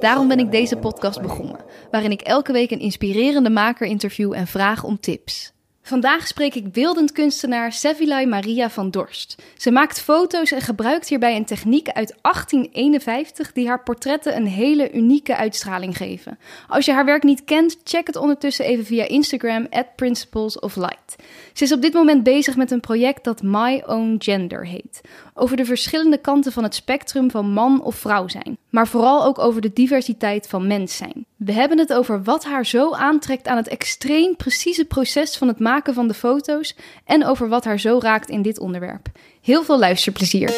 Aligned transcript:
Daarom 0.00 0.28
ben 0.28 0.38
ik 0.38 0.50
deze 0.50 0.76
podcast 0.76 1.20
begonnen, 1.22 1.64
waarin 1.90 2.10
ik 2.10 2.20
elke 2.20 2.52
week 2.52 2.70
een 2.70 2.80
inspirerende 2.80 3.50
maker 3.50 3.86
interview 3.86 4.32
en 4.32 4.46
vraag 4.46 4.84
om 4.84 5.00
tips. 5.00 5.55
Vandaag 5.86 6.26
spreek 6.26 6.54
ik 6.54 6.72
beeldend 6.72 7.12
kunstenaar 7.12 7.72
Sevilay 7.72 8.26
Maria 8.26 8.70
van 8.70 8.90
Dorst. 8.90 9.42
Ze 9.56 9.70
maakt 9.70 10.00
foto's 10.00 10.52
en 10.52 10.60
gebruikt 10.60 11.08
hierbij 11.08 11.36
een 11.36 11.44
techniek 11.44 11.88
uit 11.88 12.16
1851 12.22 13.52
die 13.52 13.68
haar 13.68 13.82
portretten 13.82 14.36
een 14.36 14.46
hele 14.46 14.92
unieke 14.92 15.36
uitstraling 15.36 15.96
geven. 15.96 16.38
Als 16.68 16.84
je 16.84 16.92
haar 16.92 17.04
werk 17.04 17.22
niet 17.22 17.44
kent, 17.44 17.76
check 17.84 18.06
het 18.06 18.16
ondertussen 18.16 18.64
even 18.64 18.84
via 18.84 19.08
Instagram 19.08 19.66
at 19.70 19.96
Principles 19.96 20.58
of 20.58 20.76
Light. 20.76 21.16
Ze 21.52 21.64
is 21.64 21.72
op 21.72 21.82
dit 21.82 21.92
moment 21.92 22.22
bezig 22.22 22.56
met 22.56 22.70
een 22.70 22.80
project 22.80 23.24
dat 23.24 23.42
My 23.42 23.82
Own 23.86 24.16
Gender 24.18 24.66
heet. 24.66 25.00
Over 25.34 25.56
de 25.56 25.64
verschillende 25.64 26.18
kanten 26.18 26.52
van 26.52 26.62
het 26.62 26.74
spectrum 26.74 27.30
van 27.30 27.52
man 27.52 27.82
of 27.82 27.94
vrouw 27.94 28.28
zijn. 28.28 28.58
Maar 28.70 28.88
vooral 28.88 29.24
ook 29.24 29.38
over 29.38 29.60
de 29.60 29.72
diversiteit 29.72 30.48
van 30.48 30.66
mens 30.66 30.96
zijn. 30.96 31.26
We 31.36 31.52
hebben 31.52 31.78
het 31.78 31.92
over 31.92 32.22
wat 32.22 32.44
haar 32.44 32.66
zo 32.66 32.92
aantrekt 32.92 33.48
aan 33.48 33.56
het 33.56 33.68
extreem 33.68 34.36
precieze 34.36 34.84
proces 34.84 35.36
van 35.36 35.48
het 35.48 35.58
maken 35.58 35.94
van 35.94 36.08
de 36.08 36.14
foto's. 36.14 36.76
En 37.04 37.26
over 37.26 37.48
wat 37.48 37.64
haar 37.64 37.78
zo 37.78 37.98
raakt 38.02 38.28
in 38.28 38.42
dit 38.42 38.58
onderwerp. 38.58 39.08
Heel 39.40 39.64
veel 39.64 39.78
luisterplezier. 39.78 40.48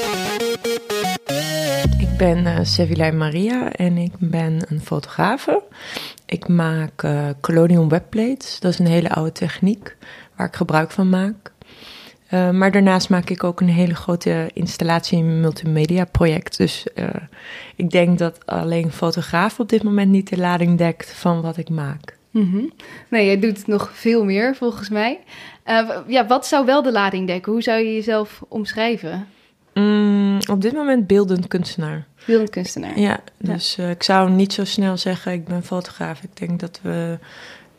Ik 1.99 2.17
ben 2.19 2.39
uh, 2.39 2.59
Sevilay 2.63 3.13
Maria 3.13 3.73
en 3.73 3.97
ik 3.97 4.13
ben 4.19 4.65
een 4.69 4.81
fotografe. 4.81 5.63
Ik 6.27 6.49
maak 6.49 7.03
uh, 7.03 7.29
Colonial 7.41 7.89
webplates. 7.89 8.61
Dat 8.61 8.73
is 8.73 8.79
een 8.79 8.87
hele 8.87 9.11
oude 9.11 9.33
techniek 9.33 9.97
waar 10.37 10.47
ik 10.47 10.57
gebruik 10.57 10.91
van 10.91 11.09
maak. 11.09 11.53
Uh, 12.31 12.51
maar 12.51 12.73
daarnaast 12.73 13.09
maak 13.09 13.31
ik 13.31 13.45
ook 13.45 13.61
een 13.61 13.69
hele 13.69 13.95
grote 13.95 14.51
installatie 14.53 15.19
in 15.19 15.41
multimedia 15.41 16.05
project. 16.05 16.57
Dus 16.57 16.87
uh, 16.95 17.09
ik 17.77 17.91
denk 17.91 18.19
dat 18.19 18.47
alleen 18.47 18.93
fotograaf 18.93 19.61
op 19.61 19.69
dit 19.69 19.83
moment 19.83 20.11
niet 20.11 20.29
de 20.29 20.39
lading 20.39 20.79
dekt 20.79 21.13
van 21.13 21.41
wat 21.41 21.57
ik 21.57 21.71
maak. 21.71 22.17
Mm 22.31 22.51
-hmm. 22.51 22.73
Nee, 23.11 23.27
jij 23.27 23.39
doet 23.39 23.67
nog 23.67 23.91
veel 23.93 24.25
meer 24.25 24.57
volgens 24.57 24.89
mij. 24.89 25.19
Uh, 25.67 25.91
ja, 26.07 26.27
wat 26.27 26.47
zou 26.47 26.67
wel 26.67 26.83
de 26.83 26.93
lading 26.93 27.27
dekken? 27.27 27.53
Hoe 27.53 27.63
zou 27.63 27.79
je 27.79 27.95
jezelf 27.95 28.43
omschrijven? 28.49 29.27
Mm, 29.75 30.39
op 30.51 30.63
dit 30.63 30.73
moment 30.73 31.07
beeldend 31.07 31.49
kunstenaar. 31.49 32.07
Beeldend 32.27 32.51
kunstenaar. 32.51 32.99
Ja, 32.99 33.21
dus 33.39 33.75
ja. 33.75 33.89
ik 33.89 34.03
zou 34.03 34.31
niet 34.31 34.53
zo 34.53 34.65
snel 34.65 34.97
zeggen 34.97 35.33
ik 35.33 35.45
ben 35.45 35.63
fotograaf. 35.63 36.23
Ik 36.23 36.37
denk 36.37 36.61
dat 36.61 36.81
we 36.83 37.19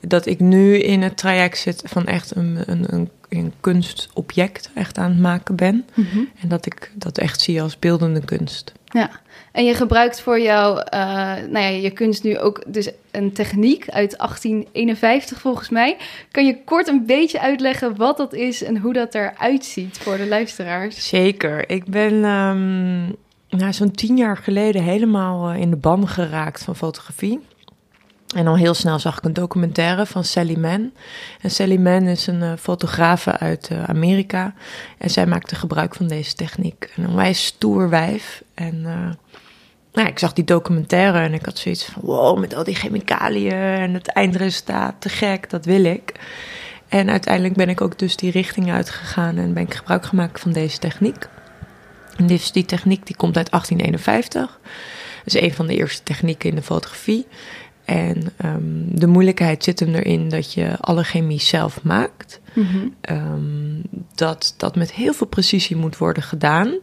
dat 0.01 0.25
ik 0.25 0.39
nu 0.39 0.77
in 0.77 1.01
het 1.01 1.17
traject 1.17 1.57
zit 1.57 1.81
van 1.85 2.05
echt 2.05 2.35
een, 2.35 2.63
een, 2.65 2.93
een, 2.93 3.09
een 3.29 3.53
kunstobject 3.59 4.69
echt 4.75 4.97
aan 4.97 5.09
het 5.09 5.19
maken 5.19 5.55
ben. 5.55 5.85
Mm 5.93 6.07
-hmm. 6.11 6.29
En 6.41 6.47
dat 6.47 6.65
ik 6.65 6.91
dat 6.93 7.17
echt 7.17 7.41
zie 7.41 7.61
als 7.61 7.79
beeldende 7.79 8.25
kunst. 8.25 8.73
Ja, 8.85 9.09
en 9.51 9.65
je 9.65 9.73
gebruikt 9.73 10.21
voor 10.21 10.39
jou, 10.39 10.77
uh, 10.93 10.99
nou 11.49 11.59
ja, 11.59 11.67
je 11.67 11.91
kunst 11.91 12.23
nu 12.23 12.37
ook 12.37 12.63
dus 12.67 12.89
een 13.11 13.33
techniek 13.33 13.89
uit 13.89 14.17
1851 14.17 15.39
volgens 15.39 15.69
mij. 15.69 15.97
Kan 16.31 16.45
je 16.45 16.63
kort 16.63 16.87
een 16.87 17.05
beetje 17.05 17.39
uitleggen 17.39 17.95
wat 17.95 18.17
dat 18.17 18.33
is 18.33 18.63
en 18.63 18.77
hoe 18.77 18.93
dat 18.93 19.15
eruit 19.15 19.65
ziet 19.65 19.97
voor 19.97 20.17
de 20.17 20.27
luisteraars? 20.27 21.07
Zeker. 21.07 21.69
Ik 21.69 21.85
ben 21.85 22.13
um, 22.13 23.15
nou, 23.49 23.73
zo'n 23.73 23.91
tien 23.91 24.17
jaar 24.17 24.37
geleden 24.37 24.83
helemaal 24.83 25.51
in 25.51 25.69
de 25.69 25.75
ban 25.75 26.07
geraakt 26.07 26.63
van 26.63 26.75
fotografie. 26.75 27.39
En 28.35 28.47
al 28.47 28.57
heel 28.57 28.73
snel 28.73 28.99
zag 28.99 29.17
ik 29.17 29.23
een 29.23 29.33
documentaire 29.33 30.05
van 30.05 30.23
Sally 30.23 30.57
Mann. 30.57 30.93
En 31.41 31.51
Sally 31.51 31.77
Mann 31.77 32.07
is 32.07 32.27
een 32.27 32.41
uh, 32.41 32.51
fotografe 32.59 33.37
uit 33.37 33.69
uh, 33.71 33.83
Amerika. 33.83 34.53
En 34.97 35.09
zij 35.09 35.25
maakte 35.25 35.55
gebruik 35.55 35.95
van 35.95 36.07
deze 36.07 36.33
techniek. 36.33 36.93
Een 36.95 37.07
onwijs 37.07 37.45
stoer 37.45 37.89
wijf. 37.89 38.43
En 38.53 38.75
uh, 38.75 39.09
nou, 39.93 40.07
ik 40.07 40.19
zag 40.19 40.33
die 40.33 40.43
documentaire 40.43 41.19
en 41.19 41.33
ik 41.33 41.45
had 41.45 41.57
zoiets 41.57 41.85
van... 41.85 42.01
wow, 42.05 42.39
met 42.39 42.55
al 42.55 42.63
die 42.63 42.75
chemicaliën 42.75 43.53
en 43.53 43.93
het 43.93 44.07
eindresultaat, 44.07 44.95
te 44.99 45.09
gek, 45.09 45.49
dat 45.49 45.65
wil 45.65 45.83
ik. 45.83 46.11
En 46.87 47.09
uiteindelijk 47.09 47.55
ben 47.55 47.69
ik 47.69 47.81
ook 47.81 47.99
dus 47.99 48.15
die 48.15 48.31
richting 48.31 48.71
uitgegaan... 48.71 49.37
en 49.37 49.53
ben 49.53 49.63
ik 49.63 49.73
gebruik 49.73 50.05
gemaakt 50.05 50.39
van 50.39 50.51
deze 50.51 50.77
techniek. 50.77 51.27
En 52.17 52.27
dus 52.27 52.51
die 52.51 52.65
techniek 52.65 53.05
die 53.05 53.15
komt 53.15 53.37
uit 53.37 53.51
1851. 53.51 54.59
Dat 55.23 55.33
is 55.35 55.41
een 55.41 55.53
van 55.53 55.67
de 55.67 55.75
eerste 55.75 56.03
technieken 56.03 56.49
in 56.49 56.55
de 56.55 56.61
fotografie... 56.61 57.27
En 57.89 58.33
um, 58.45 58.99
de 58.99 59.07
moeilijkheid 59.07 59.63
zit 59.63 59.79
hem 59.79 59.95
erin 59.95 60.29
dat 60.29 60.53
je 60.53 60.75
alle 60.79 61.03
chemie 61.03 61.41
zelf 61.41 61.83
maakt. 61.83 62.39
Mm 62.53 62.65
-hmm. 62.65 62.95
um, 63.09 63.81
dat 64.15 64.53
dat 64.57 64.75
met 64.75 64.91
heel 64.91 65.13
veel 65.13 65.27
precisie 65.27 65.75
moet 65.75 65.97
worden 65.97 66.23
gedaan. 66.23 66.73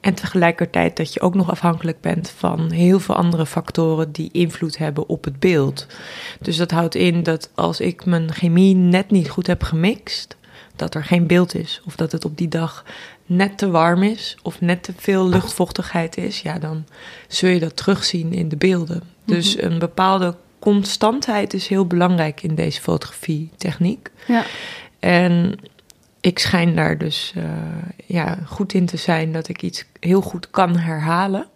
En 0.00 0.14
tegelijkertijd 0.14 0.96
dat 0.96 1.14
je 1.14 1.20
ook 1.20 1.34
nog 1.34 1.50
afhankelijk 1.50 2.00
bent 2.00 2.32
van 2.36 2.70
heel 2.70 3.00
veel 3.00 3.16
andere 3.16 3.46
factoren 3.46 4.12
die 4.12 4.28
invloed 4.32 4.78
hebben 4.78 5.08
op 5.08 5.24
het 5.24 5.38
beeld. 5.38 5.86
Dus 6.40 6.56
dat 6.56 6.70
houdt 6.70 6.94
in 6.94 7.22
dat 7.22 7.50
als 7.54 7.80
ik 7.80 8.04
mijn 8.04 8.32
chemie 8.32 8.74
net 8.74 9.10
niet 9.10 9.30
goed 9.30 9.46
heb 9.46 9.62
gemixt, 9.62 10.36
dat 10.76 10.94
er 10.94 11.04
geen 11.04 11.26
beeld 11.26 11.54
is. 11.54 11.82
Of 11.84 11.96
dat 11.96 12.12
het 12.12 12.24
op 12.24 12.36
die 12.36 12.48
dag 12.48 12.84
net 13.26 13.58
te 13.58 13.70
warm 13.70 14.02
is 14.02 14.36
of 14.42 14.60
net 14.60 14.82
te 14.82 14.92
veel 14.96 15.28
luchtvochtigheid 15.28 16.16
is, 16.16 16.40
ja, 16.40 16.58
dan 16.58 16.84
zul 17.28 17.50
je 17.50 17.60
dat 17.60 17.76
terugzien 17.76 18.32
in 18.32 18.48
de 18.48 18.56
beelden. 18.56 19.02
Dus 19.24 19.62
een 19.62 19.78
bepaalde 19.78 20.34
constantheid 20.62 21.54
is 21.54 21.66
heel 21.66 21.86
belangrijk 21.86 22.42
in 22.42 22.54
deze 22.54 22.80
fotografietechniek. 22.80 24.10
Ja. 24.26 24.44
En 25.00 25.58
ik 26.20 26.38
schijn 26.38 26.74
daar 26.74 26.98
dus 26.98 27.32
uh, 27.36 27.44
ja, 28.06 28.38
goed 28.46 28.72
in 28.72 28.86
te 28.86 28.96
zijn 28.96 29.32
dat 29.32 29.48
ik 29.48 29.62
iets 29.62 29.84
heel 30.00 30.20
goed 30.20 30.50
kan 30.50 30.76
herhalen. 30.76 31.46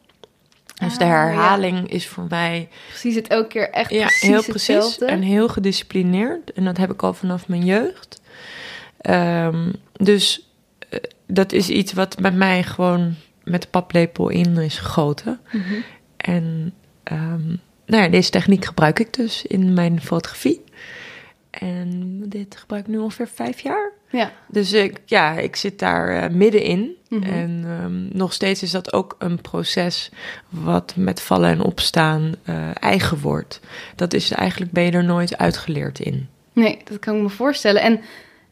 Dus 0.74 0.92
ah, 0.92 0.98
de 0.98 1.04
herhaling 1.04 1.78
ja. 1.78 1.94
is 1.94 2.08
voor 2.08 2.26
mij. 2.28 2.68
Precies, 2.88 3.14
het 3.14 3.28
elke 3.28 3.48
keer 3.48 3.70
echt 3.70 3.90
ja, 3.90 4.06
precies 4.06 4.28
heel 4.28 4.42
precies 4.42 4.66
hetzelfde. 4.74 5.06
en 5.06 5.22
heel 5.22 5.48
gedisciplineerd. 5.48 6.52
En 6.52 6.64
dat 6.64 6.76
heb 6.76 6.92
ik 6.92 7.02
al 7.02 7.14
vanaf 7.14 7.48
mijn 7.48 7.64
jeugd. 7.64 8.20
Um, 9.10 9.72
dus 9.92 10.48
uh, 10.90 11.00
dat 11.26 11.52
is 11.52 11.68
iets 11.68 11.92
wat 11.92 12.16
bij 12.20 12.32
mij 12.32 12.62
gewoon 12.62 13.14
met 13.44 13.62
de 13.62 13.68
paplepel 13.68 14.28
in 14.28 14.58
is 14.58 14.78
gegoten. 14.78 15.40
Mhm. 15.46 15.56
Mm 15.56 15.62
-hmm. 15.62 15.84
En 16.16 16.74
um, 17.12 17.60
nou 17.86 18.02
ja, 18.02 18.08
deze 18.08 18.30
techniek 18.30 18.64
gebruik 18.64 18.98
ik 18.98 19.14
dus 19.14 19.46
in 19.46 19.72
mijn 19.72 20.00
fotografie. 20.00 20.64
En 21.50 22.22
dit 22.26 22.56
gebruik 22.56 22.86
ik 22.86 22.92
nu 22.92 22.98
ongeveer 22.98 23.28
vijf 23.28 23.60
jaar. 23.60 23.92
Ja. 24.10 24.32
Dus 24.48 24.72
ik, 24.72 25.00
ja, 25.04 25.32
ik 25.32 25.56
zit 25.56 25.78
daar 25.78 26.22
uh, 26.22 26.36
middenin. 26.36 26.96
Mhm. 27.08 27.22
En 27.22 27.64
um, 27.82 28.08
nog 28.12 28.32
steeds 28.32 28.62
is 28.62 28.70
dat 28.70 28.92
ook 28.92 29.16
een 29.18 29.40
proces 29.40 30.10
wat 30.48 30.94
met 30.96 31.20
vallen 31.20 31.50
en 31.50 31.60
opstaan 31.60 32.34
uh, 32.48 32.68
eigen 32.80 33.20
wordt. 33.20 33.60
Dat 33.96 34.14
is 34.14 34.30
eigenlijk, 34.30 34.72
ben 34.72 34.84
je 34.84 34.90
er 34.90 35.04
nooit 35.04 35.38
uitgeleerd 35.38 35.98
in. 35.98 36.28
Nee, 36.52 36.78
dat 36.84 36.98
kan 36.98 37.16
ik 37.16 37.22
me 37.22 37.28
voorstellen. 37.28 37.82
En 37.82 38.00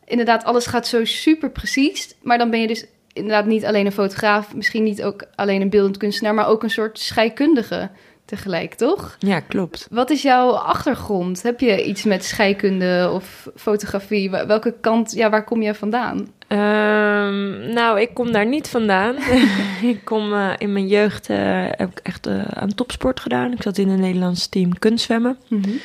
inderdaad, 0.05 0.45
alles 0.45 0.67
gaat 0.67 0.87
zo 0.87 1.05
super 1.05 1.51
precies. 1.51 2.15
Maar 2.23 2.39
dan 2.39 2.51
ben 2.51 2.61
je 2.61 2.67
dus 2.67 2.87
inderdaad 3.13 3.47
niet 3.47 3.65
alleen 3.65 3.87
een 3.87 3.93
fotograaf, 3.93 4.55
misschien 4.55 4.83
niet 4.83 5.03
ook 5.03 5.25
alleen 5.35 5.61
een 5.61 5.71
beeldend 5.71 5.97
kunstenaar, 5.97 6.35
maar 6.35 6.47
ook 6.47 6.63
een 6.63 6.71
soort 6.71 6.99
scheikundige 6.99 7.91
tegelijk, 8.25 8.75
toch? 8.75 9.17
Ja, 9.19 9.41
klopt. 9.41 9.87
Wat 9.91 10.11
is 10.11 10.23
jouw 10.23 10.51
achtergrond? 10.51 11.43
Heb 11.43 11.61
je 11.61 11.85
iets 11.85 12.05
met 12.05 12.25
scheikunde 12.25 13.11
of 13.13 13.49
fotografie? 13.57 14.31
Welke 14.31 14.75
kant, 14.81 15.13
ja, 15.13 15.31
waar 15.31 15.45
kom 15.45 15.63
je 15.63 15.75
vandaan? 15.75 16.19
Um, 16.49 17.73
nou, 17.73 18.01
ik 18.01 18.15
kom 18.15 18.33
daar 18.33 18.47
niet 18.47 18.69
vandaan. 18.69 19.17
ik 19.93 20.01
kom 20.05 20.33
uh, 20.33 20.53
in 20.59 20.73
mijn 20.73 20.87
jeugd, 20.87 21.29
uh, 21.29 21.37
heb 21.69 21.91
ik 21.91 21.99
echt 22.03 22.27
uh, 22.27 22.45
aan 22.45 22.75
topsport 22.75 23.21
gedaan. 23.21 23.53
Ik 23.53 23.63
zat 23.63 23.79
in 23.79 23.89
een 23.89 24.01
Nederlands 24.01 24.49
team 24.49 24.79
kunstzwemmen. 24.79 25.39
Mm 25.49 25.63
-hmm. 25.63 25.81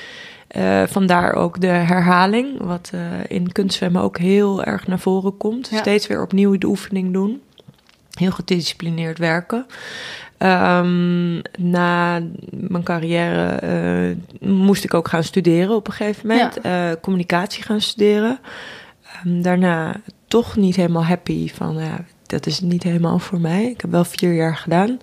Vandaar 0.87 1.33
ook 1.33 1.61
de 1.61 1.67
herhaling, 1.67 2.61
wat 2.61 2.91
uh, 2.95 3.01
in 3.27 3.51
kunstzwemmen 3.51 4.01
ook 4.01 4.17
heel 4.17 4.63
erg 4.63 4.87
naar 4.87 4.99
voren 4.99 5.37
komt. 5.37 5.69
Ja. 5.71 5.77
Steeds 5.77 6.07
weer 6.07 6.21
opnieuw 6.21 6.57
de 6.57 6.67
oefening 6.67 7.13
doen. 7.13 7.41
Heel 8.13 8.31
gedisciplineerd 8.31 9.17
werken. 9.17 9.65
Um, 10.43 11.41
na 11.57 12.21
mijn 12.49 12.83
carrière 12.83 13.59
uh, 13.63 14.49
moest 14.49 14.83
ik 14.83 14.93
ook 14.93 15.07
gaan 15.07 15.23
studeren 15.23 15.75
op 15.75 15.87
een 15.87 15.93
gegeven 15.93 16.27
moment. 16.27 16.57
Ja. 16.63 16.95
communicatie 17.01 17.63
gaan 17.63 17.81
studeren. 17.81 18.39
Um, 19.25 19.41
daarna 19.41 20.01
toch 20.27 20.55
niet 20.55 20.75
helemaal 20.75 21.05
happy 21.05 21.49
van, 21.53 21.75
ja, 21.77 22.05
dat 22.25 22.45
is 22.45 22.59
niet 22.59 22.83
helemaal 22.83 23.19
voor 23.19 23.39
mij. 23.39 23.65
Ik 23.65 23.81
heb 23.81 23.91
wel 23.91 24.05
vier 24.05 24.33
jaar 24.33 24.55
gedaan. 24.55 24.99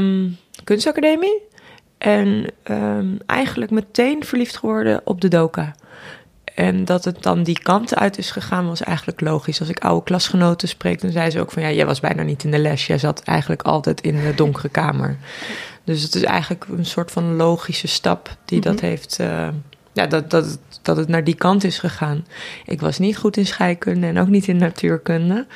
Um, 0.00 0.36
kunstacademie. 0.64 1.42
En 1.98 2.46
eigenlijk 3.26 3.70
meteen 3.70 4.24
verliefd 4.24 4.56
geworden 4.56 5.00
op 5.04 5.20
de 5.20 5.28
doka. 5.28 5.74
En 6.58 6.84
dat 6.84 7.04
het 7.04 7.22
dan 7.22 7.42
die 7.42 7.58
kant 7.62 7.94
uit 7.96 8.18
is 8.18 8.30
gegaan, 8.30 8.66
was 8.66 8.82
eigenlijk 8.82 9.20
logisch. 9.20 9.60
Als 9.60 9.68
ik 9.68 9.78
oude 9.84 10.04
klasgenoten 10.04 10.68
spreek, 10.68 11.00
dan 11.00 11.10
zei 11.10 11.30
ze 11.30 11.40
ook 11.40 11.50
van 11.50 11.62
ja, 11.62 11.70
jij 11.70 11.86
was 11.86 12.00
bijna 12.00 12.22
niet 12.22 12.44
in 12.44 12.50
de 12.50 12.58
les. 12.58 12.86
Jij 12.86 12.98
zat 12.98 13.22
eigenlijk 13.22 13.62
altijd 13.62 14.00
in 14.00 14.16
de 14.20 14.32
donkere 14.34 14.68
kamer. 14.68 15.16
Dus 15.84 16.02
het 16.02 16.14
is 16.14 16.22
eigenlijk 16.22 16.64
een 16.76 16.86
soort 16.86 17.10
van 17.10 17.36
logische 17.36 17.86
stap 17.88 18.36
die 18.44 18.60
dat 18.60 18.74
Mhm. 18.74 18.84
heeft. 18.84 19.18
eh, 19.20 19.48
ja, 19.92 20.06
dat, 20.06 20.30
dat, 20.30 20.44
het- 20.44 20.78
dat 20.82 20.96
het 20.96 21.08
naar 21.08 21.24
die 21.24 21.34
kant 21.34 21.64
is 21.64 21.78
gegaan. 21.78 22.26
Ik 22.64 22.80
was 22.80 22.98
niet 22.98 23.16
goed 23.16 23.36
in 23.36 23.46
scheikunde 23.46 24.06
en 24.06 24.18
ook 24.18 24.28
niet 24.28 24.48
in 24.48 24.56
natuurkunde. 24.56 25.46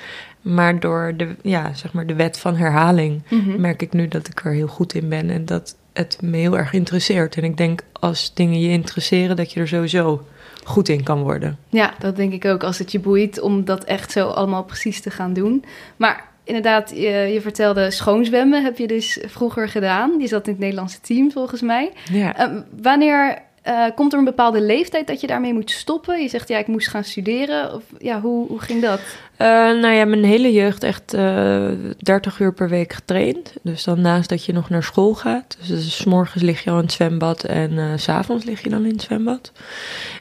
Maar 0.40 0.80
door 0.80 1.14
de, 1.16 1.36
ja, 1.42 1.74
zeg 1.74 1.92
maar 1.92 2.06
de 2.06 2.14
wet 2.14 2.38
van 2.38 2.56
herhaling 2.56 3.22
Mhm. 3.30 3.60
merk 3.60 3.82
ik 3.82 3.92
nu 3.92 4.08
dat 4.08 4.28
ik 4.28 4.44
er 4.44 4.52
heel 4.52 4.66
goed 4.66 4.94
in 4.94 5.08
ben 5.08 5.30
en 5.30 5.44
dat 5.44 5.76
het 5.92 6.18
me 6.22 6.36
heel 6.36 6.58
erg 6.58 6.72
interesseert. 6.72 7.36
En 7.36 7.44
ik 7.44 7.56
denk 7.56 7.80
als 7.92 8.34
dingen 8.34 8.60
je 8.60 8.68
interesseren, 8.68 9.36
dat 9.36 9.52
je 9.52 9.60
er 9.60 9.68
sowieso 9.68 10.26
goed 10.64 10.88
in 10.88 11.02
kan 11.02 11.22
worden. 11.22 11.58
Ja, 11.68 11.94
dat 11.98 12.16
denk 12.16 12.32
ik 12.32 12.44
ook. 12.44 12.62
Als 12.62 12.78
het 12.78 12.92
je 12.92 13.00
boeit 13.00 13.40
om 13.40 13.64
dat 13.64 13.84
echt 13.84 14.12
zo 14.12 14.28
allemaal 14.28 14.64
precies 14.64 15.00
te 15.00 15.10
gaan 15.10 15.32
doen. 15.32 15.64
Maar 15.96 16.28
inderdaad, 16.44 16.90
je, 16.90 17.10
je 17.10 17.40
vertelde 17.40 17.90
schoonzwemmen 17.90 18.64
heb 18.64 18.78
je 18.78 18.86
dus 18.86 19.18
vroeger 19.26 19.68
gedaan. 19.68 20.20
Je 20.20 20.26
zat 20.26 20.46
in 20.46 20.52
het 20.52 20.60
Nederlandse 20.60 21.00
team 21.00 21.30
volgens 21.30 21.60
mij. 21.60 21.92
Ja. 22.12 22.36
Eh, 22.36 22.48
wanneer 22.82 23.42
eh, 23.62 23.84
komt 23.94 24.12
er 24.12 24.18
een 24.18 24.24
bepaalde 24.24 24.60
leeftijd 24.60 25.06
dat 25.06 25.20
je 25.20 25.26
daarmee 25.26 25.52
moet 25.52 25.70
stoppen? 25.70 26.22
Je 26.22 26.28
zegt 26.28 26.48
ja, 26.48 26.58
ik 26.58 26.66
moest 26.66 26.88
gaan 26.88 27.04
studeren. 27.04 27.74
Of 27.74 27.82
ja, 27.98 28.20
hoe, 28.20 28.46
hoe 28.48 28.60
ging 28.60 28.82
dat? 28.82 29.00
Eh, 29.36 29.46
nou 29.48 29.88
ja, 29.88 30.04
mijn 30.04 30.24
hele 30.24 30.52
jeugd 30.52 30.82
echt 30.82 31.14
eh 31.14 31.68
30 31.98 32.38
uur 32.38 32.52
per 32.52 32.68
week 32.68 32.92
getraind. 32.92 33.54
Dus 33.62 33.84
dan 33.84 34.00
naast 34.00 34.28
dat 34.28 34.44
je 34.44 34.52
nog 34.52 34.68
naar 34.68 34.82
school 34.82 35.14
gaat. 35.14 35.56
Dus, 35.66 35.96
s 35.96 36.04
morgens 36.04 36.42
lig 36.42 36.64
je 36.64 36.70
al 36.70 36.76
in 36.76 36.82
het 36.82 36.92
zwembad 36.92 37.44
en 37.44 37.98
s 37.98 38.02
s'avonds 38.02 38.44
lig 38.44 38.62
je 38.62 38.70
dan 38.70 38.84
in 38.84 38.92
het 38.92 39.02
zwembad. 39.02 39.52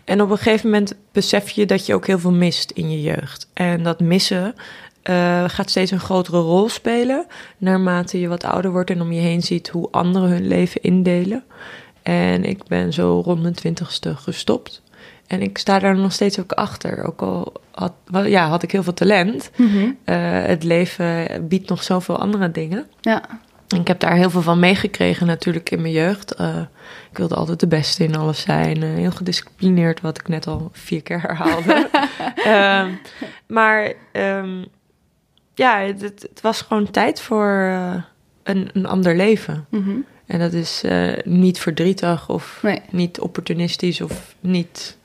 En 0.03 0.21
op 0.21 0.29
een 0.29 0.37
gegeven 0.37 0.69
moment 0.69 0.95
besef 1.11 1.49
je 1.49 1.65
dat 1.65 1.85
je 1.85 1.93
ook 1.93 2.07
heel 2.07 2.19
veel 2.19 2.31
mist 2.31 2.71
in 2.71 2.91
je 2.91 3.01
jeugd. 3.01 3.47
En 3.53 3.83
dat 3.83 3.99
missen 3.99 4.55
gaat 5.47 5.69
steeds 5.69 5.91
een 5.91 5.99
grotere 5.99 6.39
rol 6.39 6.69
spelen 6.69 7.25
naarmate 7.57 8.19
je 8.19 8.27
wat 8.27 8.43
ouder 8.43 8.71
wordt 8.71 8.89
en 8.89 9.01
om 9.01 9.11
je 9.11 9.21
heen 9.21 9.41
ziet 9.41 9.69
hoe 9.69 9.87
anderen 9.91 10.29
hun 10.29 10.47
leven 10.47 10.81
indelen. 10.81 11.43
En 12.03 12.43
ik 12.43 12.63
ben 12.67 12.93
zo 12.93 13.21
rond 13.25 13.41
mijn 13.41 13.53
twintigste 13.53 14.15
gestopt. 14.15 14.81
En 15.27 15.41
ik 15.41 15.57
sta 15.57 15.79
daar 15.79 15.95
nog 15.95 16.11
steeds 16.11 16.39
ook 16.39 16.51
achter. 16.51 17.03
Ook 17.05 17.21
al 17.21 17.53
had, 17.71 17.93
ja, 18.11 18.47
had 18.47 18.63
ik 18.63 18.71
heel 18.71 18.83
veel 18.83 18.93
talent. 18.93 19.51
Eh, 20.03 20.15
het 20.45 20.63
leven 20.63 21.47
biedt 21.47 21.69
nog 21.69 21.83
zoveel 21.83 22.17
andere 22.19 22.51
dingen. 22.51 22.87
Ja, 23.01 23.23
ik 23.75 23.87
heb 23.87 23.99
daar 23.99 24.15
heel 24.15 24.29
veel 24.29 24.41
van 24.41 24.59
meegekregen 24.59 25.27
natuurlijk 25.27 25.69
in 25.71 25.81
mijn 25.81 25.93
jeugd. 25.93 26.33
Eh, 26.35 26.57
ik 27.11 27.17
wilde 27.17 27.35
altijd 27.35 27.59
de 27.59 27.67
beste 27.67 28.03
in 28.03 28.15
alles 28.15 28.41
zijn. 28.41 28.83
eh, 28.83 28.89
heel 28.89 29.11
gedisciplineerd, 29.11 30.01
wat 30.01 30.17
ik 30.19 30.27
net 30.27 30.47
al 30.47 30.69
vier 30.71 31.01
keer 31.03 31.21
herhaalde. 31.21 31.89
Ehm, 32.43 32.89
maar 33.47 33.93
ehm, 34.11 34.63
ja, 35.55 35.79
het, 35.79 36.01
het- 36.01 36.29
was 36.41 36.61
gewoon 36.61 36.91
tijd 36.91 37.21
voor 37.21 37.47
een, 38.43 38.69
een 38.73 38.85
ander 38.85 39.15
leven. 39.15 39.65
Mhm. 39.69 39.95
En 40.31 40.39
dat 40.39 40.53
is 40.53 40.83
eh, 40.83 41.13
niet 41.23 41.59
verdrietig 41.59 42.29
of 42.29 42.59
nee. 42.61 42.81
niet 42.89 43.19
opportunistisch 43.19 44.01
of 44.01 44.35
niet 44.39 44.97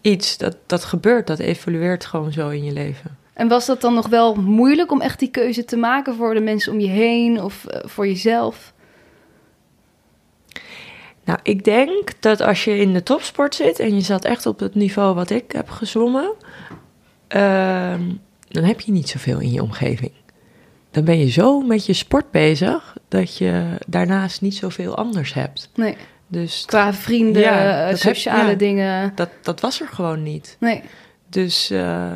iets. 0.00 0.36
Dat, 0.36 0.56
dat 0.66 0.84
gebeurt, 0.84 1.26
dat 1.26 1.38
evolueert 1.38 2.04
gewoon 2.04 2.32
zo 2.32 2.48
in 2.48 2.64
je 2.64 2.72
leven. 2.72 3.18
En 3.32 3.48
was 3.48 3.66
dat 3.66 3.80
dan 3.80 3.94
nog 3.94 4.08
wel 4.08 4.34
moeilijk 4.34 4.92
om 4.92 5.00
echt 5.00 5.18
die 5.18 5.30
keuze 5.30 5.64
te 5.64 5.76
maken 5.76 6.14
voor 6.14 6.34
de 6.34 6.40
mensen 6.40 6.72
om 6.72 6.80
je 6.80 6.88
heen 6.88 7.42
of 7.42 7.64
eh, 7.64 7.80
voor 7.84 8.06
jezelf? 8.06 8.72
Nou, 11.24 11.38
ik 11.42 11.64
denk 11.64 12.10
dat 12.20 12.40
als 12.40 12.64
je 12.64 12.78
in 12.78 12.92
de 12.92 13.02
topsport 13.02 13.54
zit 13.54 13.78
en 13.78 13.94
je 13.94 14.02
zat 14.02 14.24
echt 14.24 14.46
op 14.46 14.58
het 14.58 14.74
niveau 14.74 15.14
wat 15.14 15.30
ik 15.30 15.52
heb 15.52 15.68
gezwommen, 15.70 16.32
ehm, 17.28 18.02
dan 18.48 18.64
heb 18.64 18.80
je 18.80 18.92
niet 18.92 19.08
zoveel 19.08 19.40
in 19.40 19.52
je 19.52 19.62
omgeving. 19.62 20.12
Dan 20.96 21.04
ben 21.04 21.18
je 21.18 21.30
zo 21.30 21.60
met 21.60 21.86
je 21.86 21.92
sport 21.92 22.30
bezig 22.30 22.96
dat 23.08 23.36
je 23.38 23.64
daarnaast 23.86 24.40
niet 24.40 24.54
zoveel 24.54 24.96
anders 24.96 25.34
hebt. 25.34 25.70
Nee, 25.74 25.96
Dus 26.28 26.62
qua 26.66 26.92
vrienden, 26.94 27.42
Ja, 27.42 27.52
heb- 27.54 27.96
sociale 27.96 28.50
ja. 28.50 28.56
dingen. 28.56 29.12
dat, 29.14 29.28
dat 29.42 29.60
was 29.60 29.80
er 29.80 29.88
gewoon 29.88 30.22
niet. 30.22 30.56
Nee. 30.60 30.82
Dus 31.30 31.70
eh, 31.70 32.10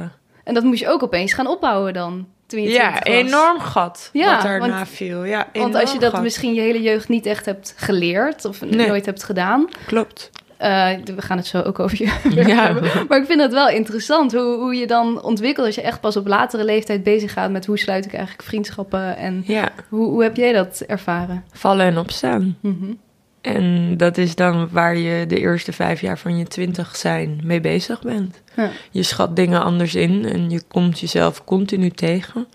En 0.44 0.54
dat 0.54 0.62
moest 0.62 0.80
je 0.80 0.88
ook 0.88 1.02
opeens 1.02 1.32
gaan 1.32 1.46
opbouwen 1.46 1.92
dan, 1.92 2.14
ja, 2.16 2.24
20 2.46 2.92
was. 2.92 3.00
enorm 3.02 3.58
gat 3.60 4.10
Ja, 4.12 4.32
wat 4.34 4.42
daarna 4.42 4.68
want- 4.76 4.88
viel. 4.88 5.24
Ja, 5.24 5.46
Want 5.52 5.74
als 5.74 5.92
je 5.92 5.98
dat 5.98 6.12
gat. 6.12 6.22
misschien 6.22 6.54
je 6.54 6.60
hele 6.60 6.82
jeugd 6.82 7.08
niet 7.08 7.26
echt 7.26 7.46
hebt 7.46 7.74
geleerd 7.76 8.44
of 8.44 8.60
Nee. 8.60 8.86
nooit 8.88 9.06
hebt 9.06 9.22
gedaan. 9.24 9.68
Klopt. 9.86 10.30
Eh, 10.60 10.88
we 11.14 11.22
gaan 11.22 11.36
het 11.36 11.46
zo 11.46 11.60
ook 11.60 11.78
over 11.78 11.98
je 12.02 12.18
Ja. 12.46 12.64
hebben. 12.64 12.90
Maar 13.08 13.18
ik 13.18 13.26
vind 13.26 13.40
het 13.40 13.52
wel 13.52 13.68
interessant 13.68 14.32
hoe, 14.32 14.56
hoe 14.58 14.74
je 14.74 14.86
dan 14.86 15.22
ontwikkelt 15.22 15.66
als 15.66 15.74
je 15.74 15.82
echt 15.82 16.00
pas 16.00 16.16
op 16.16 16.26
latere 16.26 16.64
leeftijd 16.64 17.02
bezig 17.02 17.32
gaat 17.32 17.50
met 17.50 17.66
hoe 17.66 17.78
sluit 17.78 18.04
ik 18.04 18.12
eigenlijk 18.12 18.42
vriendschappen 18.48 19.16
en 19.16 19.42
Ja, 19.46 19.68
hoe, 19.88 20.08
hoe 20.08 20.22
heb 20.22 20.36
jij 20.36 20.52
dat 20.52 20.80
ervaren? 20.86 21.44
vallen 21.52 21.86
en 21.86 21.98
opstaan. 21.98 22.56
Mhm. 22.60 22.92
En 23.40 23.96
dat 23.96 24.18
is 24.18 24.34
dan 24.34 24.68
waar 24.72 24.96
je 24.96 25.26
de 25.26 25.38
eerste 25.38 25.72
vijf 25.72 26.00
jaar 26.00 26.18
van 26.18 26.38
je 26.38 26.44
twintig 26.44 26.96
zijn 26.96 27.40
mee 27.44 27.60
bezig 27.60 28.02
bent. 28.02 28.42
Ja. 28.56 28.70
Je 28.90 29.02
schat 29.02 29.36
dingen 29.36 29.62
anders 29.62 29.94
in 29.94 30.24
en 30.24 30.50
je 30.50 30.62
komt 30.68 31.00
jezelf 31.00 31.44
continu 31.44 31.90
tegen. 31.90 32.46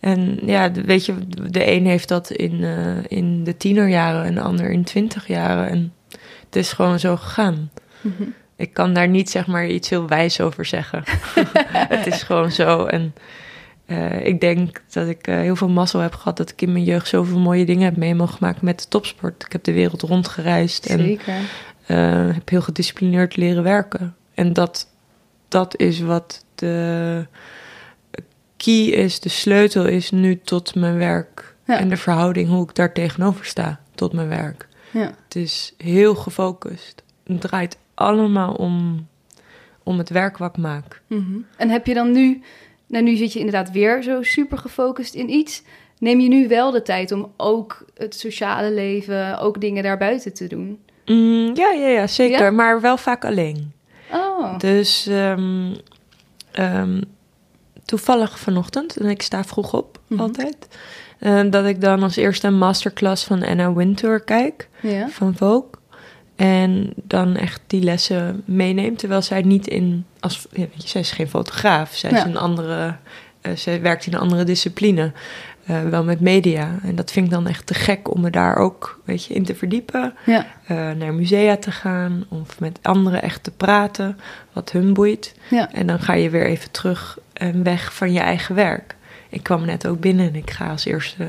En 0.00 0.38
ja, 0.46 0.70
weet 0.72 1.06
je, 1.06 1.14
de 1.50 1.70
een 1.72 1.86
heeft 1.86 2.08
dat 2.08 2.30
in, 2.30 2.64
eh, 2.64 2.96
in 3.18 3.44
de 3.44 3.56
tienerjaren 3.56 4.24
en 4.24 4.34
de 4.34 4.40
ander 4.40 4.70
in 4.70 4.84
twintig 4.84 5.26
jaren. 5.28 5.68
En 5.68 5.92
het 6.54 6.64
is 6.64 6.72
gewoon 6.72 6.98
zo 6.98 7.16
gegaan. 7.16 7.70
Mhm. 8.00 8.22
Ik 8.56 8.72
kan 8.72 8.94
daar 8.94 9.08
niet 9.08 9.30
zeg 9.30 9.46
maar 9.46 9.66
iets 9.66 9.88
heel 9.88 10.08
wijs 10.08 10.40
over 10.40 10.64
zeggen. 10.64 11.02
het 11.96 12.06
is 12.06 12.22
gewoon 12.22 12.52
zo. 12.52 12.84
En 12.84 13.14
eh, 13.86 14.26
ik 14.26 14.40
denk 14.40 14.82
dat 14.90 15.08
ik 15.08 15.26
eh, 15.26 15.36
heel 15.36 15.56
veel 15.56 15.68
mazzel 15.68 16.00
heb 16.00 16.14
gehad 16.14 16.36
dat 16.36 16.50
ik 16.50 16.62
in 16.62 16.72
mijn 16.72 16.84
jeugd 16.84 17.08
zoveel 17.08 17.38
mooie 17.38 17.64
dingen 17.64 17.84
heb 17.84 17.96
mee 17.96 18.14
mogen 18.14 18.38
maken 18.40 18.64
met 18.64 18.78
de 18.78 18.88
topsport. 18.88 19.44
Ik 19.44 19.52
heb 19.52 19.64
de 19.64 19.72
wereld 19.72 20.02
rondgereisd 20.02 20.86
en 20.86 21.18
eh, 21.86 22.34
heb 22.34 22.48
heel 22.48 22.62
gedisciplineerd 22.62 23.36
leren 23.36 23.62
werken. 23.62 24.16
En 24.34 24.52
dat, 24.52 24.88
dat 25.48 25.78
is 25.78 26.00
wat 26.00 26.44
de 26.54 27.26
key 28.56 28.84
is, 28.84 29.20
de 29.20 29.28
sleutel 29.28 29.86
is 29.86 30.10
nu 30.10 30.40
tot 30.44 30.74
mijn 30.74 30.98
werk. 30.98 31.54
Ja. 31.66 31.78
En 31.78 31.88
de 31.88 31.96
verhouding 31.96 32.48
hoe 32.48 32.68
ik 32.68 32.74
daar 32.74 32.92
tegenover 32.92 33.44
sta 33.44 33.80
tot 33.94 34.12
mijn 34.12 34.28
werk. 34.28 34.68
Ja. 34.94 35.14
Het 35.24 35.36
is 35.36 35.74
heel 35.76 36.14
gefocust. 36.14 37.02
Het 37.24 37.40
draait 37.40 37.78
allemaal 37.94 38.54
om, 38.54 39.06
om 39.82 39.98
het 39.98 40.08
werk 40.08 40.38
wat 40.38 40.56
ik 40.56 40.62
maak. 40.62 41.02
Mhm. 41.06 41.38
En 41.56 41.68
heb 41.68 41.86
je 41.86 41.94
dan 41.94 42.12
nu, 42.12 42.42
nou 42.86 43.04
nu 43.04 43.16
zit 43.16 43.32
je 43.32 43.38
inderdaad 43.38 43.70
weer 43.70 44.02
zo 44.02 44.22
super 44.22 44.58
gefocust 44.58 45.14
in 45.14 45.30
iets. 45.30 45.62
Neem 45.98 46.20
je 46.20 46.28
nu 46.28 46.48
wel 46.48 46.70
de 46.70 46.82
tijd 46.82 47.12
om 47.12 47.32
ook 47.36 47.84
het 47.94 48.14
sociale 48.14 48.72
leven, 48.72 49.38
ook 49.38 49.60
dingen 49.60 49.82
daarbuiten 49.82 50.34
te 50.34 50.46
doen? 50.46 50.78
Mm, 51.06 51.50
ja, 51.54 51.70
ja, 51.70 51.86
ja, 51.86 52.06
zeker. 52.06 52.44
Ja? 52.44 52.50
Maar 52.50 52.80
wel 52.80 52.96
vaak 52.96 53.24
alleen. 53.24 53.72
Oh, 54.12 54.58
Dus 54.58 55.06
ehm, 55.06 55.72
toevallig 57.84 58.38
vanochtend, 58.38 58.96
en 58.96 59.06
ik 59.08 59.22
sta 59.22 59.44
vroeg 59.44 59.72
op 59.72 59.98
Mhm. 60.06 60.20
altijd, 60.20 60.56
eh, 61.18 61.40
dat 61.50 61.64
ik 61.66 61.80
dan 61.80 62.02
als 62.02 62.16
eerste 62.16 62.46
een 62.46 62.58
masterclass 62.58 63.24
van 63.24 63.42
Anna 63.44 63.72
Wintour 63.72 64.20
kijk, 64.20 64.68
ja. 64.80 65.08
van 65.08 65.34
Vogue. 65.36 65.70
En 66.36 66.92
dan 66.96 67.36
echt 67.36 67.60
die 67.66 67.82
lessen 67.82 68.42
meeneem, 68.44 68.96
terwijl 68.96 69.22
zij 69.22 69.42
niet 69.42 69.66
in, 69.66 70.04
als, 70.20 70.46
ja, 70.50 70.58
weet 70.58 70.82
je, 70.82 70.88
zij 70.88 71.00
is 71.00 71.10
geen 71.10 71.28
fotograaf, 71.28 71.94
zij 71.94 72.10
is 72.10 72.22
een 72.22 72.36
andere, 72.36 72.96
eh, 73.40 73.52
zij 73.54 73.80
werkt 73.80 74.06
in 74.06 74.14
een 74.14 74.20
andere 74.20 74.44
discipline, 74.44 75.12
eh, 75.66 75.82
wel 75.82 76.04
met 76.04 76.20
media. 76.20 76.78
En 76.82 76.94
dat 76.94 77.10
vind 77.10 77.26
ik 77.26 77.32
dan 77.32 77.46
echt 77.46 77.66
te 77.66 77.74
gek 77.74 78.14
om 78.14 78.20
me 78.20 78.30
daar 78.30 78.56
ook, 78.56 79.00
weet 79.04 79.24
je, 79.24 79.34
in 79.34 79.44
te 79.44 79.54
verdiepen 79.54 80.14
Ja, 80.26 80.46
naar 80.96 81.14
musea 81.14 81.56
te 81.56 81.70
gaan 81.70 82.24
of 82.28 82.60
met 82.60 82.78
anderen 82.82 83.22
echt 83.22 83.42
te 83.44 83.50
praten, 83.50 84.18
wat 84.52 84.70
hun 84.72 84.92
boeit. 84.94 85.34
ja. 85.50 85.72
En 85.72 85.86
dan 85.86 85.98
ga 86.00 86.12
je 86.14 86.30
weer 86.30 86.46
even 86.46 86.70
terug 86.70 87.18
en 87.34 87.62
weg 87.62 87.94
van 87.94 88.12
je 88.12 88.20
eigen 88.20 88.54
werk. 88.54 88.96
Ik 89.28 89.42
kwam 89.42 89.64
net 89.64 89.86
ook 89.86 90.00
binnen 90.00 90.28
en 90.28 90.34
ik 90.34 90.50
ga 90.50 90.70
als 90.70 90.84
eerste 90.84 91.28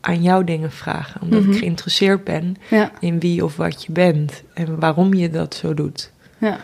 aan 0.00 0.22
jou 0.22 0.44
dingen 0.44 0.72
vragen, 0.72 1.20
omdat 1.20 1.40
Mhm. 1.42 1.50
ik 1.52 1.58
geïnteresseerd 1.58 2.24
ben 2.24 2.56
ja, 2.70 2.90
in 3.00 3.20
wie 3.20 3.44
of 3.44 3.56
wat 3.56 3.84
je 3.84 3.92
bent 3.92 4.42
en 4.54 4.78
waarom 4.80 5.14
je 5.14 5.30
dat 5.30 5.54
zo 5.54 5.74
doet. 5.74 6.12
ja. 6.38 6.60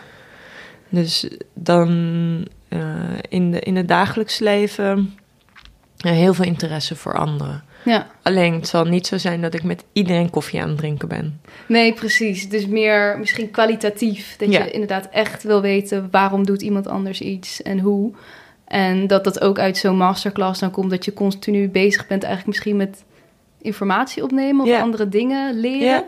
Dus 0.89 1.27
dan 1.53 1.87
eh, 2.67 2.79
in, 3.29 3.51
de, 3.51 3.59
in 3.59 3.75
het 3.75 3.87
dagelijks 3.87 4.39
leven 4.39 5.13
eh, 5.97 6.11
heel 6.11 6.33
veel 6.33 6.45
interesse 6.45 6.95
voor 6.95 7.17
anderen. 7.17 7.63
ja. 7.85 8.07
Alleen 8.21 8.53
het 8.53 8.67
zal 8.67 8.85
niet 8.85 9.07
zo 9.07 9.17
zijn 9.17 9.41
dat 9.41 9.53
ik 9.53 9.63
met 9.63 9.83
iedereen 9.93 10.29
koffie 10.29 10.61
aan 10.61 10.67
het 10.69 10.77
drinken 10.77 11.07
ben. 11.07 11.41
Nee, 11.67 11.93
precies. 11.93 12.49
Dus 12.49 12.67
meer 12.67 13.19
misschien 13.19 13.51
kwalitatief. 13.51 14.35
Dat 14.37 14.51
Ja. 14.51 14.63
je 14.63 14.71
inderdaad 14.71 15.09
echt 15.09 15.43
wil 15.43 15.61
weten 15.61 16.07
waarom 16.11 16.45
doet 16.45 16.61
iemand 16.61 16.87
anders 16.87 17.21
iets 17.21 17.61
en 17.61 17.79
hoe. 17.79 18.13
En 18.67 19.07
dat 19.07 19.23
dat 19.23 19.41
ook 19.41 19.59
uit 19.59 19.77
zo'n 19.77 19.97
masterclass 19.97 20.59
dan 20.59 20.71
komt 20.71 20.89
dat 20.89 21.05
je 21.05 21.13
continu 21.13 21.69
bezig 21.69 22.07
bent 22.07 22.23
eigenlijk 22.23 22.47
misschien 22.55 22.75
met 22.77 23.03
informatie 23.61 24.23
opnemen 24.23 24.61
of 24.61 24.67
Ja. 24.67 24.81
andere 24.81 25.09
dingen 25.09 25.59
leren. 25.59 25.79
Ja. 25.79 26.05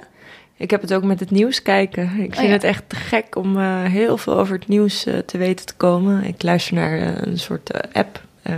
Ik 0.57 0.71
heb 0.71 0.81
het 0.81 0.93
ook 0.93 1.03
met 1.03 1.19
het 1.19 1.31
nieuws 1.31 1.61
kijken. 1.61 2.03
Ik 2.03 2.35
vind 2.35 2.47
ja. 2.47 2.53
het 2.53 2.63
echt 2.63 2.83
te 2.87 2.95
gek 2.95 3.35
om 3.35 3.57
eh, 3.57 3.83
heel 3.83 4.17
veel 4.17 4.37
over 4.37 4.55
het 4.55 4.67
nieuws 4.67 5.05
eh, 5.05 5.17
te 5.17 5.37
weten 5.37 5.65
te 5.65 5.75
komen. 5.75 6.23
Ik 6.23 6.43
luister 6.43 6.73
naar 6.73 6.99
eh, 6.99 7.21
een 7.21 7.37
soort 7.39 7.93
app 7.93 8.21
eh, 8.41 8.53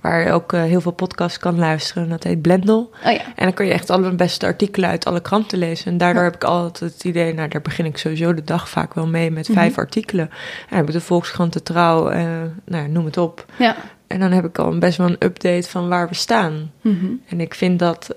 waar 0.00 0.24
je 0.24 0.32
ook 0.32 0.52
eh, 0.52 0.62
heel 0.62 0.80
veel 0.80 0.92
podcasts 0.92 1.38
kan 1.38 1.58
luisteren. 1.58 2.08
Dat 2.08 2.22
heet 2.24 2.42
Blendel. 2.42 2.90
Oh 3.04 3.12
ja. 3.12 3.20
En 3.34 3.44
dan 3.44 3.52
kun 3.52 3.66
je 3.66 3.72
echt 3.72 3.90
alle 3.90 4.10
beste 4.14 4.46
artikelen 4.46 4.88
uit 4.90 5.04
alle 5.04 5.20
kranten 5.20 5.58
lezen. 5.58 5.86
En 5.92 5.98
daardoor 5.98 6.22
Ja. 6.22 6.28
heb 6.28 6.34
ik 6.36 6.44
altijd 6.44 6.92
het 6.92 7.04
idee, 7.04 7.34
nou 7.34 7.48
daar 7.48 7.62
begin 7.62 7.84
ik 7.84 7.96
sowieso 7.98 8.34
de 8.34 8.44
dag 8.44 8.68
vaak 8.68 8.94
wel 8.94 9.06
mee 9.06 9.30
met 9.30 9.48
Mhm. 9.48 9.58
vijf 9.58 9.78
artikelen. 9.78 10.30
Ja, 10.70 10.76
heb 10.76 10.86
ik 10.86 10.92
de 10.92 11.00
Volkskrant, 11.00 11.52
de 11.52 11.62
Trouw, 11.62 12.08
eh, 12.08 12.22
nou, 12.64 12.82
ja, 12.82 12.86
noem 12.86 13.04
het 13.04 13.16
op. 13.16 13.44
Ja. 13.58 13.76
En 14.06 14.20
dan 14.20 14.32
heb 14.32 14.44
ik 14.44 14.58
al 14.58 14.78
best 14.78 14.98
wel 14.98 15.06
een 15.06 15.16
update 15.18 15.68
van 15.68 15.88
waar 15.88 16.08
we 16.08 16.14
staan. 16.14 16.70
Mhm. 16.80 17.06
En 17.28 17.40
ik 17.40 17.54
vind 17.54 17.78
dat 17.78 18.14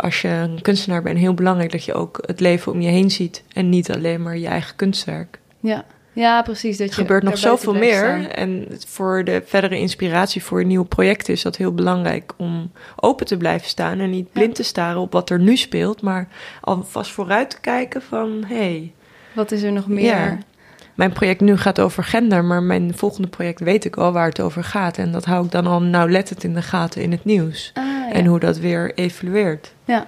als 0.00 0.20
je 0.20 0.28
een 0.28 0.62
kunstenaar 0.62 1.02
bent, 1.02 1.18
heel 1.18 1.34
belangrijk 1.34 1.72
dat 1.72 1.84
je 1.84 1.94
ook 1.94 2.18
het 2.26 2.40
leven 2.40 2.72
om 2.72 2.80
je 2.80 2.88
heen 2.88 3.10
ziet. 3.10 3.42
En 3.52 3.68
niet 3.68 3.90
alleen 3.92 4.22
maar 4.22 4.36
je 4.38 4.46
eigen 4.46 4.76
kunstwerk. 4.76 5.38
Ja. 5.60 5.84
Ja, 6.16 6.42
precies. 6.42 6.76
Dat 6.76 6.86
Er 6.88 6.94
je 6.94 7.00
gebeurt 7.00 7.22
nog 7.22 7.38
zoveel 7.38 7.74
meer. 7.74 7.94
staan. 7.94 8.26
En 8.30 8.66
voor 8.86 9.24
de 9.24 9.42
verdere 9.46 9.78
inspiratie 9.78 10.42
voor 10.42 10.64
nieuwe 10.64 10.84
projecten 10.86 11.32
is 11.32 11.42
dat 11.42 11.56
heel 11.56 11.72
belangrijk 11.74 12.32
om 12.36 12.72
open 12.96 13.26
te 13.26 13.36
blijven 13.36 13.68
staan. 13.68 13.98
En 13.98 14.10
niet 14.10 14.32
blind 14.32 14.54
te 14.54 14.62
staren 14.62 15.00
op 15.00 15.12
wat 15.12 15.30
er 15.30 15.38
nu 15.40 15.56
speelt, 15.56 16.02
maar 16.02 16.28
alvast 16.60 17.10
vooruit 17.10 17.50
te 17.50 17.60
kijken 17.60 18.02
van 18.02 18.44
hé. 18.46 18.54
Hey, 18.56 18.92
Wat 19.32 19.52
is 19.52 19.62
er 19.62 19.72
nog 19.72 19.86
meer? 19.88 20.04
Ja. 20.04 20.38
Mijn 20.94 21.12
project 21.12 21.40
nu 21.40 21.56
gaat 21.56 21.80
over 21.80 22.04
gender, 22.04 22.44
maar 22.44 22.62
mijn 22.62 22.92
volgende 22.96 23.28
project 23.28 23.60
weet 23.60 23.84
ik 23.84 23.96
al 23.96 24.12
waar 24.12 24.28
het 24.28 24.40
over 24.40 24.64
gaat. 24.64 24.98
En 24.98 25.12
dat 25.12 25.24
hou 25.24 25.44
ik 25.44 25.50
dan 25.50 25.66
al 25.66 25.82
nauwlettend 25.82 26.44
in 26.44 26.54
de 26.54 26.62
gaten 26.62 27.02
in 27.02 27.10
het 27.10 27.24
nieuws. 27.24 27.70
Ah, 27.74 27.84
ja. 28.08 28.12
En 28.12 28.26
hoe 28.26 28.40
dat 28.40 28.58
weer 28.58 28.94
evolueert. 28.94 29.74
Ja, 29.84 30.06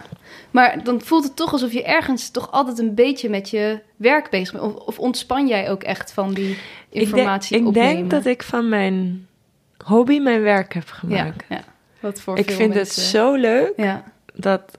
maar 0.51 0.85
dan 0.85 1.01
voelt 1.01 1.25
het 1.25 1.37
toch 1.37 1.53
alsof 1.53 1.73
je 1.73 1.85
ergens 1.85 2.31
toch 2.31 2.51
altijd 2.51 2.79
een 2.79 2.95
beetje 2.95 3.29
met 3.29 3.51
je 3.51 3.81
werk 3.97 4.31
bezig 4.31 4.53
bent. 4.53 4.65
Of, 4.65 4.87
of 4.87 4.99
ontspan 4.99 5.47
jij 5.47 5.71
ook 5.71 5.83
echt 5.83 6.13
van 6.13 6.35
die 6.35 6.59
informatie 6.91 7.57
ik 7.57 7.63
denk, 7.63 7.77
ik 7.77 7.83
opnemen? 7.83 8.09
denk 8.09 8.11
dat 8.11 8.33
ik 8.33 8.43
van 8.43 8.69
mijn 8.69 9.27
hobby 9.85 10.19
mijn 10.19 10.43
werk 10.43 10.75
heb 10.75 10.87
ja, 10.87 10.95
gemaakt. 10.95 11.45
ja, 11.49 11.65
wat 12.01 12.21
voor 12.21 12.39
ik 12.39 12.51
vind 12.51 12.75
mensen... 12.75 13.03
het 13.03 13.09
zo 13.09 13.35
leuk 13.35 13.73
Ja, 13.77 14.05
dat 14.35 14.79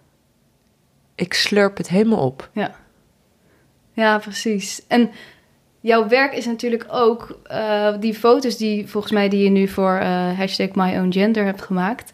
ik 1.15 1.33
slurp 1.33 1.77
het 1.77 1.89
helemaal 1.89 2.25
op. 2.25 2.49
ja. 2.53 2.75
ja, 3.93 4.17
precies. 4.17 4.81
En 4.87 5.11
jouw 5.79 6.07
werk 6.07 6.33
is 6.33 6.45
natuurlijk 6.45 6.85
ook 6.89 7.39
eh, 7.43 7.93
die 7.99 8.13
foto's 8.13 8.57
die 8.57 8.87
volgens 8.87 9.13
mij 9.13 9.29
die 9.29 9.43
je 9.43 9.49
nu 9.49 9.67
voor 9.67 9.97
eh 9.97 10.37
hashtag 10.37 10.69
My 10.73 10.97
Own 10.97 11.11
Gender 11.11 11.45
hebt 11.45 11.61
gemaakt. 11.61 12.13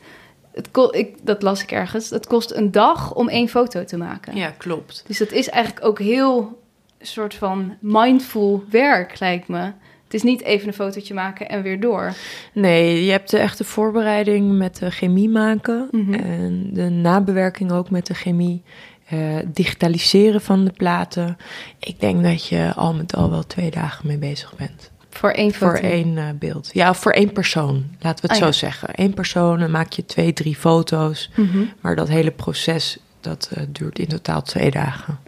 Het 0.55 0.69
ik, 0.91 1.15
dat 1.21 1.41
las 1.41 1.63
ik 1.63 1.71
ergens. 1.71 2.09
Het 2.09 2.27
kost 2.27 2.51
een 2.51 2.71
dag 2.71 3.13
om 3.13 3.29
één 3.29 3.47
foto 3.47 3.83
te 3.83 3.97
maken. 3.97 4.35
Ja, 4.35 4.49
klopt. 4.57 5.03
Dus 5.07 5.17
dat 5.17 5.31
is 5.31 5.49
eigenlijk 5.49 5.85
ook 5.85 5.99
heel 5.99 6.61
soort 6.99 7.33
van 7.33 7.75
mindful 7.79 8.63
werk, 8.69 9.19
lijkt 9.19 9.47
me. 9.47 9.71
Het 10.03 10.13
is 10.13 10.23
niet 10.23 10.41
even 10.41 10.67
een 10.67 10.73
fotootje 10.73 11.13
maken 11.13 11.49
en 11.49 11.61
weer 11.61 11.79
door. 11.79 12.13
Nee, 12.53 13.05
je 13.05 13.11
hebt 13.11 13.29
de 13.29 13.37
echte 13.37 13.63
voorbereiding 13.63 14.57
met 14.57 14.77
de 14.77 14.91
chemie 14.91 15.29
maken. 15.29 15.87
Mhm. 15.91 16.13
En 16.13 16.69
de 16.73 16.89
nabewerking 16.89 17.71
ook 17.71 17.89
met 17.89 18.05
de 18.07 18.13
chemie. 18.13 18.63
eh, 19.05 19.37
digitaliseren 19.45 20.41
van 20.41 20.65
de 20.65 20.71
platen. 20.71 21.37
Ik 21.79 21.99
denk 21.99 22.23
dat 22.23 22.47
je 22.47 22.73
al 22.75 22.93
met 22.93 23.15
al 23.15 23.29
wel 23.29 23.43
twee 23.43 23.71
dagen 23.71 24.07
mee 24.07 24.17
bezig 24.17 24.55
bent. 24.55 24.91
Voor 25.17 25.29
één 25.31 25.51
foto. 25.53 25.71
Voor 25.71 25.79
één 25.89 26.17
eh, 26.17 26.23
beeld. 26.39 26.69
Ja, 26.73 26.93
voor 26.93 27.11
één 27.11 27.31
persoon. 27.31 27.85
Laten 27.99 28.21
we 28.25 28.27
het 28.27 28.31
Ah, 28.31 28.37
zo 28.37 28.45
ja. 28.45 28.51
zeggen. 28.51 28.89
Eén 28.91 29.13
persoon, 29.13 29.59
dan 29.59 29.71
maak 29.71 29.91
je 29.93 30.05
twee, 30.05 30.33
drie 30.33 30.55
foto's. 30.55 31.29
Mhm. 31.35 31.63
Maar 31.81 31.95
dat 31.95 32.07
hele 32.07 32.31
proces, 32.31 32.97
dat 33.21 33.49
eh, 33.53 33.63
duurt 33.69 33.99
in 33.99 34.07
totaal 34.07 34.41
twee 34.41 34.71
dagen. 34.71 35.19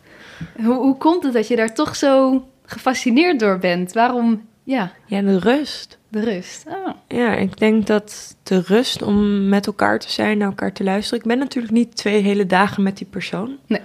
Hoe, 0.63 0.75
hoe 0.75 0.97
komt 0.97 1.23
het 1.23 1.33
dat 1.33 1.47
je 1.47 1.55
daar 1.55 1.73
toch 1.73 1.95
zo 1.95 2.43
gefascineerd 2.65 3.39
door 3.39 3.59
bent? 3.59 3.93
Waarom, 3.93 4.41
ja, 4.63 4.91
Ja, 5.05 5.21
de 5.21 5.39
rust. 5.39 5.97
de 6.09 6.19
rust. 6.23 6.65
Ah, 6.67 6.93
Ja, 7.07 7.33
ik 7.35 7.57
denk 7.57 7.87
dat 7.87 8.35
de 8.43 8.61
rust 8.65 9.01
om 9.01 9.49
met 9.49 9.67
elkaar 9.67 9.99
te 9.99 10.11
zijn, 10.11 10.37
naar 10.37 10.47
elkaar 10.47 10.73
te 10.73 10.83
luisteren. 10.83 11.19
Ik 11.19 11.25
ben 11.27 11.37
natuurlijk 11.37 11.73
niet 11.73 11.95
twee 11.95 12.21
hele 12.21 12.45
dagen 12.45 12.83
met 12.83 12.97
die 12.97 13.07
persoon. 13.07 13.57
Nee. 13.67 13.81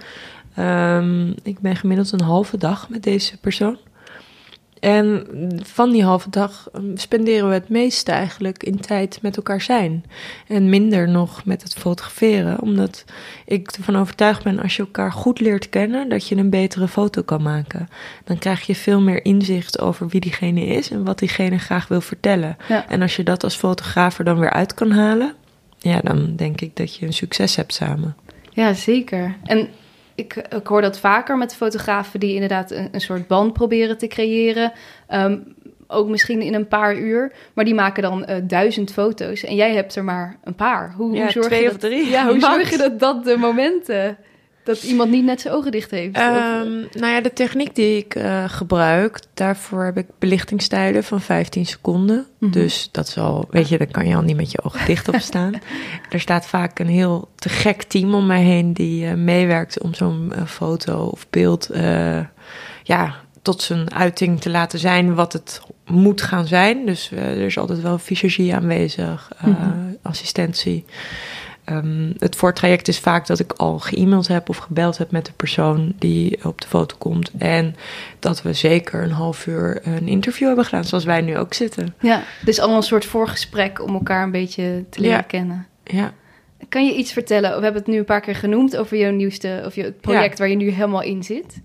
Ehm, 0.55 1.29
ik 1.43 1.59
ben 1.59 1.75
gemiddeld 1.75 2.11
een 2.11 2.21
halve 2.21 2.57
dag 2.57 2.89
met 2.89 3.03
deze 3.03 3.37
persoon. 3.37 3.77
En 4.83 5.27
van 5.63 5.91
die 5.91 6.03
halve 6.03 6.29
dag 6.29 6.69
ehm, 6.73 6.95
spenderen 6.95 7.47
we 7.47 7.53
het 7.53 7.69
meeste 7.69 8.11
eigenlijk 8.11 8.63
in 8.63 8.79
tijd 8.79 9.19
met 9.21 9.37
elkaar 9.37 9.61
zijn. 9.61 10.05
En 10.47 10.69
minder 10.69 11.09
nog 11.09 11.45
met 11.45 11.63
het 11.63 11.73
fotograferen. 11.73 12.61
Omdat 12.61 13.05
ik 13.45 13.71
ervan 13.71 13.95
overtuigd 13.95 14.43
ben, 14.43 14.59
als 14.59 14.75
je 14.75 14.81
elkaar 14.81 15.11
goed 15.11 15.39
leert 15.39 15.69
kennen, 15.69 16.09
dat 16.09 16.27
je 16.27 16.35
een 16.35 16.49
betere 16.49 16.87
foto 16.87 17.21
kan 17.21 17.41
maken. 17.41 17.89
Dan 18.23 18.37
krijg 18.37 18.61
je 18.61 18.75
veel 18.75 19.01
meer 19.01 19.25
inzicht 19.25 19.79
over 19.79 20.07
wie 20.07 20.21
diegene 20.21 20.65
is 20.65 20.91
en 20.91 21.03
wat 21.03 21.19
diegene 21.19 21.57
graag 21.57 21.87
wil 21.87 22.01
vertellen. 22.01 22.57
ja. 22.67 22.89
En 22.89 23.01
als 23.01 23.15
je 23.15 23.23
dat 23.23 23.43
als 23.43 23.55
fotograaf 23.55 24.17
er 24.17 24.25
dan 24.25 24.39
weer 24.39 24.53
uit 24.53 24.73
kan 24.73 24.91
halen, 24.91 25.33
ja, 25.77 25.99
dan 25.99 26.35
denk 26.35 26.61
ik 26.61 26.75
dat 26.75 26.95
je 26.95 27.05
een 27.05 27.13
succes 27.13 27.55
hebt 27.55 27.73
samen. 27.73 28.15
ja, 28.49 28.73
zeker. 28.73 29.35
En 29.43 29.69
ik, 30.15 30.35
ik 30.35 30.67
hoor 30.67 30.81
dat 30.81 30.99
vaker 30.99 31.37
met 31.37 31.55
fotografen 31.55 32.19
die 32.19 32.33
inderdaad 32.33 32.71
een, 32.71 32.89
een 32.91 33.01
soort 33.01 33.27
band 33.27 33.53
proberen 33.53 33.97
te 33.97 34.07
creëren. 34.07 34.71
Ehm, 35.07 35.37
ook 35.87 36.07
misschien 36.07 36.41
in 36.41 36.53
een 36.53 36.67
paar 36.67 36.97
uur. 36.97 37.31
Maar 37.53 37.65
die 37.65 37.73
maken 37.73 38.03
dan 38.03 38.25
eh, 38.25 38.35
duizend 38.43 38.91
foto's. 38.93 39.43
En 39.43 39.55
jij 39.55 39.73
hebt 39.73 39.95
er 39.95 40.03
maar 40.03 40.37
een 40.43 40.55
paar. 40.55 40.93
Hoe, 40.97 41.15
Ja, 41.15 41.21
hoe 41.21 41.31
zorg 41.31 41.45
twee 41.45 41.61
je 41.61 41.65
of 41.67 41.77
dat, 41.77 41.89
drie, 41.91 42.09
Ja, 42.09 42.23
hoe 42.25 42.39
max. 42.39 42.53
zorg 42.53 42.69
je 42.69 42.77
dat 42.77 42.99
dat 42.99 43.23
de 43.23 43.37
momenten... 43.37 44.17
Dat 44.63 44.83
iemand 44.83 45.11
niet 45.11 45.23
net 45.25 45.41
zijn 45.41 45.53
ogen 45.53 45.71
dicht 45.71 45.91
heeft? 45.91 46.15
Ehm, 46.15 46.71
nou 46.91 47.13
ja, 47.13 47.21
de 47.21 47.33
techniek 47.33 47.75
die 47.75 47.97
ik 47.97 48.15
eh, 48.15 48.43
gebruik, 48.47 49.19
daarvoor 49.33 49.83
heb 49.83 49.97
ik 49.97 50.05
belichtingstijden 50.19 51.03
van 51.03 51.21
15 51.21 51.65
seconden. 51.65 52.25
Mhm. 52.37 52.51
Dus 52.51 52.89
dat 52.91 53.07
is 53.07 53.17
al, 53.17 53.47
weet 53.49 53.69
je, 53.69 53.77
daar 53.77 53.87
kan 53.91 54.07
je 54.07 54.15
al 54.15 54.21
niet 54.21 54.35
met 54.35 54.51
je 54.51 54.63
ogen 54.63 54.85
dicht 54.85 55.07
op 55.07 55.19
staan. 55.19 55.53
er 56.09 56.19
staat 56.19 56.45
vaak 56.45 56.79
een 56.79 56.87
heel 56.87 57.29
te 57.35 57.49
gek 57.49 57.83
team 57.83 58.13
om 58.13 58.25
mij 58.25 58.41
heen 58.41 58.73
die 58.73 59.05
eh, 59.07 59.13
meewerkt 59.13 59.81
om 59.81 59.93
zo'n 59.93 60.33
eh, 60.35 60.45
foto 60.45 61.05
of 61.05 61.29
beeld 61.29 61.69
ja, 62.83 63.15
tot 63.41 63.61
zijn 63.61 63.93
uiting 63.93 64.41
te 64.41 64.49
laten 64.49 64.79
zijn 64.79 65.13
wat 65.15 65.33
het 65.33 65.61
moet 65.85 66.21
gaan 66.21 66.47
zijn. 66.47 66.85
Dus 66.85 67.11
er 67.11 67.37
is 67.37 67.57
altijd 67.57 67.81
wel 67.81 67.97
visagie 67.97 68.55
aanwezig, 68.55 69.31
Mhm. 69.41 69.69
assistentie. 70.01 70.85
Ehm, 71.65 72.11
het 72.17 72.35
voortraject 72.35 72.87
is 72.87 72.99
vaak 72.99 73.27
dat 73.27 73.39
ik 73.39 73.51
al 73.51 73.79
ge-mailed 73.79 74.27
heb 74.27 74.49
of 74.49 74.57
gebeld 74.57 74.97
heb 74.97 75.11
met 75.11 75.25
de 75.25 75.31
persoon 75.35 75.93
die 75.99 76.45
op 76.45 76.61
de 76.61 76.67
foto 76.67 76.95
komt. 76.97 77.31
En 77.37 77.75
dat 78.19 78.41
we 78.41 78.53
zeker 78.53 79.03
een 79.03 79.11
half 79.11 79.47
uur 79.47 79.81
een 79.83 80.07
interview 80.07 80.47
hebben 80.47 80.65
gedaan, 80.65 80.83
zoals 80.83 81.03
wij 81.03 81.21
nu 81.21 81.37
ook 81.37 81.53
zitten. 81.53 81.95
Ja, 81.99 82.23
dus 82.45 82.59
allemaal 82.59 82.77
een 82.77 82.83
soort 82.83 83.05
voorgesprek 83.05 83.81
om 83.83 83.93
elkaar 83.93 84.23
een 84.23 84.31
beetje 84.31 84.85
te 84.89 84.99
leren 85.01 85.17
Ja. 85.17 85.21
kennen. 85.23 85.67
Ja, 85.83 86.13
Kan 86.69 86.85
je 86.85 86.95
iets 86.95 87.11
vertellen? 87.13 87.49
We 87.57 87.63
hebben 87.63 87.81
het 87.81 87.87
nu 87.91 87.97
een 87.97 88.05
paar 88.05 88.21
keer 88.21 88.35
genoemd 88.35 88.77
over 88.77 88.97
jouw 88.97 89.11
nieuwste, 89.11 89.63
of 89.65 89.75
je, 89.75 89.91
project 90.01 90.39
waar 90.39 90.49
je 90.49 90.55
nu 90.55 90.69
helemaal 90.69 91.01
in 91.01 91.23
zit. 91.23 91.61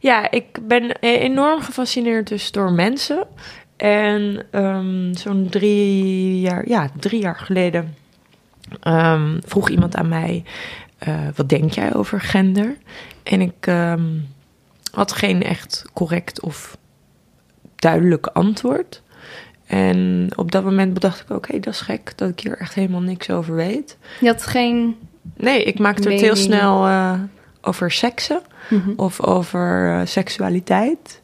ja 0.00 0.30
ik 0.30 0.58
ben 0.66 0.96
enorm 1.00 1.60
gefascineerd 1.60 2.28
dus 2.28 2.50
door 2.52 2.72
mensen. 2.72 3.26
En 3.76 4.46
ehm, 4.50 5.14
zo'n 5.14 5.46
drie 5.50 6.40
jaar, 6.40 6.68
ja, 6.68 6.90
drie 6.98 7.20
jaar 7.20 7.36
geleden 7.36 7.94
ehm, 8.80 9.38
vroeg 9.46 9.68
iemand 9.68 9.96
aan 9.96 10.08
mij: 10.08 10.44
eh, 10.98 11.14
wat 11.34 11.48
denk 11.48 11.72
jij 11.72 11.94
over 11.94 12.20
gender? 12.20 12.76
En 13.22 13.40
ik 13.40 13.66
ehm, 13.66 14.08
had 14.92 15.12
geen 15.12 15.42
echt 15.42 15.84
correct 15.92 16.40
of 16.40 16.76
duidelijk 17.76 18.26
antwoord. 18.26 19.02
En 19.66 20.28
op 20.36 20.52
dat 20.52 20.64
moment 20.64 20.94
bedacht 20.94 21.20
ik: 21.20 21.30
oké, 21.30 21.60
dat 21.60 21.74
is 21.74 21.80
gek 21.80 22.12
dat 22.16 22.28
ik 22.28 22.40
hier 22.40 22.58
echt 22.58 22.74
helemaal 22.74 23.00
niks 23.00 23.30
over 23.30 23.54
weet. 23.54 23.98
Je 24.20 24.26
had 24.26 24.46
geen... 24.46 24.96
Nee, 25.36 25.62
ik 25.64 25.78
maakte 25.78 26.10
het 26.10 26.20
heel 26.20 26.36
snel 26.36 26.86
eh, 26.86 27.20
over 27.60 27.90
seksen 27.90 28.40
Mhm. 28.70 28.90
of 28.96 29.22
over 29.22 29.90
eh, 29.92 30.06
seksualiteit. 30.06 31.20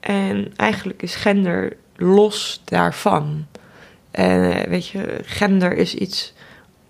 En 0.00 0.52
eigenlijk 0.56 1.02
is 1.02 1.14
gender 1.14 1.76
los 1.96 2.62
daarvan. 2.64 3.46
En 4.10 4.68
weet 4.68 4.86
je, 4.88 5.20
gender 5.22 5.76
is 5.76 5.94
iets 5.94 6.34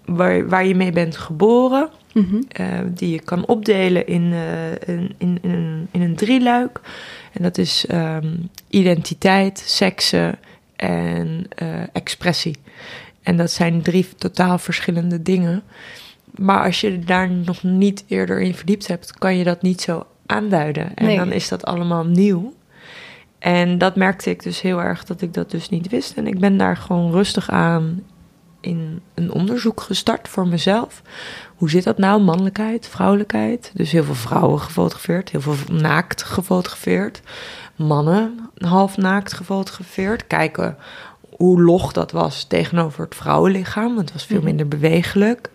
waar, 0.09 0.49
waar 0.49 0.67
je 0.67 0.75
mee 0.75 0.93
bent 0.93 1.17
geboren, 1.17 1.89
Mhm. 2.15 2.37
eh, 2.49 2.67
die 2.87 3.11
je 3.11 3.21
kan 3.21 3.47
opdelen 3.47 4.07
in, 4.07 4.33
eh, 4.33 4.71
in, 4.95 5.15
in, 5.19 5.39
in, 5.43 5.51
een, 5.51 5.89
in 5.91 6.01
een 6.03 6.17
drieluik. 6.17 6.81
En 7.33 7.43
dat 7.43 7.59
is 7.59 7.87
ehm, 7.87 8.33
identiteit, 8.69 9.59
seksen 9.67 10.39
en 10.77 11.47
eh, 11.49 11.69
expressie. 11.93 12.57
En 13.23 13.37
dat 13.37 13.51
zijn 13.51 13.83
drie 13.83 14.09
totaal 14.17 14.59
verschillende 14.59 15.23
dingen. 15.23 15.63
Maar 16.35 16.65
als 16.65 16.81
je 16.81 16.99
daar 16.99 17.31
nog 17.31 17.63
niet 17.63 18.05
eerder 18.07 18.41
in 18.41 18.55
verdiept 18.55 18.87
hebt, 18.87 19.19
kan 19.19 19.37
je 19.37 19.45
dat 19.45 19.63
niet 19.63 19.81
zo 19.81 20.07
aanduiden. 20.27 20.95
En 20.95 21.05
Nee. 21.05 21.17
dan 21.17 21.33
is 21.33 21.49
dat 21.49 21.65
allemaal 21.65 22.05
nieuw. 22.05 22.53
En 23.39 23.79
dat 23.79 23.97
merkte 23.97 24.31
ik 24.31 24.43
dus 24.43 24.61
heel 24.61 24.83
erg 24.83 25.05
dat 25.05 25.21
ik 25.23 25.35
dat 25.35 25.51
dus 25.51 25.69
niet 25.69 25.89
wist. 25.89 26.17
En 26.17 26.27
ik 26.27 26.39
ben 26.39 26.57
daar 26.57 26.77
gewoon 26.77 27.11
rustig 27.13 27.51
aan 27.51 28.03
in 28.61 29.03
een 29.15 29.33
onderzoek 29.33 29.81
gestart 29.81 30.29
voor 30.29 30.49
mezelf. 30.49 31.03
hoe 31.57 31.71
zit 31.71 31.85
dat 31.85 31.99
nou? 31.99 32.21
Mannelijkheid, 32.23 32.89
vrouwelijkheid. 32.89 33.71
Dus 33.75 33.93
heel 33.93 34.05
veel 34.05 34.15
vrouwen 34.15 34.61
gefotografeerd, 34.61 35.31
heel 35.31 35.41
veel 35.41 35.75
naakt 35.77 36.23
gefotografeerd. 36.23 37.21
Mannen 37.77 38.51
half 38.59 38.97
naakt 38.97 39.33
gefotografeerd. 39.33 40.27
Kijken 40.27 40.77
hoe 41.37 41.63
log 41.63 41.93
dat 41.93 42.11
was 42.13 42.45
tegenover 42.45 43.05
het 43.05 43.15
vrouwenlichaam. 43.15 43.99
Het 43.99 44.13
was 44.13 44.25
veel 44.25 44.37
Mhm. 44.37 44.47
minder 44.47 44.69
bewegelijk. 44.69 45.51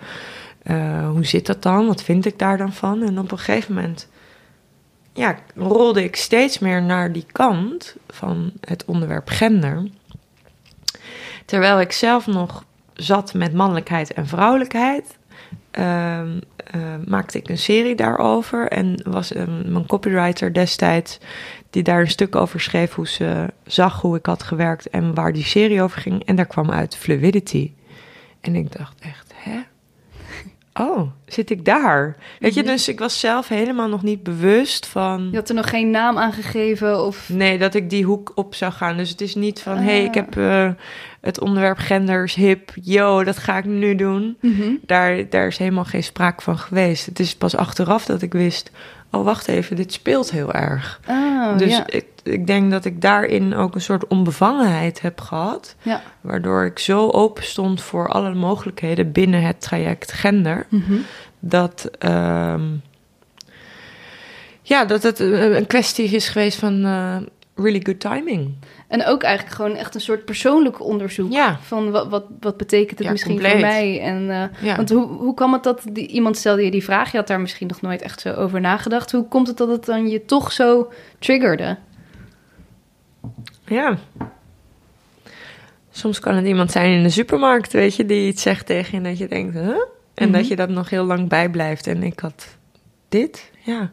Eh, 0.64 1.10
hoe 1.10 1.26
zit 1.26 1.46
dat 1.46 1.62
dan? 1.62 1.88
Wat 1.88 2.04
vind 2.04 2.26
ik 2.26 2.40
daar 2.40 2.58
dan 2.58 2.74
van? 2.74 3.02
En 3.02 3.20
op 3.20 3.32
een 3.32 3.38
gegeven 3.40 3.74
moment 3.74 4.08
ja, 5.14 5.36
rolde 5.56 6.04
ik 6.04 6.16
steeds 6.16 6.60
meer 6.60 6.82
naar 6.82 7.12
die 7.12 7.26
kant 7.32 7.96
van 8.10 8.52
het 8.62 8.86
onderwerp 8.86 9.30
gender. 9.30 9.88
Terwijl 11.46 11.80
ik 11.80 11.92
zelf 11.92 12.28
nog 12.28 12.64
zat 13.04 13.34
met 13.34 13.54
mannelijkheid 13.54 14.14
en 14.14 14.28
vrouwelijkheid, 14.28 15.18
ehm, 15.72 16.40
eh, 16.56 16.82
maakte 17.06 17.38
ik 17.38 17.50
een 17.50 17.58
serie 17.58 17.96
daarover. 17.96 18.68
En 18.68 19.02
was 19.04 19.36
een, 19.36 19.72
mijn 19.72 19.86
copywriter 19.86 20.54
destijds, 20.54 21.20
die 21.70 21.84
daar 21.84 22.00
een 22.00 22.10
stuk 22.10 22.36
over 22.36 22.62
schreef, 22.62 22.94
hoe 22.94 23.08
ze 23.08 23.54
zag 23.66 24.02
hoe 24.02 24.18
ik 24.18 24.26
had 24.26 24.44
gewerkt 24.44 24.90
en 24.90 25.14
waar 25.14 25.34
die 25.34 25.44
serie 25.44 25.82
over 25.82 26.02
ging. 26.02 26.24
En 26.26 26.36
daar 26.36 26.46
kwam 26.46 26.72
uit 26.72 26.96
fluidity. 26.98 27.72
En 28.42 28.56
ik 28.56 28.78
dacht 28.78 29.00
echt, 29.00 29.34
hè? 29.36 29.60
Oh, 30.80 31.12
zit 31.26 31.50
ik 31.50 31.66
daar? 31.66 32.16
Weet 32.40 32.54
je, 32.54 32.62
Mhm. 32.62 32.70
dus 32.72 32.88
ik 32.88 33.00
was 33.00 33.20
zelf 33.20 33.48
helemaal 33.48 33.88
nog 33.88 34.04
niet 34.04 34.24
bewust 34.24 34.86
van. 34.88 35.28
Je 35.32 35.38
had 35.38 35.50
er 35.50 35.56
nog 35.56 35.70
geen 35.70 35.90
naam 35.92 36.18
aan 36.18 36.34
gegeven 36.34 37.06
of... 37.06 37.30
Nee, 37.30 37.58
dat 37.58 37.74
ik 37.74 37.90
die 37.90 38.04
hoek 38.06 38.32
op 38.36 38.56
zou 38.56 38.72
gaan. 38.72 38.98
Dus 38.98 39.10
het 39.10 39.22
is 39.22 39.36
niet 39.36 39.62
van, 39.62 39.78
hé, 39.78 39.84
hey, 39.84 40.04
ik 40.04 40.10
Ah. 40.10 40.16
heb 40.16 40.38
eh, 40.38 40.70
het 41.22 41.40
onderwerp 41.40 41.78
genders 41.78 42.36
hip. 42.36 42.72
Yo, 42.82 43.24
dat 43.24 43.38
ga 43.38 43.58
ik 43.58 43.66
nu 43.66 43.96
doen. 43.96 44.38
Mhm. 44.42 44.72
Daar, 44.86 45.30
daar 45.30 45.48
is 45.48 45.58
helemaal 45.58 45.86
geen 45.86 46.04
sprake 46.04 46.42
van 46.44 46.58
geweest. 46.58 47.06
Het 47.06 47.20
is 47.20 47.36
pas 47.36 47.56
achteraf 47.56 48.06
dat 48.06 48.22
ik 48.22 48.34
wist, 48.34 48.72
oh, 49.12 49.24
wacht 49.24 49.48
even, 49.48 49.76
dit 49.76 49.94
speelt 49.94 50.32
heel 50.32 50.54
erg. 50.54 51.00
Oh, 51.10 51.58
dus 51.58 51.72
ja. 51.72 51.84
ik, 51.88 52.06
ik 52.24 52.48
denk 52.48 52.72
dat 52.72 52.86
ik 52.86 53.02
daarin 53.02 53.56
ook 53.56 53.76
een 53.76 53.82
soort 53.82 54.08
onbevangenheid 54.08 55.02
heb 55.02 55.22
gehad. 55.22 55.76
Ja. 55.82 56.02
Waardoor 56.22 56.66
ik 56.66 56.80
zo 56.80 57.10
open 57.10 57.44
stond 57.44 57.82
voor 57.82 58.08
alle 58.10 58.34
mogelijkheden 58.34 59.12
binnen 59.12 59.42
het 59.42 59.62
traject 59.62 60.12
gender. 60.12 60.66
Mhm. 60.70 60.94
Dat, 61.40 61.90
ehm, 62.00 62.62
ja, 64.62 64.86
dat 64.86 65.04
het 65.04 65.20
een 65.20 65.56
een 65.56 65.68
kwestie 65.68 66.06
is 66.10 66.28
geweest 66.30 66.60
van 66.60 66.86
eh, 66.86 67.16
really 67.56 67.80
good 67.84 68.00
timing. 68.00 68.54
En 68.88 69.06
ook 69.06 69.24
eigenlijk 69.24 69.56
gewoon 69.56 69.76
echt 69.76 69.96
een 69.96 70.02
soort 70.02 70.26
persoonlijk 70.26 70.82
onderzoek. 70.82 71.32
Ja, 71.32 71.58
Van 71.62 71.92
wat, 71.92 72.08
wat, 72.10 72.24
wat 72.40 72.58
betekent 72.58 72.98
het 72.98 73.08
Ja, 73.08 73.12
misschien 73.12 73.32
compleet. 73.40 73.52
voor 73.52 73.62
mij? 73.62 74.02
En, 74.02 74.30
eh, 74.30 74.66
ja. 74.68 74.76
Want 74.76 74.90
hoe, 74.90 75.08
hoe 75.08 75.34
kwam 75.34 75.54
het 75.54 75.64
dat 75.64 75.82
die, 75.92 76.08
iemand 76.08 76.38
stelde 76.38 76.64
je 76.66 76.72
die 76.72 76.84
vraag? 76.84 77.12
Je 77.12 77.18
had 77.18 77.28
daar 77.28 77.42
misschien 77.42 77.68
nog 77.68 77.82
nooit 77.82 78.02
echt 78.02 78.22
zo 78.22 78.34
over 78.34 78.62
nagedacht. 78.62 79.12
Hoe 79.12 79.28
komt 79.28 79.48
het 79.48 79.58
dat 79.58 79.70
het 79.70 79.86
dan 79.86 80.10
je 80.10 80.26
toch 80.26 80.52
zo 80.52 80.92
triggerde? 81.20 81.78
Ja. 83.66 83.98
Soms 85.92 86.20
kan 86.20 86.36
het 86.36 86.46
iemand 86.46 86.72
zijn 86.72 86.92
in 86.92 87.04
de 87.04 87.10
supermarkt, 87.10 87.74
weet 87.74 87.96
je, 87.96 88.06
die 88.06 88.28
iets 88.28 88.42
zegt 88.42 88.66
tegen 88.66 88.92
je 88.92 88.98
en 88.98 89.04
dat 89.04 89.18
je 89.18 89.28
denkt, 89.28 89.54
huh? 89.54 89.76
En 90.14 90.30
Mhm. 90.30 90.32
dat 90.32 90.48
je 90.48 90.56
dat 90.56 90.70
nog 90.70 90.90
heel 90.90 91.06
lang 91.06 91.30
bijblijft. 91.30 91.88
En 91.88 92.04
ik 92.04 92.20
had 92.20 92.58
dit, 93.10 93.52
ja. 93.64 93.92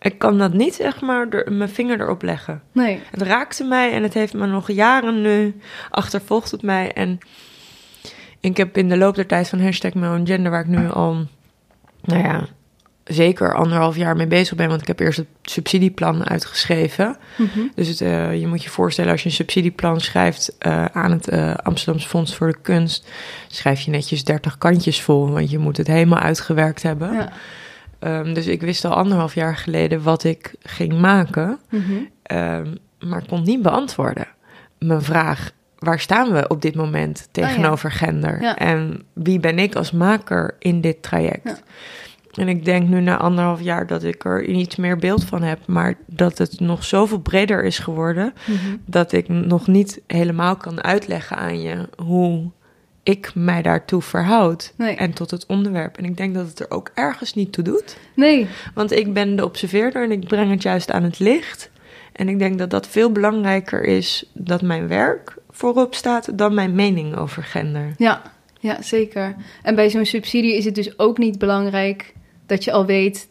Ik 0.00 0.18
kan 0.18 0.38
dat 0.38 0.52
niet, 0.52 0.74
zeg 0.74 1.00
maar, 1.00 1.28
mijn 1.48 1.68
vinger 1.68 2.00
erop 2.00 2.22
leggen. 2.22 2.62
Nee. 2.72 3.00
Het 3.10 3.22
raakte 3.22 3.64
mij 3.64 3.92
en 3.92 4.02
het 4.02 4.14
heeft 4.14 4.34
me 4.34 4.46
nog 4.46 4.70
jaren 4.70 5.20
nu 5.22 5.60
achtervolgd 5.90 6.50
het 6.50 6.62
mij. 6.62 6.92
En 6.92 7.18
ik 8.40 8.56
heb 8.56 8.76
in 8.76 8.88
de 8.88 8.96
loop 8.96 9.14
der 9.14 9.26
tijd 9.26 9.48
van 9.48 9.60
hashtag 9.60 9.92
Own 9.94 10.26
Gender, 10.26 10.50
waar 10.50 10.60
ik 10.60 10.66
nu 10.66 10.90
al, 10.90 11.16
nou 12.02 12.22
ja, 12.22 12.46
zeker 13.08 13.54
anderhalf 13.54 13.96
jaar 13.96 14.16
mee 14.16 14.26
bezig 14.26 14.56
ben, 14.56 14.68
want 14.68 14.80
ik 14.80 14.86
heb 14.86 15.00
eerst 15.00 15.18
het 15.18 15.26
subsidieplan 15.42 16.28
uitgeschreven. 16.28 17.16
Mhm. 17.36 17.58
Dus 17.74 17.88
het, 17.88 18.00
eh, 18.00 18.40
je 18.40 18.46
moet 18.46 18.62
je 18.62 18.70
voorstellen, 18.70 19.10
als 19.12 19.22
je 19.22 19.28
een 19.28 19.34
subsidieplan 19.34 20.00
schrijft 20.00 20.56
eh, 20.58 20.84
aan 20.84 21.10
het 21.10 21.28
eh 21.28 21.54
Amsterdamse 21.54 22.08
Fonds 22.08 22.36
voor 22.36 22.46
de 22.52 22.58
Kunst, 22.62 23.08
schrijf 23.48 23.80
je 23.80 23.90
netjes 23.90 24.24
30 24.24 24.58
kantjes 24.58 25.02
vol, 25.02 25.30
want 25.30 25.50
je 25.50 25.58
moet 25.58 25.76
het 25.76 25.86
helemaal 25.86 26.18
uitgewerkt 26.18 26.82
hebben. 26.82 27.12
Ja. 27.12 27.32
Ehm, 27.98 28.34
dus 28.34 28.46
ik 28.46 28.60
wist 28.60 28.84
al 28.84 28.94
anderhalf 28.94 29.34
jaar 29.34 29.56
geleden 29.56 30.02
wat 30.02 30.24
ik 30.24 30.54
ging 30.62 31.00
maken, 31.00 31.58
Mhm. 31.70 31.82
ehm, 32.22 32.74
maar 32.98 33.22
kon 33.28 33.42
niet 33.42 33.62
beantwoorden. 33.62 34.26
Mijn 34.78 35.02
vraag, 35.02 35.50
waar 35.78 36.00
staan 36.00 36.32
we 36.32 36.48
op 36.48 36.62
dit 36.62 36.74
moment 36.74 37.28
tegenover 37.32 37.90
gender? 37.92 38.34
Oh 38.34 38.40
Ja. 38.40 38.56
En 38.56 39.02
wie 39.12 39.40
ben 39.40 39.58
ik 39.58 39.74
als 39.74 39.90
maker 39.92 40.56
in 40.58 40.80
dit 40.80 41.02
traject? 41.02 41.44
Ja. 41.44 41.58
En 42.38 42.48
ik 42.48 42.64
denk 42.64 42.88
nu 42.88 43.00
na 43.00 43.16
anderhalf 43.16 43.60
jaar 43.62 43.86
dat 43.86 44.02
ik 44.04 44.24
er 44.24 44.44
iets 44.44 44.76
meer 44.76 44.96
beeld 44.96 45.24
van 45.24 45.42
heb, 45.42 45.58
maar 45.66 45.94
dat 46.06 46.38
het 46.38 46.60
nog 46.60 46.84
zoveel 46.84 47.18
breder 47.20 47.64
is 47.64 47.78
geworden, 47.78 48.32
Mhm. 48.46 48.76
dat 48.86 49.12
ik 49.12 49.28
nog 49.28 49.66
niet 49.66 50.00
helemaal 50.06 50.56
kan 50.56 50.82
uitleggen 50.82 51.36
aan 51.36 51.60
je 51.60 51.88
hoe 51.96 52.50
ik 53.02 53.30
mij 53.34 53.62
daartoe 53.62 54.02
verhoud 54.02 54.72
Nee. 54.76 54.94
en 54.96 55.12
tot 55.12 55.30
het 55.30 55.46
onderwerp. 55.46 55.96
En 55.98 56.04
ik 56.04 56.16
denk 56.16 56.34
dat 56.34 56.46
het 56.46 56.60
er 56.60 56.70
ook 56.70 56.90
ergens 56.94 57.34
niet 57.34 57.52
toe 57.52 57.64
doet. 57.64 57.96
Nee. 58.14 58.46
Want 58.74 58.92
ik 58.92 59.12
ben 59.12 59.36
de 59.36 59.44
observeerder 59.44 60.02
en 60.02 60.10
ik 60.12 60.26
breng 60.26 60.50
het 60.50 60.62
juist 60.62 60.90
aan 60.90 61.02
het 61.02 61.18
licht. 61.18 61.70
En 62.12 62.28
ik 62.28 62.38
denk 62.38 62.58
dat 62.58 62.70
dat 62.70 62.86
veel 62.86 63.12
belangrijker 63.12 63.84
is 63.84 64.30
dat 64.32 64.62
mijn 64.62 64.88
werk 64.88 65.36
voorop 65.50 65.94
staat 65.94 66.38
dan 66.38 66.54
mijn 66.54 66.74
mening 66.74 67.16
over 67.16 67.42
gender. 67.42 67.92
Ja. 67.96 68.22
ja, 68.60 68.82
zeker. 68.82 69.34
En 69.62 69.74
bij 69.74 69.90
zo'n 69.90 70.04
subsidie 70.06 70.56
is 70.56 70.64
het 70.64 70.74
dus 70.74 70.98
ook 70.98 71.18
niet 71.18 71.38
belangrijk 71.38 72.14
dat 72.48 72.64
je 72.64 72.72
al 72.72 72.86
weet... 72.86 73.28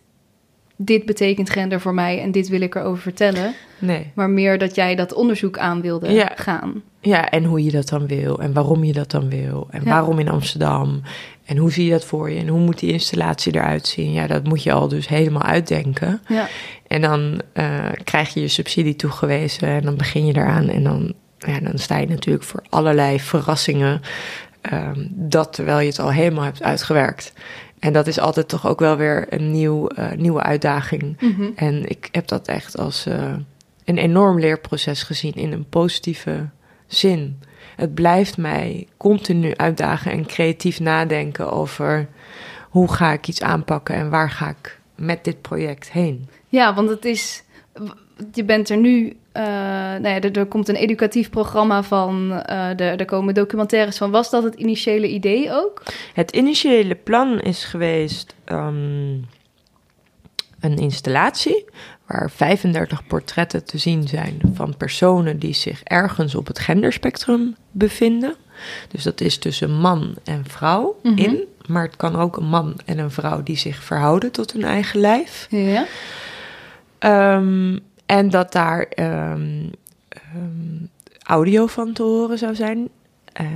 dit 0.76 1.06
betekent 1.06 1.50
gender 1.50 1.82
voor 1.82 1.94
mij 1.94 2.22
en 2.22 2.32
dit 2.32 2.48
wil 2.48 2.62
ik 2.62 2.76
erover 2.76 3.02
vertellen. 3.02 3.54
Nee. 3.80 4.12
Maar 4.16 4.30
meer 4.30 4.58
dat 4.58 4.76
jij 4.76 4.96
dat 4.96 5.14
onderzoek 5.14 5.58
aan 5.58 5.82
wilde 5.82 6.12
Ja. 6.12 6.32
gaan. 6.36 6.82
Ja, 7.00 7.30
en 7.30 7.44
hoe 7.44 7.64
je 7.64 7.72
dat 7.72 7.90
dan 7.90 8.08
wil 8.08 8.40
en 8.40 8.54
waarom 8.54 8.84
je 8.84 8.94
dat 8.94 9.12
dan 9.12 9.30
wil 9.30 9.68
en 9.72 9.82
Ja. 9.84 9.90
waarom 9.90 10.20
in 10.20 10.30
Amsterdam 10.30 11.02
en 11.46 11.58
hoe 11.58 11.72
zie 11.72 11.86
je 11.86 11.92
dat 11.92 12.06
voor 12.06 12.30
je 12.32 12.40
en 12.40 12.48
hoe 12.48 12.60
moet 12.60 12.80
die 12.80 12.92
installatie 12.92 13.56
eruit 13.56 13.88
zien. 13.88 14.12
Ja, 14.12 14.28
dat 14.28 14.44
moet 14.44 14.64
je 14.64 14.72
al 14.72 14.88
dus 14.88 15.08
helemaal 15.08 15.44
uitdenken. 15.44 16.22
Ja, 16.28 16.48
En 16.88 17.02
dan 17.02 17.42
eh, 17.54 17.86
krijg 18.04 18.34
je 18.34 18.40
je 18.42 18.48
subsidie 18.48 18.96
toegewezen 18.96 19.68
en 19.68 19.82
dan 19.82 19.96
begin 19.98 20.26
je 20.26 20.36
eraan. 20.36 20.70
En 20.70 20.84
dan, 20.84 21.14
ja, 21.40 21.60
dan 21.60 21.78
sta 21.78 21.98
je 21.98 22.08
natuurlijk 22.08 22.46
voor 22.46 22.64
allerlei 22.70 23.20
verrassingen. 23.20 24.02
ehm, 24.62 25.06
dat 25.10 25.54
terwijl 25.54 25.80
je 25.80 25.88
het 25.88 26.00
al 26.00 26.12
helemaal 26.12 26.44
hebt 26.44 26.64
uitgewerkt. 26.64 27.34
En 27.80 27.94
dat 27.94 28.08
is 28.08 28.20
altijd 28.20 28.48
toch 28.48 28.68
ook 28.68 28.80
wel 28.80 28.98
weer 28.98 29.34
een 29.34 29.52
nieuw, 29.52 29.88
eh, 29.88 30.12
nieuwe 30.12 30.42
uitdaging. 30.42 31.22
Mhm. 31.22 31.50
En 31.56 31.90
ik 31.90 32.10
heb 32.12 32.28
dat 32.28 32.48
echt 32.48 32.78
als 32.78 33.06
eh, 33.06 33.34
een 33.86 33.98
enorm 33.98 34.40
leerproces 34.40 35.04
gezien 35.04 35.34
in 35.34 35.52
een 35.52 35.70
positieve 35.70 36.50
zin. 36.88 37.40
Het 37.76 37.94
blijft 37.94 38.38
mij 38.38 38.88
continu 38.98 39.56
uitdagen 39.56 40.12
en 40.12 40.26
creatief 40.26 40.80
nadenken 40.80 41.52
over 41.52 42.08
hoe 42.70 42.94
ga 42.94 43.12
ik 43.12 43.28
iets 43.28 43.42
aanpakken 43.42 43.96
en 43.96 44.10
waar 44.10 44.30
ga 44.30 44.50
ik 44.50 44.80
met 44.96 45.24
dit 45.24 45.42
project 45.42 45.92
heen. 45.92 46.30
ja 46.48 46.74
want 46.74 46.90
het 46.90 47.06
is... 47.06 47.44
Je 48.34 48.44
bent 48.44 48.70
er 48.70 48.78
nu... 48.78 49.18
eh, 49.38 49.43
nou 50.02 50.08
ja, 50.08 50.19
er, 50.21 50.38
er 50.38 50.45
komt 50.45 50.67
een 50.67 50.76
educatief 50.76 51.30
programma 51.30 51.84
van... 51.84 52.32
eh, 52.45 52.69
er, 52.69 53.00
er 53.00 53.06
komen 53.06 53.34
documentaires 53.34 53.97
van. 53.97 54.12
Was 54.12 54.30
dat 54.30 54.43
het 54.43 54.56
initiële 54.56 55.08
idee 55.08 55.52
ook? 55.52 55.84
Het 56.13 56.32
initiële 56.32 56.95
plan 56.95 57.39
is 57.39 57.63
geweest 57.63 58.36
ehm, 58.45 59.13
een 60.60 60.78
installatie 60.78 61.65
waar 62.06 62.32
35 62.32 63.08
portretten 63.08 63.65
te 63.65 63.78
zien 63.78 64.08
zijn 64.08 64.39
van 64.54 64.78
personen 64.78 65.39
die 65.39 65.54
zich 65.54 65.84
ergens 65.84 66.36
op 66.36 66.47
het 66.47 66.60
genderspectrum 66.60 67.56
bevinden. 67.71 68.36
Dus 68.91 69.04
dat 69.04 69.21
is 69.21 69.38
tussen 69.38 69.71
man 69.71 70.15
en 70.23 70.43
vrouw 70.47 71.00
Mhm. 71.04 71.17
in, 71.17 71.43
maar 71.67 71.84
het 71.84 71.95
kan 71.95 72.15
ook 72.15 72.38
een 72.38 72.47
man 72.50 72.76
en 72.86 72.97
een 72.97 73.12
vrouw 73.12 73.43
die 73.43 73.58
zich 73.58 73.84
verhouden 73.84 74.32
tot 74.32 74.52
hun 74.54 74.63
eigen 74.63 75.00
lijf. 75.00 75.47
Ja. 75.50 75.86
Ehm, 77.00 77.78
en 78.08 78.30
dat 78.30 78.52
daar 78.52 78.82
ehm, 78.82 79.70
ehm, 80.10 80.86
audio 81.24 81.67
van 81.67 81.93
te 81.93 82.04
horen 82.04 82.38
zou 82.38 82.56
zijn. 82.56 82.89
Ehm, 83.34 83.48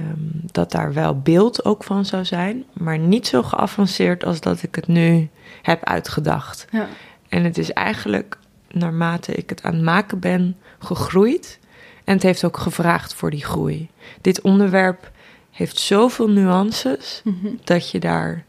dat 0.51 0.71
daar 0.71 0.93
wel 0.93 1.19
beeld 1.19 1.65
ook 1.65 1.83
van 1.83 2.05
zou 2.05 2.25
zijn. 2.25 2.63
Maar 2.73 2.97
niet 2.99 3.27
zo 3.27 3.43
geavanceerd 3.43 4.23
als 4.25 4.39
dat 4.39 4.63
ik 4.63 4.75
het 4.75 4.87
nu 4.87 5.29
heb 5.61 5.83
uitgedacht. 5.83 6.65
ja. 6.71 6.87
En 7.29 7.43
het 7.43 7.57
is 7.57 7.73
eigenlijk, 7.73 8.37
naarmate 8.71 9.33
ik 9.33 9.49
het 9.49 9.63
aan 9.63 9.73
het 9.73 9.83
maken 9.83 10.19
ben, 10.19 10.57
gegroeid. 10.79 11.59
En 12.03 12.13
het 12.13 12.23
heeft 12.23 12.43
ook 12.43 12.57
gevraagd 12.57 13.13
voor 13.13 13.29
die 13.31 13.43
groei. 13.45 13.89
Dit 14.21 14.41
onderwerp 14.41 15.11
heeft 15.51 15.79
zoveel 15.79 16.29
nuances 16.29 17.21
Mhm. 17.23 17.47
dat 17.63 17.91
je 17.91 17.99
daar 17.99 18.43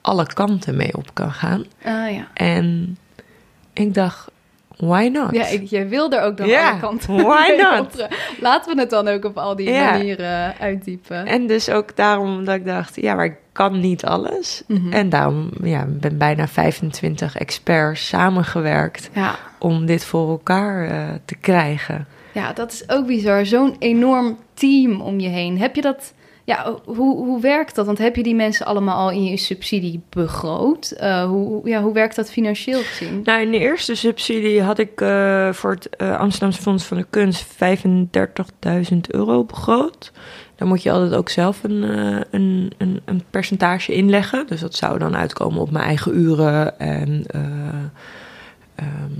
alle 0.00 0.26
kanten 0.26 0.76
mee 0.76 0.96
op 0.96 1.14
kan 1.14 1.32
gaan. 1.32 1.64
Ah 1.84 2.12
ja. 2.12 2.28
En 2.34 2.96
ik 3.72 3.94
dacht, 3.94 4.30
why 4.78 5.08
not? 5.12 5.34
Ja, 5.34 5.46
ik, 5.46 5.68
jij 5.68 5.88
wil 5.88 6.12
er 6.12 6.22
ook 6.22 6.36
dan 6.36 6.48
Ja, 6.48 6.70
alle 6.70 6.80
kanten 6.80 7.16
why 7.16 7.56
not? 7.62 8.08
Laten 8.40 8.74
we 8.74 8.80
het 8.80 8.90
dan 8.90 9.08
ook 9.08 9.24
op 9.24 9.38
al 9.38 9.56
die 9.56 9.70
manieren 9.70 10.54
uitdiepen. 10.58 11.26
En 11.26 11.46
dus 11.46 11.70
ook 11.70 11.96
daarom 11.96 12.44
dat 12.44 12.54
ik 12.54 12.64
dacht, 12.64 13.00
ja, 13.00 13.14
maar 13.14 13.24
ik 13.24 13.36
kan 13.52 13.80
niet 13.80 14.04
alles. 14.04 14.62
Mhm. 14.66 14.92
En 14.92 15.08
daarom 15.08 15.50
ja, 15.62 15.86
ben 15.88 16.18
bijna 16.18 16.48
25 16.48 17.36
experts 17.36 18.08
samengewerkt 18.08 19.10
ja. 19.12 19.34
om 19.58 19.86
dit 19.86 20.04
voor 20.04 20.28
elkaar 20.28 20.88
eh, 20.88 21.14
te 21.24 21.36
krijgen. 21.36 22.06
ja, 22.32 22.52
dat 22.52 22.72
is 22.72 22.88
ook 22.88 23.06
bizar. 23.06 23.46
Zo'n 23.46 23.76
enorm 23.78 24.38
team 24.54 25.00
om 25.00 25.20
je 25.20 25.28
heen. 25.28 25.58
Heb 25.58 25.74
je 25.74 25.82
dat... 25.82 26.12
Ja, 26.48 26.74
hoe, 26.84 27.16
hoe 27.16 27.40
werkt 27.40 27.74
dat? 27.74 27.86
Want 27.86 27.98
heb 27.98 28.16
je 28.16 28.22
die 28.22 28.34
mensen 28.34 28.66
allemaal 28.66 28.96
al 28.96 29.10
in 29.10 29.24
je 29.24 29.36
subsidie 29.36 30.02
begroot? 30.08 30.90
Eh, 30.90 31.24
hoe, 31.24 31.68
ja, 31.68 31.82
hoe 31.82 31.92
werkt 31.92 32.16
dat 32.16 32.30
financieel 32.30 32.82
gezien? 32.82 33.20
Nou, 33.24 33.40
in 33.40 33.50
de 33.50 33.58
eerste 33.58 33.94
subsidie 33.94 34.62
had 34.62 34.78
ik 34.78 35.00
eh, 35.00 35.52
voor 35.52 35.70
het 35.70 35.88
eh, 35.88 36.18
Amsterdamse 36.18 36.62
Fonds 36.62 36.84
van 36.84 36.96
de 36.96 37.06
Kunst 37.10 37.46
35.000 37.46 38.96
euro 39.08 39.44
begroot. 39.44 40.12
Dan 40.56 40.68
moet 40.68 40.82
je 40.82 40.90
altijd 40.90 41.14
ook 41.14 41.28
zelf 41.28 41.64
een, 41.64 41.82
een, 42.30 42.72
een, 42.78 43.00
een 43.04 43.22
percentage 43.30 43.94
inleggen. 43.94 44.46
Dus 44.46 44.60
dat 44.60 44.74
zou 44.74 44.98
dan 44.98 45.16
uitkomen 45.16 45.60
op 45.60 45.70
mijn 45.70 45.84
eigen 45.84 46.16
uren 46.16 46.78
en 46.78 47.24
eh, 47.26 47.40
ehm, 48.74 49.12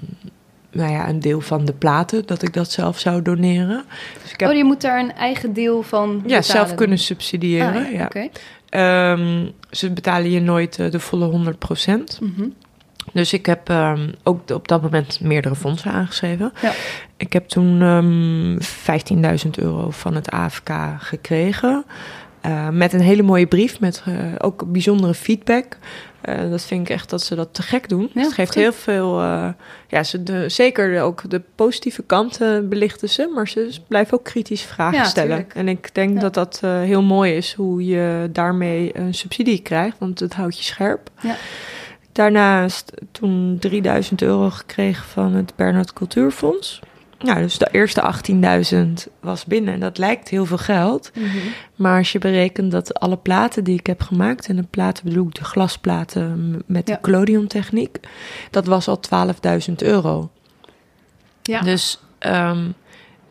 nou 0.73 0.93
ja, 0.93 1.09
een 1.09 1.21
deel 1.21 1.41
van 1.41 1.65
de 1.65 1.73
platen, 1.73 2.27
dat 2.27 2.43
ik 2.43 2.53
dat 2.53 2.71
zelf 2.71 2.99
zou 2.99 3.23
doneren. 3.23 3.85
Dus 4.23 4.33
ik 4.33 4.41
heb 4.41 4.49
Oh, 4.49 4.57
je 4.57 4.65
moet 4.65 4.81
daar 4.81 5.01
een 5.01 5.13
eigen 5.13 5.53
deel 5.53 5.83
van 5.83 6.23
ja, 6.27 6.43
zelf 6.43 6.75
kunnen 6.75 6.99
subsidiëren. 6.99 7.87
Ah, 7.87 7.93
ja, 7.93 8.11
ja. 8.13 8.29
Ehm, 8.69 9.47
ze 9.71 9.91
betalen 9.91 10.31
je 10.31 10.41
nooit 10.41 10.79
eh, 10.79 10.91
de 10.91 11.01
volle 11.01 11.27
100%. 11.27 12.19
Mhm. 12.21 12.49
Dus 13.13 13.33
ik 13.33 13.47
heb 13.47 13.69
ehm, 13.69 14.09
ook 14.23 14.51
op 14.51 14.69
dat 14.69 14.83
moment 14.83 15.21
meerdere 15.21 15.55
fondsen 15.55 15.91
aangeschreven. 15.91 16.53
Ja. 16.63 16.73
Ik 17.17 17.33
heb 17.33 17.49
toen 17.49 17.83
ehm 17.83 18.59
15.000 19.45 19.51
euro 19.59 19.91
van 19.91 20.15
het 20.15 20.31
AFK 20.31 20.71
gekregen. 20.99 21.85
Eh, 22.41 22.69
met 22.69 22.93
een 22.93 23.01
hele 23.01 23.23
mooie 23.23 23.47
brief, 23.47 23.81
met 23.81 24.03
eh, 24.07 24.15
ook 24.39 24.73
bijzondere 24.73 25.15
feedback. 25.15 25.77
Eh, 26.29 26.51
dat 26.51 26.63
vind 26.65 26.89
ik 26.89 26.95
echt 26.95 27.11
dat 27.11 27.23
ze 27.23 27.35
dat 27.35 27.49
te 27.55 27.63
gek 27.63 27.89
doen. 27.89 28.11
Ja, 28.15 28.21
het 28.23 28.33
geeft 28.33 28.53
goed. 28.53 28.63
heel 28.63 28.73
veel, 28.73 29.21
eh, 29.21 29.49
ja, 29.89 30.03
ze 30.03 30.23
de, 30.23 30.49
zeker 30.49 31.03
ook 31.03 31.31
de 31.31 31.43
positieve 31.55 32.03
kanten 32.03 32.69
belichten 32.69 33.09
ze, 33.09 33.31
maar 33.35 33.49
ze 33.49 33.71
blijven 33.89 34.19
ook 34.19 34.25
kritisch 34.25 34.63
vragen 34.63 34.99
Ja, 34.99 35.05
stellen. 35.05 35.29
tuurlijk. 35.31 35.55
En 35.55 35.69
ik 35.69 35.95
denk 35.95 36.15
Ja. 36.15 36.21
dat 36.21 36.35
dat 36.35 36.61
eh, 36.63 36.81
heel 36.81 37.03
mooi 37.03 37.33
is, 37.37 37.53
hoe 37.55 37.85
je 37.85 38.29
daarmee 38.33 38.91
een 38.99 39.15
subsidie 39.15 39.59
krijgt, 39.63 39.97
want 39.99 40.21
het 40.21 40.35
houdt 40.35 40.57
je 40.59 40.65
scherp. 40.65 41.11
Ja. 41.21 41.37
Daarnaast 42.13 42.93
toen 43.13 43.57
3000 43.61 44.23
euro 44.23 44.51
gekregen 44.51 45.05
van 45.05 45.33
het 45.35 45.53
Bernhard 45.57 45.93
Cultuurfonds. 45.93 46.81
Nou, 47.19 47.41
dus 47.41 47.59
de 47.59 47.69
eerste 47.73 48.15
18.000 49.07 49.13
was 49.21 49.45
binnen. 49.45 49.75
En 49.75 49.81
dat 49.81 49.99
lijkt 49.99 50.29
heel 50.29 50.47
veel 50.47 50.59
geld. 50.59 51.11
Mhm. 51.15 51.27
Maar 51.77 51.99
als 51.99 52.13
je 52.13 52.19
berekent 52.19 52.71
dat 52.71 52.95
alle 53.01 53.17
platen 53.17 53.65
die 53.65 53.79
ik 53.79 53.87
heb 53.87 54.01
gemaakt... 54.03 54.47
en 54.49 54.57
de 54.57 54.63
platen 54.71 55.05
bedoel 55.05 55.27
ik 55.27 55.35
de 55.35 55.45
glasplaten 55.45 56.59
met 56.67 56.87
de 56.87 56.93
Ja. 56.93 56.99
collodion 57.03 57.47
techniek... 57.47 57.99
dat 58.51 58.67
was 58.67 58.89
al 58.89 59.01
12.000 59.69 59.75
euro. 59.77 60.31
Ja. 61.43 61.61
Dus 61.61 62.01
ehm, 62.19 62.65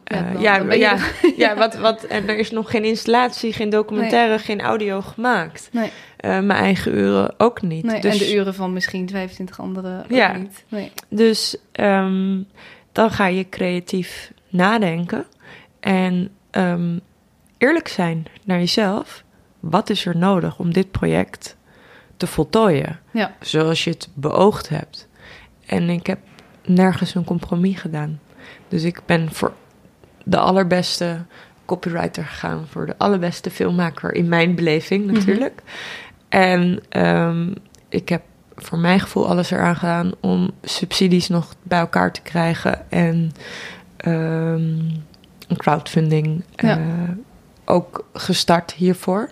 Ja, 0.04 0.34
eh, 0.34 0.42
ja, 0.42 0.74
ja, 0.74 0.98
ja, 1.38 1.56
wat, 1.56 1.76
wat, 1.76 2.04
en 2.04 2.28
er 2.30 2.38
is 2.38 2.52
nog 2.52 2.70
geen 2.72 2.84
installatie, 2.84 3.54
geen 3.54 3.70
documentaire, 3.70 4.40
geen 4.40 4.62
audio 4.62 5.02
gemaakt. 5.02 5.70
Nee. 5.72 5.92
Eh, 6.18 6.30
mijn 6.40 6.60
eigen 6.60 6.98
uren 6.98 7.34
ook 7.38 7.62
niet. 7.62 7.84
Nee, 7.84 8.02
dus, 8.02 8.12
En 8.12 8.18
de 8.28 8.34
uren 8.36 8.54
van 8.54 8.74
misschien 8.74 9.10
25 9.10 9.60
anderen 9.60 10.04
ook 10.04 10.12
Ja. 10.12 10.34
niet. 10.38 10.64
Nee. 10.70 10.92
Dus 11.10 11.56
ehm, 11.72 12.38
dan 12.98 13.12
ga 13.12 13.26
je 13.28 13.50
creatief 13.50 14.32
nadenken 14.50 15.26
en 15.80 16.30
ehm, 16.50 16.98
eerlijk 17.58 17.88
zijn 17.88 18.26
naar 18.46 18.58
jezelf. 18.58 19.24
Wat 19.60 19.90
is 19.90 20.06
er 20.06 20.18
nodig 20.18 20.60
om 20.60 20.74
dit 20.74 20.92
project 20.92 21.58
te 22.18 22.28
voltooien 22.28 23.00
Ja. 23.12 23.36
zoals 23.42 23.84
je 23.84 23.90
het 23.90 24.08
beoogd 24.14 24.70
hebt? 24.70 25.08
En 25.66 25.90
ik 25.90 26.08
heb 26.08 26.20
nergens 26.66 27.16
een 27.16 27.24
compromis 27.24 27.80
gedaan. 27.80 28.20
Dus 28.68 28.84
ik 28.84 29.02
ben 29.06 29.32
voor 29.32 29.54
de 30.24 30.38
allerbeste 30.38 31.26
copywriter 31.66 32.24
gegaan, 32.26 32.68
voor 32.68 32.86
de 32.86 32.98
allerbeste 32.98 33.50
filmmaker 33.52 34.14
in 34.14 34.28
mijn 34.30 34.56
beleving 34.56 35.06
Mhm. 35.06 35.14
natuurlijk. 35.14 35.62
En 36.30 36.80
ehm, 36.90 37.54
ik 37.90 38.10
heb 38.10 38.22
voor 38.58 38.78
mijn 38.80 39.00
gevoel 39.00 39.28
alles 39.28 39.52
eraan 39.52 39.76
gedaan 39.76 40.12
om 40.20 40.52
subsidies 40.64 41.28
nog 41.28 41.54
bij 41.64 41.80
elkaar 41.80 42.12
te 42.12 42.22
krijgen 42.22 42.92
en 42.92 43.32
ehm, 43.98 44.62
een 45.48 45.58
crowdfunding 45.58 46.44
Ja. 46.56 46.78
eh, 46.78 46.84
ook 47.66 48.06
gestart 48.14 48.72
hiervoor. 48.74 49.30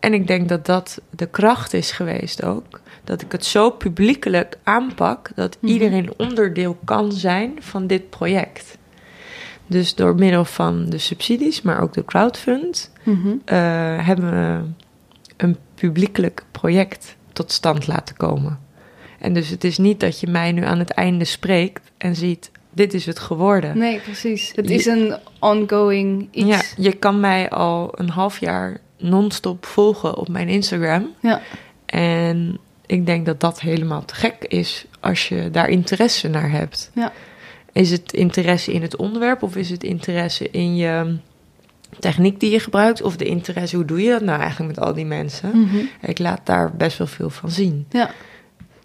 En 0.00 0.14
ik 0.14 0.26
denk 0.26 0.48
dat 0.48 0.66
dat 0.66 1.00
de 1.10 1.26
kracht 1.26 1.72
is 1.72 1.90
geweest 1.90 2.44
ook. 2.44 2.80
Dat 3.04 3.22
ik 3.22 3.32
het 3.32 3.44
zo 3.44 3.70
publiekelijk 3.70 4.58
aanpak 4.62 5.30
dat 5.34 5.56
Mhm. 5.60 5.72
iedereen 5.72 6.12
onderdeel 6.16 6.78
kan 6.84 7.12
zijn 7.12 7.52
van 7.60 7.86
dit 7.86 8.10
project. 8.10 8.78
Dus 9.66 9.94
door 9.94 10.14
middel 10.14 10.44
van 10.44 10.86
de 10.90 10.98
subsidies, 10.98 11.62
maar 11.62 11.80
ook 11.80 11.92
de 11.92 12.04
crowdfund, 12.04 12.90
Mhm. 13.04 13.28
eh, 13.44 13.56
hebben 14.06 14.30
we 14.30 14.60
een 15.36 15.56
publiekelijk 15.74 16.44
project 16.50 17.16
tot 17.42 17.52
stand 17.52 17.86
laten 17.86 18.16
komen. 18.16 18.58
En 19.18 19.32
dus 19.32 19.48
het 19.48 19.64
is 19.64 19.78
niet 19.78 20.00
dat 20.00 20.20
je 20.20 20.26
mij 20.26 20.52
nu 20.52 20.64
aan 20.64 20.78
het 20.78 20.90
einde 20.90 21.24
spreekt 21.24 21.92
en 21.98 22.16
ziet, 22.16 22.50
dit 22.70 22.94
is 22.94 23.06
het 23.06 23.18
geworden. 23.18 23.78
Nee, 23.78 24.00
precies. 24.00 24.52
Het 24.54 24.70
is 24.70 24.86
een 24.86 25.16
ongoing 25.40 26.28
iets. 26.30 26.46
Ja, 26.46 26.60
je 26.76 26.92
kan 26.92 27.20
mij 27.20 27.50
al 27.50 27.92
een 27.94 28.08
half 28.08 28.40
jaar 28.40 28.80
non-stop 28.98 29.66
volgen 29.66 30.16
op 30.16 30.28
mijn 30.28 30.48
Instagram. 30.48 31.10
Ja. 31.20 31.40
En 31.86 32.58
ik 32.86 33.06
denk 33.06 33.26
dat 33.26 33.40
dat 33.40 33.60
helemaal 33.60 34.04
te 34.04 34.14
gek 34.14 34.44
is 34.48 34.84
als 35.00 35.28
je 35.28 35.50
daar 35.50 35.68
interesse 35.68 36.28
naar 36.28 36.50
hebt. 36.50 36.90
Ja. 36.94 37.12
Is 37.72 37.90
het 37.90 38.12
interesse 38.12 38.72
in 38.72 38.82
het 38.82 38.96
onderwerp 38.96 39.42
of 39.42 39.56
is 39.56 39.70
het 39.70 39.84
interesse 39.84 40.50
in 40.50 40.76
je 40.76 41.16
techniek 41.98 42.40
die 42.40 42.50
je 42.50 42.60
gebruikt? 42.60 43.02
Of 43.02 43.16
de 43.16 43.24
interesse, 43.24 43.76
hoe 43.76 43.84
doe 43.84 44.02
je 44.02 44.10
dat 44.10 44.22
nou 44.22 44.40
eigenlijk 44.40 44.76
met 44.76 44.84
al 44.86 44.94
die 44.94 45.04
mensen? 45.04 45.60
Mhm. 45.60 45.76
Ik 46.00 46.18
laat 46.18 46.40
daar 46.44 46.76
best 46.76 46.98
wel 46.98 47.06
veel 47.06 47.30
van 47.30 47.50
zien. 47.50 47.86
Ja. 47.90 48.10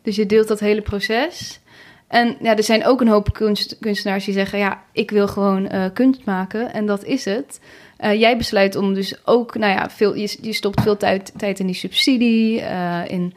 Dus 0.01 0.15
je 0.15 0.25
deelt 0.25 0.47
dat 0.47 0.59
hele 0.59 0.81
proces. 0.81 1.59
En 2.07 2.37
ja, 2.41 2.55
er 2.55 2.63
zijn 2.63 2.85
ook 2.85 3.01
een 3.01 3.07
hoop 3.07 3.33
kunst, 3.33 3.77
kunstenaars 3.79 4.25
die 4.25 4.33
zeggen: 4.33 4.59
Ja, 4.59 4.83
ik 4.91 5.11
wil 5.11 5.27
gewoon 5.27 5.67
eh, 5.67 5.85
kunst 5.93 6.25
maken 6.25 6.73
en 6.73 6.85
dat 6.85 7.03
is 7.03 7.25
het. 7.25 7.59
Eh, 7.97 8.19
jij 8.19 8.37
besluit 8.37 8.75
om 8.75 8.93
dus 8.93 9.25
ook, 9.25 9.55
nou 9.55 9.73
ja, 9.73 9.89
veel, 9.89 10.15
je, 10.15 10.37
je 10.41 10.53
stopt 10.53 10.81
veel 10.81 10.97
tijd, 10.97 11.33
tijd 11.37 11.59
in 11.59 11.65
die 11.65 11.75
subsidie, 11.75 12.61
eh, 12.61 13.01
in 13.07 13.33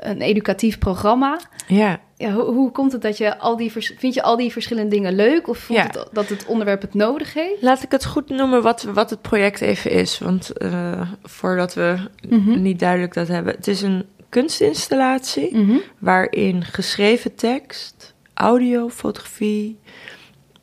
een 0.00 0.20
educatief 0.20 0.78
programma. 0.78 1.40
Ja, 1.66 2.00
Ja, 2.16 2.32
hoe, 2.32 2.42
hoe 2.44 2.70
komt 2.70 2.92
het 2.92 3.02
dat 3.02 3.16
je 3.18 3.38
al 3.38 3.56
die, 3.56 3.72
vind 3.72 4.14
je 4.14 4.22
al 4.22 4.36
die 4.36 4.52
verschillende 4.52 4.90
dingen 4.96 5.14
leuk? 5.14 5.48
Of 5.48 5.58
voelt 5.58 5.78
Ja. 5.78 5.84
het 5.86 6.08
dat 6.12 6.28
het 6.28 6.46
onderwerp 6.46 6.82
het 6.82 6.94
nodig 6.94 7.34
heeft? 7.34 7.62
laat 7.62 7.82
ik 7.82 7.90
het 7.90 8.04
goed 8.04 8.28
noemen 8.28 8.62
wat, 8.62 8.82
wat 8.82 9.10
het 9.10 9.22
project 9.22 9.60
even 9.60 9.90
is. 9.90 10.18
Want 10.18 10.50
eh, 10.58 11.00
voordat 11.22 11.74
we 11.74 11.96
Mhm. 12.28 12.62
niet 12.62 12.78
duidelijk 12.78 13.14
dat 13.14 13.28
hebben. 13.28 13.54
Het 13.54 13.68
is 13.68 13.82
een 13.82 14.04
kunstinstallatie 14.28 15.56
Mhm. 15.56 15.76
waarin 15.98 16.64
geschreven 16.64 17.34
tekst, 17.34 18.14
audio, 18.34 18.88
fotografie, 18.88 19.78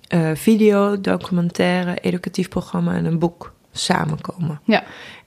eh, 0.07 0.29
video, 0.33 1.01
documentaire, 1.01 1.95
educatief 2.01 2.49
programma 2.49 2.95
en 2.95 3.05
een 3.05 3.19
boek 3.19 3.53
samenkomen. 3.71 4.61
Ja. 4.63 4.83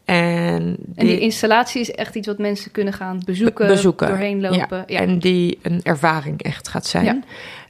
En, 0.07 0.77
En 0.95 1.07
die 1.07 1.21
installatie 1.21 1.81
is 1.81 1.91
echt 1.91 2.15
iets 2.15 2.27
wat 2.27 2.39
mensen 2.39 2.71
kunnen 2.71 2.93
gaan 2.93 3.23
bezoeken, 3.25 3.67
Be- 3.67 3.73
bezoeken. 3.73 4.09
doorheen 4.09 4.41
lopen. 4.41 4.85
Ja. 4.87 5.01
En 5.01 5.19
die 5.19 5.59
een 5.63 5.81
ervaring 5.83 6.43
echt 6.43 6.69
gaat 6.69 6.87
zijn. 6.87 7.05
Ja. 7.05 7.21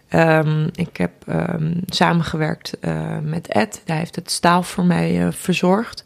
Ehm, 0.09 0.69
ik 0.75 0.97
heb 0.97 1.11
ehm, 1.27 1.73
samengewerkt 1.87 2.79
eh, 2.81 3.19
met 3.23 3.49
Ed. 3.49 3.83
Hij 3.85 3.97
heeft 3.97 4.17
het 4.17 4.31
staal 4.31 4.63
voor 4.63 4.85
mij 4.85 5.27
eh, 5.27 5.33
verzorgd. 5.33 6.05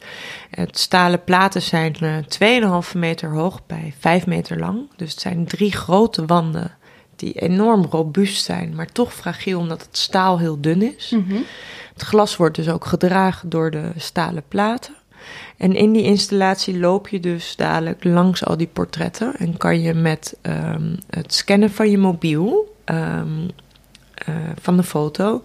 Het 0.51 0.79
stalen 0.79 1.25
platen 1.25 1.63
zijn 1.63 1.95
eh 2.01 2.83
2,5 2.93 2.95
meter 2.97 3.31
hoog 3.31 3.67
bij 3.67 3.95
5 3.99 4.27
meter 4.27 4.59
lang. 4.59 4.89
Dus 4.97 5.11
het 5.11 5.21
zijn 5.21 5.45
drie 5.47 5.73
grote 5.73 6.27
wanden 6.27 6.77
die 7.17 7.33
enorm 7.33 7.87
robuust 7.91 8.45
zijn, 8.45 8.75
maar 8.75 8.93
toch 8.93 9.15
fragiel 9.15 9.59
omdat 9.59 9.83
het 9.83 9.97
staal 9.97 10.39
heel 10.39 10.61
dun 10.61 10.83
is. 10.97 11.11
Mhm. 11.11 11.37
Het 11.93 12.03
glas 12.03 12.37
wordt 12.37 12.57
dus 12.57 12.69
ook 12.69 12.85
gedragen 12.85 13.49
door 13.49 13.71
de 13.71 13.91
stalen 13.97 14.43
platen. 14.49 14.95
En 15.57 15.75
in 15.77 15.93
die 15.93 16.03
installatie 16.03 16.79
loop 16.79 17.09
je 17.09 17.21
dus 17.21 17.57
dadelijk 17.57 18.05
langs 18.05 18.45
al 18.45 18.57
die 18.57 18.67
portretten. 18.73 19.37
En 19.37 19.57
kan 19.57 19.81
je 19.81 19.95
met 19.95 20.37
ehm, 20.43 20.97
het 21.11 21.35
scannen 21.35 21.71
van 21.71 21.91
je 21.91 21.99
mobiel, 21.99 22.75
ehm, 22.85 23.49
eh, 24.15 24.35
van 24.61 24.77
de 24.77 24.83
foto, 24.83 25.43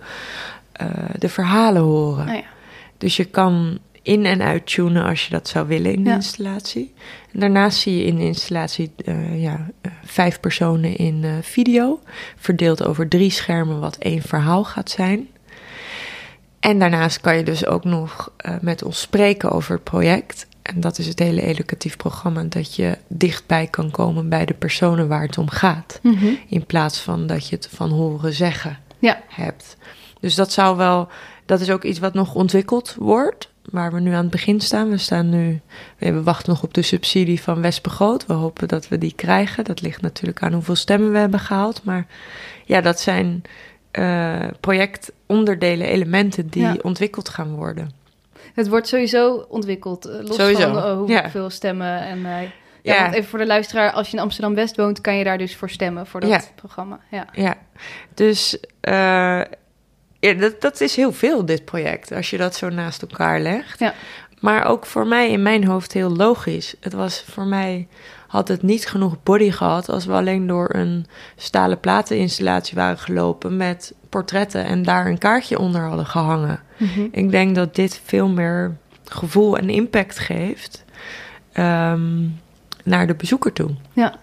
eh, 0.72 0.88
de 1.18 1.30
verhalen 1.30 1.82
horen. 1.82 2.26
Nou 2.26 2.38
ja. 2.38 2.44
Dus 2.98 3.16
je 3.16 3.26
kan 3.26 3.78
in- 4.02 4.26
en 4.26 4.42
uittunen 4.42 5.04
als 5.04 5.26
je 5.26 5.32
dat 5.32 5.48
zou 5.48 5.68
willen 5.68 5.94
in 5.94 6.04
de 6.04 6.10
Ja. 6.10 6.16
installatie. 6.16 6.94
En 7.34 7.40
daarnaast 7.40 7.78
zie 7.80 7.98
je 7.98 8.04
in 8.04 8.16
de 8.16 8.24
installatie 8.24 8.92
eh, 9.06 9.42
ja, 9.42 9.68
vijf 10.04 10.40
personen 10.40 10.96
in 10.96 11.26
video, 11.42 12.00
verdeeld 12.36 12.86
over 12.86 13.08
drie 13.08 13.30
schermen, 13.30 13.80
wat 13.80 13.96
één 13.98 14.22
verhaal 14.22 14.64
gaat 14.64 14.90
zijn. 14.90 15.28
En 16.66 16.80
daarnaast 16.80 17.22
kan 17.22 17.38
je 17.38 17.44
dus 17.44 17.66
ook 17.66 17.84
nog 17.84 18.32
eh, 18.38 18.56
met 18.62 18.84
ons 18.84 19.02
spreken 19.02 19.52
over 19.52 19.74
het 19.74 19.84
project. 19.84 20.48
En 20.62 20.80
dat 20.80 20.98
is 20.98 21.08
het 21.08 21.20
hele 21.20 21.42
educatief 21.42 21.98
programma, 21.98 22.44
dat 22.44 22.76
je 22.76 22.98
dichtbij 23.08 23.68
kan 23.68 23.92
komen 23.92 24.30
bij 24.30 24.46
de 24.46 24.54
personen 24.54 25.08
waar 25.08 25.22
het 25.22 25.38
om 25.38 25.50
gaat. 25.50 26.00
Mhm. 26.02 26.26
In 26.48 26.66
plaats 26.66 27.00
van 27.00 27.28
dat 27.28 27.48
je 27.50 27.56
het 27.56 27.70
van 27.74 27.90
horen 27.90 28.34
zeggen 28.34 28.80
Ja. 29.00 29.22
hebt. 29.28 29.78
Dus 30.20 30.36
dat 30.36 30.52
zou 30.52 30.78
wel, 30.78 31.08
dat 31.46 31.60
is 31.60 31.70
ook 31.70 31.84
iets 31.84 32.00
wat 32.00 32.14
nog 32.14 32.36
ontwikkeld 32.36 32.96
wordt. 33.00 33.50
Waar 33.72 33.94
we 33.94 34.00
nu 34.00 34.12
aan 34.12 34.22
het 34.22 34.32
begin 34.32 34.62
staan. 34.62 34.90
We 34.90 34.98
staan 34.98 35.30
nu, 35.30 35.62
we 35.98 36.24
wachten 36.24 36.50
nog 36.50 36.64
op 36.64 36.74
de 36.74 36.82
subsidie 36.82 37.42
van 37.42 37.62
Westbegroot. 37.62 38.26
We 38.26 38.34
hopen 38.34 38.68
dat 38.68 38.88
we 38.88 38.98
die 38.98 39.14
krijgen. 39.16 39.64
Dat 39.64 39.82
ligt 39.82 40.02
natuurlijk 40.02 40.42
aan 40.42 40.54
hoeveel 40.54 40.76
stemmen 40.76 41.12
we 41.12 41.18
hebben 41.18 41.40
gehaald. 41.40 41.84
Maar 41.84 42.06
ja, 42.66 42.82
dat 42.82 43.00
zijn 43.00 43.44
eh, 43.96 44.48
projectonderdelen, 44.60 45.88
elementen 45.88 46.48
die 46.48 46.62
Ja. 46.62 46.76
ontwikkeld 46.82 47.30
gaan 47.30 47.56
worden. 47.56 47.92
Het 48.54 48.68
wordt 48.68 48.88
sowieso 48.88 49.46
ontwikkeld, 49.50 50.06
eh, 50.06 50.20
los 50.22 50.36
Sowieso, 50.36 50.74
van 50.74 50.78
eh, 51.08 51.16
ja. 51.16 51.22
hoeveel 51.22 51.50
stemmen. 51.50 52.00
En, 52.02 52.18
eh, 52.18 52.42
ja, 52.82 52.94
Ja. 52.94 53.02
want 53.02 53.14
even 53.14 53.30
voor 53.30 53.40
de 53.40 53.46
luisteraar, 53.46 53.92
als 53.92 54.10
je 54.10 54.18
in 54.18 54.24
Amsterdam-West 54.24 54.76
woont, 54.76 55.02
kan 55.02 55.16
je 55.16 55.24
daar 55.24 55.38
dus 55.38 55.56
voor 55.56 55.70
stemmen, 55.70 56.08
voor 56.08 56.20
dat 56.20 56.52
programma. 56.56 57.00
Ja. 57.12 57.26
Ja, 57.34 57.56
dus 58.14 58.58
ja, 60.20 60.34
dat, 60.34 60.62
dat 60.62 60.82
is 60.82 60.96
heel 60.96 61.12
veel, 61.12 61.46
dit 61.46 61.66
project, 61.66 62.12
als 62.12 62.30
je 62.30 62.38
dat 62.38 62.56
zo 62.56 62.70
naast 62.70 63.02
elkaar 63.02 63.40
legt. 63.40 63.80
Ja. 63.80 63.94
Maar 64.40 64.66
ook 64.66 64.86
voor 64.86 65.08
mij 65.08 65.32
in 65.32 65.42
mijn 65.42 65.66
hoofd 65.66 65.94
heel 65.94 66.10
logisch. 66.16 66.76
Het 66.80 66.94
was 66.94 67.24
voor 67.30 67.46
mij, 67.46 67.88
had 68.28 68.48
het 68.48 68.62
niet 68.62 68.88
genoeg 68.88 69.24
body 69.24 69.52
gehad 69.52 69.90
als 69.90 70.06
we 70.06 70.14
alleen 70.14 70.48
door 70.48 70.76
een 70.76 71.06
stalen 71.36 71.80
plateninstallatie 71.80 72.76
waren 72.76 72.98
gelopen 72.98 73.58
met 73.58 73.94
portretten 74.10 74.66
en 74.66 74.84
daar 74.84 75.08
een 75.08 75.18
kaartje 75.18 75.60
onder 75.60 75.82
hadden 75.82 76.06
gehangen. 76.06 76.60
Mhm. 76.78 77.08
Ik 77.12 77.32
denk 77.32 77.56
dat 77.56 77.76
dit 77.76 78.02
veel 78.04 78.28
meer 78.28 78.78
gevoel 79.04 79.58
en 79.58 79.70
impact 79.70 80.20
geeft 80.20 80.84
ehm, 81.52 82.24
naar 82.84 83.08
de 83.08 83.16
bezoeker 83.16 83.54
toe. 83.54 83.70
ja. 83.94 84.16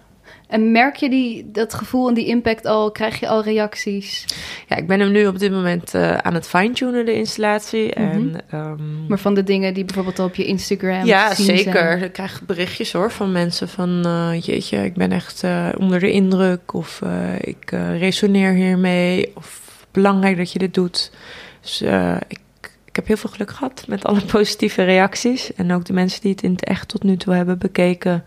En 0.52 0.72
merk 0.72 0.96
je 0.96 1.10
die, 1.10 1.50
dat 1.50 1.74
gevoel 1.74 2.08
en 2.08 2.14
die 2.14 2.26
impact 2.26 2.66
al? 2.66 2.90
Krijg 2.90 3.20
je 3.20 3.28
al 3.28 3.42
reacties? 3.42 4.24
Ja, 4.68 4.76
ik 4.76 4.86
ben 4.86 5.00
hem 5.00 5.12
nu 5.12 5.26
op 5.26 5.38
dit 5.38 5.50
moment 5.52 5.94
eh, 5.94 6.16
aan 6.16 6.34
het 6.34 6.48
fine-tunen, 6.48 7.04
de 7.04 7.14
installatie. 7.14 7.88
Mhm. 7.88 8.00
En, 8.00 8.40
ehm, 8.50 9.06
Maar 9.06 9.18
van 9.18 9.34
de 9.34 9.42
dingen 9.42 9.74
die 9.74 9.84
bijvoorbeeld 9.84 10.18
al 10.18 10.26
op 10.26 10.34
je 10.34 10.44
Instagram 10.44 11.04
ja, 11.04 11.34
zeker. 11.34 11.72
zijn. 11.72 12.02
Ik 12.02 12.12
krijg 12.12 12.42
berichtjes 12.42 12.92
hoor 12.92 13.10
van 13.10 13.32
mensen 13.32 13.68
van... 13.68 14.04
eh, 14.04 14.40
jeetje, 14.40 14.84
ik 14.84 14.94
ben 14.94 15.12
echt 15.12 15.42
eh, 15.42 15.68
onder 15.78 16.00
de 16.00 16.10
indruk. 16.10 16.74
Of 16.74 17.02
ik 17.40 17.70
resoneer 17.98 18.52
hiermee. 18.52 19.32
Of 19.34 19.60
belangrijk 19.90 20.36
dat 20.36 20.52
je 20.52 20.58
dit 20.58 20.74
doet. 20.74 21.12
Dus 21.60 21.82
ik, 22.28 22.40
ik 22.84 22.96
heb 22.96 23.06
heel 23.06 23.16
veel 23.16 23.30
geluk 23.30 23.50
gehad 23.50 23.84
met 23.88 24.04
alle 24.04 24.24
positieve 24.36 24.82
reacties. 24.82 25.54
En 25.54 25.72
ook 25.72 25.84
de 25.84 25.92
mensen 25.92 26.20
die 26.20 26.30
het 26.30 26.42
in 26.42 26.52
het 26.52 26.64
echt 26.64 26.88
tot 26.88 27.02
nu 27.02 27.16
toe 27.16 27.34
hebben 27.34 27.58
bekeken... 27.58 28.24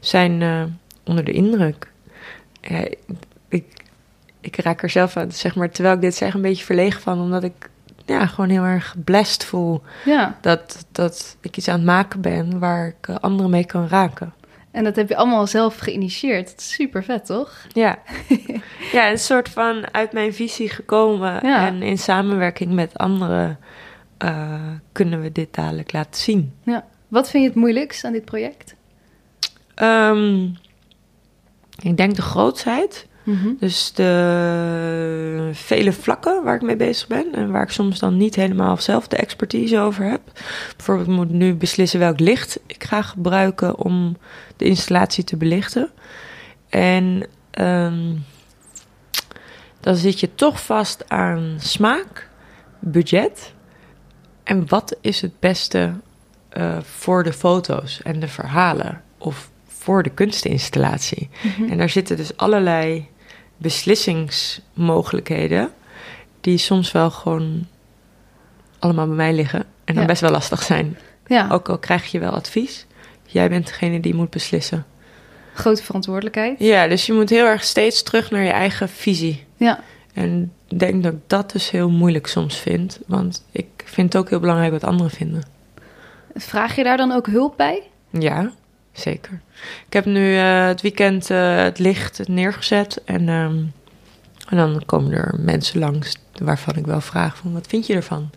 zijn 0.00 0.42
onder 1.06 1.24
de 1.24 1.32
indruk. 1.32 1.92
Ja, 2.60 2.88
ik, 3.48 3.64
ik 4.40 4.56
raak 4.56 4.82
er 4.82 4.90
zelf 4.90 5.16
aan, 5.16 5.32
zeg 5.32 5.54
maar, 5.54 5.70
terwijl 5.70 5.94
ik 5.94 6.00
dit 6.00 6.14
zeg, 6.14 6.34
een 6.34 6.42
beetje 6.42 6.64
verlegen 6.64 7.00
van... 7.00 7.20
omdat 7.20 7.42
ik 7.42 7.70
ja, 8.06 8.26
gewoon 8.26 8.50
heel 8.50 8.62
erg 8.62 8.94
blessed 9.04 9.44
voel 9.44 9.82
Ja, 10.04 10.38
dat, 10.40 10.86
dat 10.92 11.36
ik 11.40 11.56
iets 11.56 11.68
aan 11.68 11.76
het 11.76 11.84
maken 11.84 12.20
ben 12.20 12.58
waar 12.58 12.86
ik 12.86 13.08
eh, 13.08 13.16
anderen 13.20 13.50
mee 13.50 13.66
kan 13.66 13.88
raken. 13.88 14.34
en 14.70 14.84
dat 14.84 14.96
heb 14.96 15.08
je 15.08 15.16
allemaal 15.16 15.46
zelf 15.46 15.78
geïnitieerd. 15.78 16.48
Dat 16.48 16.58
is 16.58 16.72
super 16.72 17.04
vet, 17.04 17.26
toch? 17.26 17.66
Ja. 17.72 17.98
ja, 18.92 19.10
een 19.10 19.18
soort 19.18 19.48
van 19.48 19.92
uit 19.92 20.12
mijn 20.12 20.34
visie 20.34 20.68
gekomen. 20.68 21.46
Ja. 21.46 21.66
En 21.66 21.82
in 21.82 21.98
samenwerking 21.98 22.72
met 22.72 22.98
anderen 22.98 23.58
eh, 24.18 24.70
kunnen 24.92 25.20
we 25.20 25.32
dit 25.32 25.54
dadelijk 25.54 25.92
laten 25.92 26.20
zien. 26.22 26.52
Ja. 26.62 26.84
Wat 27.08 27.30
vind 27.30 27.42
je 27.42 27.48
het 27.48 27.58
moeilijkst 27.58 28.04
aan 28.04 28.12
dit 28.12 28.24
project? 28.24 28.74
Ehm, 29.74 30.48
ik 31.82 31.96
denk 31.96 32.16
de 32.16 32.22
grootheid. 32.22 33.06
Mhm. 33.22 33.48
Dus 33.58 33.92
de 33.92 35.50
vele 35.52 35.92
vlakken 35.92 36.44
waar 36.44 36.54
ik 36.54 36.62
mee 36.62 36.76
bezig 36.76 37.06
ben 37.06 37.34
en 37.34 37.50
waar 37.50 37.62
ik 37.62 37.70
soms 37.70 37.98
dan 37.98 38.16
niet 38.16 38.34
helemaal 38.34 38.76
zelf 38.76 39.08
de 39.08 39.16
expertise 39.16 39.78
over 39.78 40.04
heb. 40.04 40.20
Bijvoorbeeld, 40.76 41.08
ik 41.08 41.14
moet 41.14 41.30
nu 41.30 41.54
beslissen 41.54 42.00
welk 42.00 42.20
licht 42.20 42.60
ik 42.66 42.84
ga 42.84 43.02
gebruiken 43.02 43.78
om 43.78 44.16
de 44.56 44.64
installatie 44.64 45.24
te 45.24 45.36
belichten. 45.36 45.90
En 46.68 47.26
ehm, 47.50 48.14
dan 49.80 49.96
zit 49.96 50.20
je 50.20 50.34
toch 50.34 50.64
vast 50.64 51.08
aan 51.08 51.54
smaak, 51.58 52.28
budget 52.78 53.54
en 54.44 54.68
wat 54.68 54.96
is 55.00 55.20
het 55.20 55.40
beste 55.40 55.92
eh, 56.48 56.78
voor 56.80 57.22
de 57.22 57.32
foto's 57.32 58.02
en 58.02 58.20
de 58.20 58.28
verhalen 58.28 59.02
of 59.18 59.50
voor 59.86 60.02
de 60.02 60.10
kunstinstallatie. 60.10 61.28
Mhm. 61.42 61.70
En 61.70 61.78
daar 61.78 61.88
zitten 61.88 62.16
dus 62.16 62.36
allerlei 62.36 63.06
beslissingsmogelijkheden 63.56 65.70
die 66.40 66.58
soms 66.58 66.92
wel 66.92 67.10
gewoon 67.10 67.66
allemaal 68.78 69.06
bij 69.06 69.16
mij 69.16 69.32
liggen 69.32 69.60
en 69.84 69.94
dan 69.94 70.02
Ja. 70.02 70.08
best 70.08 70.20
wel 70.20 70.30
lastig 70.30 70.62
zijn. 70.62 70.98
Ja, 71.26 71.48
Ook 71.50 71.68
al 71.68 71.78
krijg 71.78 72.10
je 72.10 72.18
wel 72.18 72.30
advies, 72.30 72.86
jij 73.26 73.48
bent 73.48 73.66
degene 73.66 74.00
die 74.00 74.14
moet 74.14 74.30
beslissen. 74.30 74.86
grote 75.54 75.82
verantwoordelijkheid. 75.82 76.58
Ja, 76.58 76.88
dus 76.88 77.06
je 77.06 77.12
moet 77.12 77.30
heel 77.30 77.46
erg 77.46 77.64
steeds 77.64 78.02
terug 78.02 78.30
naar 78.30 78.42
je 78.42 78.50
eigen 78.50 78.88
visie. 78.88 79.44
Ja. 79.56 79.80
En 80.14 80.52
ik 80.68 80.78
denk 80.78 81.02
dat 81.02 81.12
ik 81.12 81.18
dat 81.26 81.50
dus 81.52 81.70
heel 81.70 81.90
moeilijk 81.90 82.26
soms 82.26 82.58
vind, 82.58 83.00
want 83.06 83.44
ik 83.52 83.66
vind 83.84 84.12
het 84.12 84.22
ook 84.22 84.28
heel 84.30 84.40
belangrijk 84.40 84.72
wat 84.72 84.84
anderen 84.84 85.12
vinden. 85.12 85.42
Vraag 86.34 86.76
je 86.76 86.84
daar 86.84 86.96
dan 86.96 87.12
ook 87.12 87.26
hulp 87.26 87.56
bij? 87.56 87.82
Ja, 88.10 88.50
zeker. 88.96 89.40
Ik 89.86 89.92
heb 89.92 90.04
nu 90.04 90.36
eh, 90.36 90.66
het 90.66 90.80
weekend 90.80 91.30
eh, 91.30 91.56
het 91.56 91.78
licht 91.78 92.28
neergezet 92.28 93.02
en, 93.04 93.28
ehm, 93.28 93.56
en 94.48 94.56
dan 94.56 94.82
komen 94.86 95.12
er 95.12 95.34
mensen 95.38 95.80
langs 95.80 96.16
waarvan 96.42 96.76
ik 96.76 96.86
wel 96.86 97.00
vraag 97.00 97.36
van 97.36 97.52
wat 97.52 97.66
vind 97.66 97.86
je 97.86 97.94
ervan? 97.94 98.30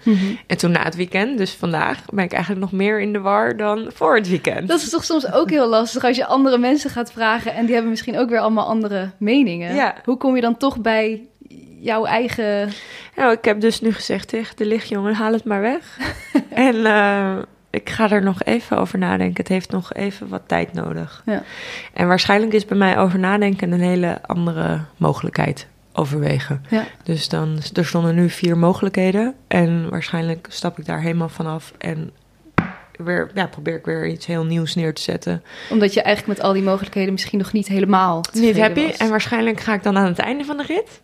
En 0.47 0.57
toen 0.57 0.71
na 0.71 0.83
het 0.83 0.95
weekend, 0.95 1.37
dus 1.37 1.51
vandaag, 1.51 2.05
ben 2.11 2.23
ik 2.23 2.31
eigenlijk 2.31 2.61
nog 2.61 2.71
meer 2.71 3.01
in 3.01 3.13
de 3.13 3.19
war 3.19 3.57
dan 3.57 3.89
voor 3.93 4.15
het 4.15 4.29
weekend. 4.29 4.67
Dat 4.67 4.81
is 4.81 4.89
toch 4.89 5.03
soms 5.03 5.31
ook 5.31 5.49
heel 5.49 5.67
lastig 5.67 6.03
als 6.03 6.17
je 6.17 6.25
andere 6.25 6.57
mensen 6.57 6.89
gaat 6.89 7.11
vragen 7.11 7.53
en 7.53 7.63
die 7.63 7.73
hebben 7.73 7.91
misschien 7.91 8.17
ook 8.17 8.29
weer 8.29 8.39
allemaal 8.39 8.67
andere 8.67 9.11
meningen. 9.17 9.75
Ja. 9.75 9.95
Hoe 10.03 10.17
kom 10.17 10.35
je 10.35 10.41
dan 10.41 10.57
toch 10.57 10.81
bij 10.81 11.21
jouw 11.81 12.05
eigen. 12.05 12.69
Nou, 13.15 13.31
ik 13.31 13.45
heb 13.45 13.61
dus 13.61 13.81
nu 13.81 13.91
gezegd 13.91 14.27
tegen 14.27 14.55
de 14.55 14.65
lichtjongen, 14.65 15.13
haal 15.13 15.33
het 15.33 15.43
maar 15.43 15.61
weg. 15.61 15.97
en 16.49 16.85
eh, 16.85 17.37
ik 17.69 17.89
ga 17.89 18.11
er 18.11 18.23
nog 18.23 18.43
even 18.43 18.77
over 18.77 18.97
nadenken. 18.97 19.37
Het 19.37 19.47
heeft 19.47 19.71
nog 19.71 19.93
even 19.93 20.27
wat 20.27 20.41
tijd 20.45 20.73
nodig. 20.73 21.23
Ja. 21.25 21.43
En 21.93 22.07
waarschijnlijk 22.07 22.53
is 22.53 22.65
bij 22.65 22.77
mij 22.77 22.97
over 22.97 23.19
nadenken 23.19 23.71
een 23.71 23.81
hele 23.81 24.21
andere 24.25 24.79
mogelijkheid 24.97 25.67
overwegen. 25.93 26.65
Ja. 26.69 26.83
Dus 27.03 27.29
dan, 27.29 27.59
er 27.73 27.85
stonden 27.85 28.15
nu 28.15 28.29
vier 28.29 28.57
mogelijkheden. 28.57 29.35
En 29.47 29.89
waarschijnlijk 29.89 30.47
stap 30.49 30.79
ik 30.79 30.85
daar 30.85 31.01
helemaal 31.01 31.29
vanaf 31.29 31.73
en 31.77 32.11
weer, 32.97 33.31
ja, 33.33 33.47
probeer 33.47 33.75
ik 33.75 33.85
weer 33.85 34.07
iets 34.07 34.25
heel 34.25 34.45
nieuws 34.45 34.75
neer 34.75 34.93
te 34.93 35.01
zetten. 35.01 35.43
Omdat 35.69 35.93
je 35.93 36.01
eigenlijk 36.01 36.37
met 36.37 36.47
al 36.47 36.53
die 36.53 36.63
mogelijkheden 36.63 37.11
misschien 37.11 37.39
nog 37.39 37.51
niet 37.51 37.67
helemaal. 37.67 38.23
Niet 38.33 38.59
happy. 38.59 38.87
was. 38.87 38.97
En 38.97 39.09
waarschijnlijk 39.09 39.59
ga 39.59 39.73
ik 39.73 39.83
dan 39.83 39.97
aan 39.97 40.05
het 40.05 40.19
einde 40.19 40.45
van 40.45 40.57
de 40.57 40.63
rit 40.63 41.01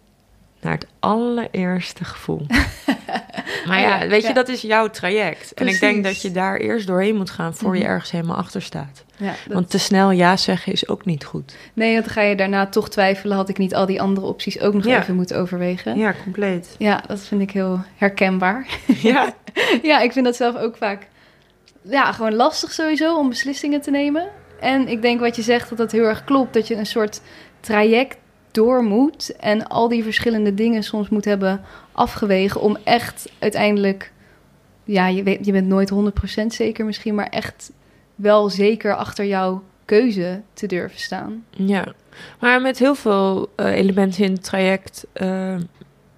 naar 0.65 0.73
het 0.73 0.87
allereerste 0.99 2.03
gevoel. 2.03 2.45
maar 3.67 3.79
ja, 3.79 3.99
Ja, 4.01 4.07
weet 4.07 4.27
je, 4.27 4.33
dat 4.33 4.47
is 4.49 4.61
jouw 4.61 4.89
traject. 4.89 5.53
En 5.53 5.67
ik 5.67 5.79
denk 5.79 6.03
dat 6.03 6.21
je 6.21 6.31
daar 6.31 6.57
eerst 6.57 6.87
doorheen 6.87 7.15
moet 7.15 7.29
gaan 7.29 7.55
voor 7.55 7.75
je 7.75 7.81
Mhm. 7.83 7.91
ergens 7.91 8.11
helemaal 8.11 8.35
achter 8.35 8.61
staat. 8.61 9.03
Ja, 9.17 9.25
dat- 9.25 9.53
Want 9.53 9.69
te 9.69 9.79
snel 9.79 10.11
ja 10.11 10.37
zeggen 10.37 10.71
is 10.73 10.87
ook 10.87 11.05
niet 11.05 11.25
goed. 11.25 11.55
Nee, 11.73 11.93
want 11.93 12.05
dan 12.05 12.13
ga 12.13 12.21
je 12.21 12.35
daarna 12.35 12.65
toch 12.67 12.89
twijfelen. 12.89 13.35
Had 13.37 13.49
ik 13.49 13.57
niet 13.57 13.75
al 13.75 13.85
die 13.85 14.01
andere 14.01 14.25
opties 14.27 14.59
ook 14.59 14.73
nog 14.73 14.85
even 14.85 15.15
moeten 15.15 15.37
overwegen? 15.37 15.97
Ja, 15.97 16.13
compleet. 16.23 16.75
Ja, 16.77 17.03
dat 17.07 17.19
vind 17.21 17.41
ik 17.41 17.51
heel 17.51 17.79
herkenbaar. 17.95 18.67
Ja, 19.01 19.33
ja, 19.81 19.99
ik 19.99 20.11
vind 20.11 20.25
dat 20.25 20.35
zelf 20.35 20.55
ook 20.55 20.77
vaak 20.77 21.07
ja, 21.81 22.11
gewoon 22.11 22.33
lastig 22.35 22.71
sowieso 22.71 23.17
om 23.17 23.29
beslissingen 23.29 23.81
te 23.81 23.91
nemen. 23.91 24.27
En 24.59 24.87
ik 24.87 25.01
denk 25.01 25.19
wat 25.19 25.35
je 25.35 25.41
zegt, 25.41 25.69
dat 25.69 25.77
dat 25.77 25.91
heel 25.91 26.03
erg 26.03 26.23
klopt. 26.23 26.53
Dat 26.53 26.67
je 26.67 26.75
een 26.75 26.85
soort 26.85 27.21
traject 27.59 28.17
door 28.55 28.83
moet 28.83 29.35
en 29.35 29.67
al 29.67 29.87
die 29.87 30.03
verschillende 30.03 30.53
dingen 30.53 30.83
soms 30.83 31.09
moet 31.09 31.25
hebben 31.25 31.61
afgewegen 31.91 32.61
om 32.61 32.77
echt 32.83 33.31
uiteindelijk, 33.39 34.11
ja, 34.83 35.07
je, 35.07 35.23
weet, 35.23 35.45
je 35.45 35.51
bent 35.51 35.67
nooit 35.67 35.91
100% 36.41 36.45
zeker 36.47 36.85
misschien, 36.85 37.15
maar 37.15 37.29
echt 37.29 37.71
wel 38.15 38.49
zeker 38.49 38.95
achter 38.95 39.25
jouw 39.25 39.63
keuze 39.85 40.41
te 40.53 40.67
durven 40.67 40.99
staan. 40.99 41.45
ja. 41.49 41.93
Maar 42.39 42.61
met 42.61 42.79
heel 42.79 42.95
veel 42.95 43.49
eh, 43.55 43.71
elementen 43.71 44.23
in 44.23 44.31
het 44.31 44.43
traject 44.43 45.05
eh, 45.13 45.55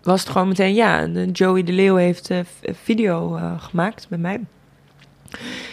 was 0.03 0.19
het 0.19 0.29
gewoon 0.29 0.47
meteen 0.47 0.73
ja. 0.73 1.07
Joey 1.31 1.63
de 1.63 1.71
Leeuw 1.71 1.95
heeft 1.95 2.29
een 2.29 2.45
video 2.63 3.39
gemaakt 3.57 4.09
met 4.09 4.19
mij. 4.19 4.39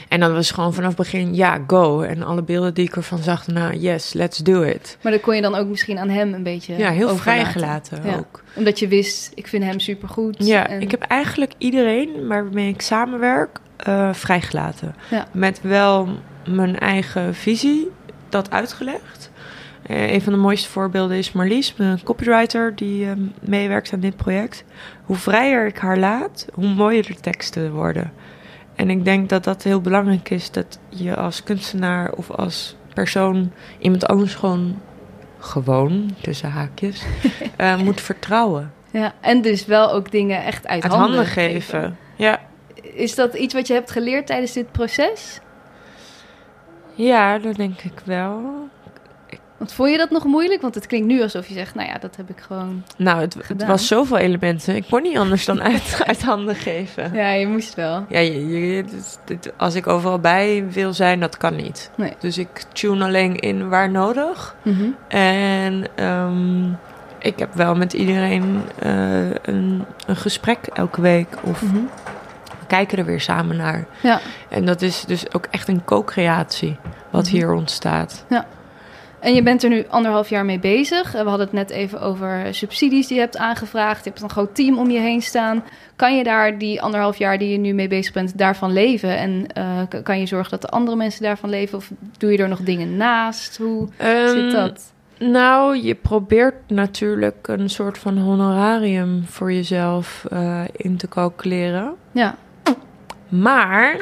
En 0.09 0.21
dan 0.21 0.33
was 0.33 0.51
gewoon 0.51 0.75
vanaf 0.75 0.89
het 0.89 0.97
begin, 0.97 1.35
ja, 1.35 1.59
go. 1.67 2.01
En 2.01 2.23
alle 2.23 2.43
beelden 2.43 2.75
die 2.75 2.85
ik 2.87 2.97
ervan 2.97 3.19
zag, 3.23 3.47
nou, 3.47 3.77
yes, 3.77 4.13
let's 4.13 4.39
do 4.39 4.63
it. 4.63 4.99
Maar 5.03 5.13
dan 5.13 5.21
kon 5.21 5.35
je 5.37 5.43
dan 5.43 5.55
ook 5.55 5.69
misschien 5.69 5.99
aan 5.99 6.09
hem 6.09 6.35
een 6.35 6.43
beetje 6.43 6.77
Ja, 6.77 6.91
heel 6.91 7.09
overlaten. 7.09 7.23
vrijgelaten 7.53 8.01
Ja. 8.05 8.17
ook. 8.17 8.43
Omdat 8.55 8.79
je 8.79 8.89
wist, 8.89 9.33
ik 9.35 9.47
vind 9.47 9.65
hem 9.65 9.81
supergoed. 9.81 10.37
Ja, 10.39 10.69
en- 10.69 10.81
ik 10.81 10.91
heb 10.91 11.03
eigenlijk 11.03 11.53
iedereen 11.59 12.27
waarmee 12.27 12.69
ik 12.69 12.81
samenwerk 12.81 13.59
eh, 13.77 14.13
vrijgelaten. 14.13 14.95
Ja. 15.11 15.27
Met 15.33 15.61
wel 15.63 16.09
mijn 16.49 16.79
eigen 16.79 17.35
visie, 17.35 17.91
dat 18.29 18.51
uitgelegd. 18.51 19.31
Eh, 19.87 20.13
een 20.13 20.21
van 20.23 20.33
de 20.33 20.39
mooiste 20.39 20.69
voorbeelden 20.69 21.17
is 21.17 21.33
Marlies, 21.33 21.75
mijn 21.77 22.03
copywriter 22.03 22.77
die 22.77 23.05
eh, 23.07 23.11
meewerkt 23.41 23.93
aan 23.93 24.01
dit 24.01 24.17
project. 24.17 24.65
Hoe 25.05 25.17
vrijer 25.17 25.67
ik 25.67 25.79
haar 25.79 25.99
laat, 25.99 26.47
hoe 26.53 26.69
mooier 26.69 27.07
de 27.07 27.15
teksten 27.15 27.73
worden. 27.73 28.13
En 28.75 28.91
ik 28.91 29.05
denk 29.05 29.29
dat 29.29 29.45
dat 29.45 29.63
heel 29.63 29.81
belangrijk 29.81 30.31
is, 30.31 30.51
dat 30.51 30.79
je 30.89 31.17
als 31.17 31.43
kunstenaar 31.43 32.13
of 32.13 32.31
als 32.31 32.77
persoon 32.95 33.53
iemand 33.79 34.07
anders 34.07 34.35
gewoon, 34.35 34.81
gewoon 35.39 36.15
tussen 36.21 36.51
haakjes, 36.51 37.05
eh, 37.57 37.79
moet 37.79 38.01
vertrouwen. 38.01 38.73
Ja, 38.91 39.15
en 39.21 39.43
dus 39.43 39.67
wel 39.67 39.93
ook 39.93 40.11
dingen 40.11 40.45
echt 40.45 40.67
uit, 40.67 40.83
Uit 40.83 40.93
handen 40.93 41.27
geven. 41.27 41.99
Ja, 42.17 42.41
Is 42.83 43.15
dat 43.15 43.35
iets 43.35 43.55
wat 43.55 43.67
je 43.67 43.73
hebt 43.73 43.91
geleerd 43.91 44.27
tijdens 44.27 44.53
dit 44.53 44.73
proces? 44.73 45.41
ja, 46.95 47.39
dat 47.39 47.57
denk 47.57 47.81
ik 47.81 48.01
wel. 48.05 48.69
Want 49.57 49.73
vond 49.73 49.91
je 49.91 49.97
dat 49.99 50.11
nog 50.11 50.25
moeilijk? 50.25 50.61
Want 50.63 50.75
het 50.75 50.87
klinkt 50.87 51.07
nu 51.07 51.23
alsof 51.23 51.47
je 51.47 51.55
zegt, 51.55 51.75
nou 51.75 51.89
ja, 51.89 51.99
dat 51.99 52.17
heb 52.17 52.31
ik 52.31 52.41
gewoon... 52.41 52.85
Nou, 52.97 53.21
het, 53.21 53.37
het 53.47 53.67
was 53.67 53.87
zoveel 53.87 54.17
elementen. 54.17 54.77
Ik 54.77 54.85
kon 54.91 55.03
niet 55.03 55.17
anders 55.19 55.45
dan 55.45 55.63
uit, 55.63 56.01
uit 56.07 56.23
handen 56.23 56.55
geven. 56.55 57.13
Ja, 57.13 57.31
je 57.31 57.47
moest 57.47 57.75
wel. 57.75 58.05
Ja, 58.09 58.19
je, 58.19 58.49
je- 58.49 58.83
dit- 58.85 59.19
dit- 59.25 59.53
als 59.57 59.75
ik 59.75 59.87
overal 59.87 60.19
bij 60.19 60.65
wil 60.71 60.93
zijn, 60.93 61.21
dat 61.21 61.37
kan 61.37 61.57
niet. 61.57 61.91
Nee. 61.97 62.13
Dus 62.19 62.39
ik 62.39 62.65
tune 62.73 63.05
alleen 63.05 63.37
in 63.37 63.69
waar 63.69 63.91
nodig. 63.91 64.57
Mhm. 64.63 64.85
En 65.09 65.85
ehm, 65.95 66.65
ik 67.19 67.39
heb 67.39 67.55
wel 67.55 67.75
met 67.75 67.93
iedereen 67.93 68.63
eh, 68.79 69.31
een, 69.31 69.85
een 70.07 70.17
gesprek 70.17 70.67
elke 70.73 71.01
week. 71.01 71.29
Of 71.43 71.63
Mhm. 71.63 71.75
we 72.61 72.67
kijken 72.67 72.99
er 72.99 73.05
weer 73.05 73.21
samen 73.21 73.57
naar. 73.57 73.87
Ja. 74.03 74.21
En 74.49 74.65
dat 74.65 74.83
is 74.83 75.05
dus 75.05 75.35
ook 75.35 75.47
echt 75.51 75.69
een 75.69 75.85
co-creatie 75.85 76.77
wat 77.11 77.25
Mhm. 77.25 77.33
hier 77.35 77.53
ontstaat. 77.53 78.25
En 79.25 79.35
je 79.35 79.43
bent 79.43 79.63
er 79.63 79.69
nu 79.69 79.85
anderhalf 79.89 80.29
jaar 80.29 80.45
mee 80.45 80.59
bezig. 80.59 81.13
We 81.13 81.19
hadden 81.19 81.41
het 81.41 81.53
net 81.53 81.71
even 81.71 82.01
over 82.01 82.55
subsidies 82.55 83.07
die 83.07 83.17
je 83.17 83.23
hebt 83.23 83.37
aangevraagd. 83.37 84.05
Je 84.05 84.11
hebt 84.11 84.23
een 84.23 84.31
groot 84.31 84.55
team 84.55 84.79
om 84.79 84.91
je 84.91 84.99
heen 84.99 85.23
staan. 85.23 85.65
Kan 85.97 86.17
je 86.17 86.25
daar 86.25 86.59
die 86.59 86.83
anderhalf 86.83 87.17
jaar 87.17 87.39
die 87.39 87.49
je 87.51 87.59
nu 87.59 87.73
mee 87.73 87.89
bezig 87.89 88.13
bent, 88.13 88.39
daarvan 88.39 88.73
leven? 88.73 89.17
En 89.17 89.47
eh, 89.47 90.03
kan 90.03 90.19
je 90.21 90.27
zorgen 90.27 90.51
dat 90.51 90.61
de 90.61 90.69
andere 90.69 90.97
mensen 90.97 91.23
daarvan 91.23 91.51
leven? 91.51 91.79
Of 91.79 91.91
doe 92.19 92.33
je 92.33 92.39
er 92.39 92.49
nog 92.49 92.61
dingen 92.61 92.97
naast? 92.97 93.57
Hoe 93.57 93.89
zit 93.99 94.07
Ehm, 94.37 94.51
dat? 94.51 94.93
Nou, 95.19 95.77
je 95.83 95.95
probeert 95.95 96.55
natuurlijk 96.69 97.49
een 97.49 97.71
soort 97.71 97.99
van 97.99 98.19
honorarium 98.19 99.25
voor 99.27 99.53
jezelf 99.53 100.25
eh, 100.31 100.63
in 100.77 100.97
te 100.97 101.09
calculeren. 101.09 101.95
Ja, 102.13 102.35
Maar, 103.29 104.01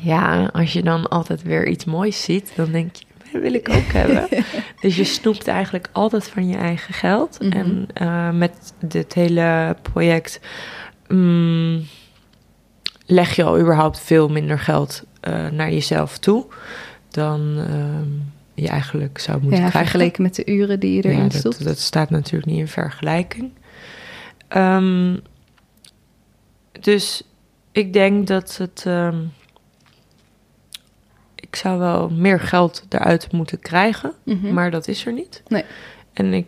ja, 0.00 0.50
als 0.52 0.72
je 0.72 0.82
dan 0.82 1.08
altijd 1.08 1.42
weer 1.42 1.66
iets 1.68 1.84
moois 1.84 2.22
ziet, 2.22 2.52
dan 2.56 2.72
denk 2.72 2.96
je, 2.96 3.04
wil 3.40 3.54
ik 3.54 3.68
ook 3.68 3.92
hebben. 3.92 4.28
Dus 4.80 4.96
je 4.96 5.04
snoept 5.04 5.48
eigenlijk 5.48 5.88
altijd 5.92 6.28
van 6.28 6.48
je 6.48 6.56
eigen 6.56 6.94
geld. 6.94 7.38
Mhm. 7.40 7.52
En 7.52 7.86
eh, 7.94 8.30
met 8.30 8.72
dit 8.80 9.12
hele 9.14 9.76
project 9.82 10.40
mm, 11.08 11.84
leg 13.06 13.36
je 13.36 13.44
al 13.44 13.58
überhaupt 13.60 14.00
veel 14.00 14.28
minder 14.28 14.58
geld 14.58 15.02
eh, 15.20 15.48
naar 15.48 15.72
jezelf 15.72 16.18
toe 16.18 16.44
dan 17.10 17.54
ehm, 17.68 18.08
je 18.54 18.68
eigenlijk 18.68 19.18
zou 19.18 19.40
moeten 19.42 19.60
ja 19.60 19.68
krijgen. 19.68 19.90
vergeleken 19.90 20.22
met 20.22 20.34
de 20.34 20.46
uren 20.46 20.80
die 20.80 20.92
je 20.96 21.02
erin 21.04 21.22
Ja, 21.22 21.30
stopt. 21.30 21.58
dat, 21.58 21.66
dat 21.66 21.78
staat 21.78 22.10
natuurlijk 22.10 22.46
niet 22.50 22.58
in 22.58 22.68
vergelijking. 22.68 23.50
Ehm, 24.48 25.16
dus 26.80 27.22
ik 27.72 27.92
denk 27.92 28.26
dat 28.26 28.56
het. 28.56 28.82
ehm, 28.86 29.16
ik 31.52 31.58
zou 31.58 31.78
wel 31.78 32.08
meer 32.10 32.40
geld 32.40 32.84
eruit 32.88 33.32
moeten 33.32 33.58
krijgen, 33.60 34.12
Mhm. 34.24 34.52
maar 34.54 34.70
dat 34.70 34.88
is 34.88 35.06
er 35.06 35.12
niet. 35.12 35.42
Nee. 35.48 35.64
En 36.12 36.32
ik 36.34 36.46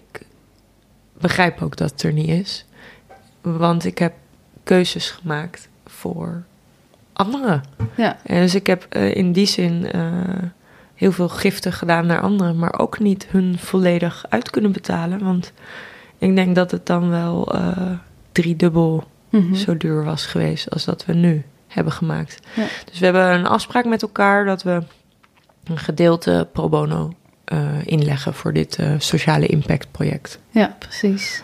begrijp 1.21 1.63
ook 1.63 1.77
dat 1.77 1.91
het 1.91 2.03
er 2.03 2.13
niet 2.13 2.29
is, 2.29 2.65
want 3.41 3.85
ik 3.85 3.99
heb 3.99 4.13
keuzes 4.63 5.11
gemaakt 5.11 5.69
voor 5.87 6.45
anderen. 7.13 7.63
Ja, 7.97 8.19
En 8.23 8.41
dus 8.41 8.55
ik 8.55 8.67
heb 8.67 8.87
eh, 8.89 9.15
in 9.15 9.33
die 9.33 9.47
zin 9.47 9.91
eh, 9.91 10.13
heel 10.95 11.13
veel 11.13 11.29
giften 11.29 11.73
gedaan 11.73 12.07
naar 12.07 12.21
anderen, 12.21 12.59
maar 12.59 12.79
ook 12.79 12.99
niet 12.99 13.27
hun 13.31 13.59
volledig 13.59 14.25
uit 14.29 14.51
kunnen 14.51 14.73
betalen. 14.73 15.25
Want 15.25 15.53
ik 16.19 16.35
denk 16.37 16.55
dat 16.55 16.71
het 16.71 16.87
dan 16.87 17.09
wel 17.11 17.55
eh 17.55 17.91
driedubbel 18.33 19.05
Mhm. 19.31 19.55
zo 19.55 19.77
duur 19.77 20.05
was 20.05 20.27
geweest 20.27 20.71
als 20.71 20.85
dat 20.85 21.05
we 21.05 21.13
nu 21.15 21.45
hebben 21.75 21.93
gemaakt. 21.93 22.39
Ja. 22.55 22.67
Dus 22.91 22.99
we 22.99 23.05
hebben 23.05 23.33
een 23.33 23.47
afspraak 23.47 23.85
met 23.85 24.03
elkaar 24.03 24.45
dat 24.45 24.63
we 24.63 24.83
een 25.65 25.79
gedeelte 25.79 26.49
pro 26.53 26.69
bono 26.69 27.13
eh, 27.45 27.59
inleggen 27.85 28.35
voor 28.35 28.53
dit 28.53 28.77
eh, 28.77 28.91
sociale 28.99 29.47
impact 29.47 29.91
project. 29.91 30.39
ja 30.51 30.77
precies. 30.79 31.43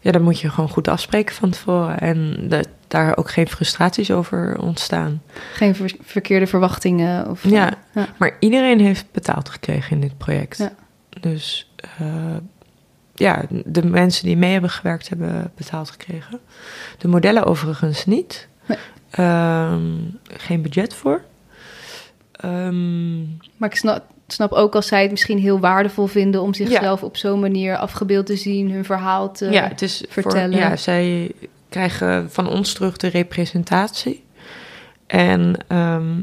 Ja, 0.00 0.12
dan 0.12 0.22
moet 0.22 0.40
je 0.40 0.50
gewoon 0.50 0.70
goed 0.70 0.88
afspreken 0.88 1.34
van 1.34 1.50
tevoren 1.50 1.98
en 1.98 2.48
dat 2.48 2.68
daar 2.88 3.16
ook 3.16 3.30
geen 3.30 3.48
frustraties 3.48 4.10
over 4.10 4.58
ontstaan. 4.58 5.22
Geen 5.52 5.74
ver- 5.74 5.96
verkeerde 6.02 6.46
verwachtingen. 6.46 7.30
Of, 7.30 7.44
Ja. 7.48 7.70
ja. 7.94 8.06
Maar 8.18 8.36
iedereen 8.40 8.80
heeft 8.80 9.06
betaald 9.12 9.48
gekregen 9.48 9.90
in 9.90 10.00
dit 10.00 10.18
project. 10.18 10.58
Ja. 10.58 10.72
Dus 11.20 11.72
eh, 11.98 12.36
ja, 13.14 13.42
de 13.64 13.84
mensen 13.84 14.24
die 14.26 14.36
mee 14.36 14.52
hebben 14.52 14.70
gewerkt 14.70 15.08
hebben 15.08 15.50
betaald 15.56 15.90
gekregen. 15.90 16.40
De 16.98 17.08
modellen 17.08 17.44
overigens 17.44 18.04
niet. 18.04 18.48
Nee. 18.66 18.78
Ehm, 19.16 19.84
geen 20.22 20.62
budget 20.62 20.94
voor. 20.94 21.22
Ehm, 22.32 23.18
Maar 23.56 23.68
ik 23.68 23.74
snap, 23.76 24.04
snap 24.26 24.52
ook 24.52 24.74
als 24.74 24.86
zij 24.86 25.02
het 25.02 25.10
misschien 25.10 25.38
heel 25.38 25.60
waardevol 25.60 26.06
vinden 26.06 26.40
om 26.40 26.54
zichzelf 26.54 27.02
op 27.02 27.16
zo'n 27.16 27.40
manier 27.40 27.76
afgebeeld 27.76 28.26
te 28.26 28.36
zien, 28.36 28.70
hun 28.70 28.84
verhaal 28.84 29.32
te. 29.32 29.50
ja, 29.50 29.68
het 29.68 29.82
is 29.82 30.04
vertellen. 30.08 30.52
Voor, 30.52 30.60
ja, 30.60 30.76
zij 30.76 31.32
krijgen 31.68 32.30
van 32.30 32.48
ons 32.48 32.72
terug 32.72 32.96
de 32.96 33.08
representatie. 33.08 34.24
En 35.06 35.56
ehm, 35.68 36.22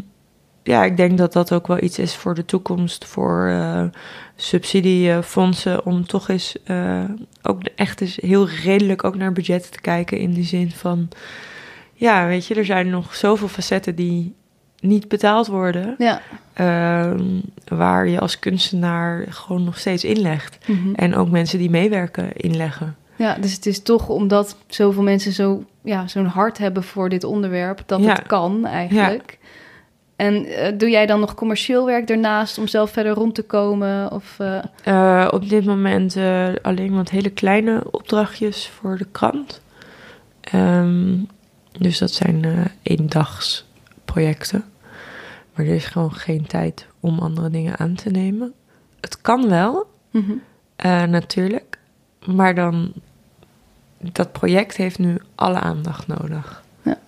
ja, 0.64 0.84
ik 0.84 0.98
denk 0.98 1.18
dat 1.18 1.34
dat 1.34 1.52
ook 1.52 1.68
wel 1.68 1.84
iets 1.84 2.00
is 2.00 2.16
voor 2.16 2.36
de 2.36 2.46
toekomst 2.46 3.06
voor 3.06 3.48
eh, 3.48 3.84
subsidiefondsen 4.36 5.86
om 5.86 6.06
toch 6.06 6.30
eens 6.30 6.56
eh, 6.64 7.04
ook 7.42 7.62
echt 7.76 8.02
eens 8.02 8.16
heel 8.16 8.50
redelijk 8.50 9.04
ook 9.04 9.16
naar 9.16 9.34
budget 9.34 9.72
te 9.72 9.82
kijken 9.82 10.18
in 10.18 10.34
die 10.34 10.46
zin 10.46 10.72
van 10.72 11.10
ja, 12.04 12.28
weet 12.28 12.46
je, 12.46 12.56
er 12.56 12.66
zijn 12.66 12.90
nog 12.90 13.16
zoveel 13.16 13.48
facetten 13.48 13.96
die 13.96 14.36
niet 14.80 15.08
betaald 15.08 15.48
worden, 15.48 15.96
Ja. 15.98 16.22
ehm, 16.54 17.26
waar 17.68 18.08
je 18.08 18.20
als 18.20 18.40
kunstenaar 18.40 19.26
gewoon 19.30 19.64
nog 19.64 19.78
steeds 19.80 20.04
inlegt. 20.04 20.58
Mhm. 20.68 20.94
En 20.94 21.16
ook 21.16 21.30
mensen 21.30 21.58
die 21.60 21.70
meewerken 21.70 22.34
inleggen. 22.36 22.96
ja, 23.16 23.36
dus 23.42 23.54
het 23.54 23.66
is 23.66 23.82
toch 23.84 24.10
omdat 24.10 24.58
zoveel 24.68 25.04
mensen 25.04 25.32
zo, 25.32 25.64
ja, 25.84 26.08
zo'n 26.08 26.26
hart 26.26 26.58
hebben 26.58 26.84
voor 26.84 27.10
dit 27.10 27.24
onderwerp, 27.24 27.84
dat 27.86 28.00
Ja. 28.04 28.10
het 28.14 28.28
kan 28.28 28.66
eigenlijk. 28.66 29.38
En 30.16 30.46
eh, 30.46 30.72
doe 30.78 30.90
jij 30.90 31.06
dan 31.06 31.20
nog 31.20 31.34
commercieel 31.36 31.86
werk 31.86 32.08
daarnaast 32.08 32.58
om 32.58 32.68
zelf 32.68 32.92
verder 32.92 33.14
rond 33.14 33.36
te 33.36 33.42
komen? 33.44 34.12
Of, 34.12 34.36
eh, 34.40 34.58
Eh, 34.84 35.28
op 35.32 35.50
dit 35.50 35.66
moment 35.66 36.18
alleen 36.62 36.94
wat 36.96 37.10
hele 37.10 37.30
kleine 37.30 37.84
opdrachtjes 37.92 38.68
voor 38.68 38.98
de 38.98 39.08
krant. 39.12 39.62
Ehm, 40.42 41.14
dus 41.80 41.98
dat 41.98 42.12
zijn 42.12 42.46
eh 42.46 42.66
eendagsprojecten. 42.82 44.64
Maar 45.54 45.66
er 45.66 45.76
is 45.76 45.86
gewoon 45.86 46.14
geen 46.14 46.46
tijd 46.46 46.88
om 47.00 47.20
andere 47.20 47.50
dingen 47.50 47.78
aan 47.78 47.96
te 47.96 48.10
nemen. 48.10 48.54
Het 49.00 49.22
kan 49.22 49.50
wel, 49.50 49.88
mhm. 50.12 50.32
eh, 50.76 51.04
natuurlijk. 51.04 51.78
Maar 52.26 52.56
dan, 52.56 52.94
dat 53.98 54.32
project 54.32 54.78
heeft 54.78 55.00
nu 55.00 55.18
alle 55.36 55.60
aandacht 55.60 56.08
nodig. 56.08 56.64
Ja. 56.82 57.00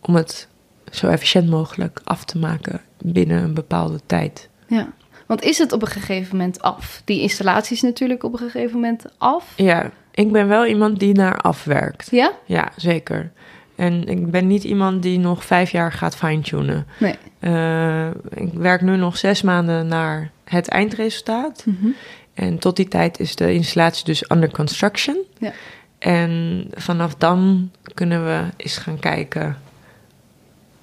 Om 0.00 0.14
het 0.14 0.48
zo 0.90 1.08
efficiënt 1.08 1.50
mogelijk 1.50 2.00
af 2.04 2.24
te 2.24 2.38
maken 2.38 2.80
binnen 2.98 3.42
een 3.42 3.54
bepaalde 3.54 4.00
tijd. 4.06 4.48
Ja. 4.66 4.92
Want 5.26 5.42
is 5.42 5.58
het 5.58 5.72
op 5.72 5.82
een 5.82 5.88
gegeven 5.88 6.36
moment 6.36 6.62
af? 6.62 7.02
Die 7.04 7.20
installatie 7.20 7.76
is 7.76 7.82
natuurlijk 7.82 8.22
op 8.22 8.32
een 8.32 8.38
gegeven 8.38 8.74
moment 8.74 9.04
af. 9.18 9.52
Ja, 9.56 9.90
ik 10.10 10.32
ben 10.32 10.48
wel 10.48 10.66
iemand 10.66 10.98
die 10.98 11.14
naar 11.14 11.40
afwerkt. 11.40 12.10
Ja? 12.10 12.32
Ja, 12.44 12.72
zeker. 12.76 13.32
En 13.76 14.04
ik 14.08 14.30
ben 14.30 14.46
niet 14.46 14.64
iemand 14.64 15.02
die 15.02 15.18
nog 15.18 15.44
vijf 15.44 15.70
jaar 15.70 15.92
gaat 15.92 16.16
fine-tunen. 16.16 16.86
Nee. 16.98 17.14
Eh, 17.40 18.06
ik 18.34 18.52
werk 18.52 18.80
nu 18.80 18.96
nog 18.96 19.16
zes 19.16 19.42
maanden 19.42 19.86
naar 19.86 20.30
het 20.44 20.68
eindresultaat. 20.68 21.62
Mhm. 21.66 21.86
En 22.34 22.58
tot 22.58 22.76
die 22.76 22.88
tijd 22.88 23.20
is 23.20 23.36
de 23.36 23.52
installatie 23.52 24.04
dus 24.04 24.30
under 24.30 24.50
construction. 24.50 25.16
Ja. 25.38 25.52
En 25.98 26.64
vanaf 26.74 27.14
dan 27.14 27.70
kunnen 27.94 28.24
we 28.24 28.40
eens 28.56 28.76
gaan 28.76 28.98
kijken 28.98 29.56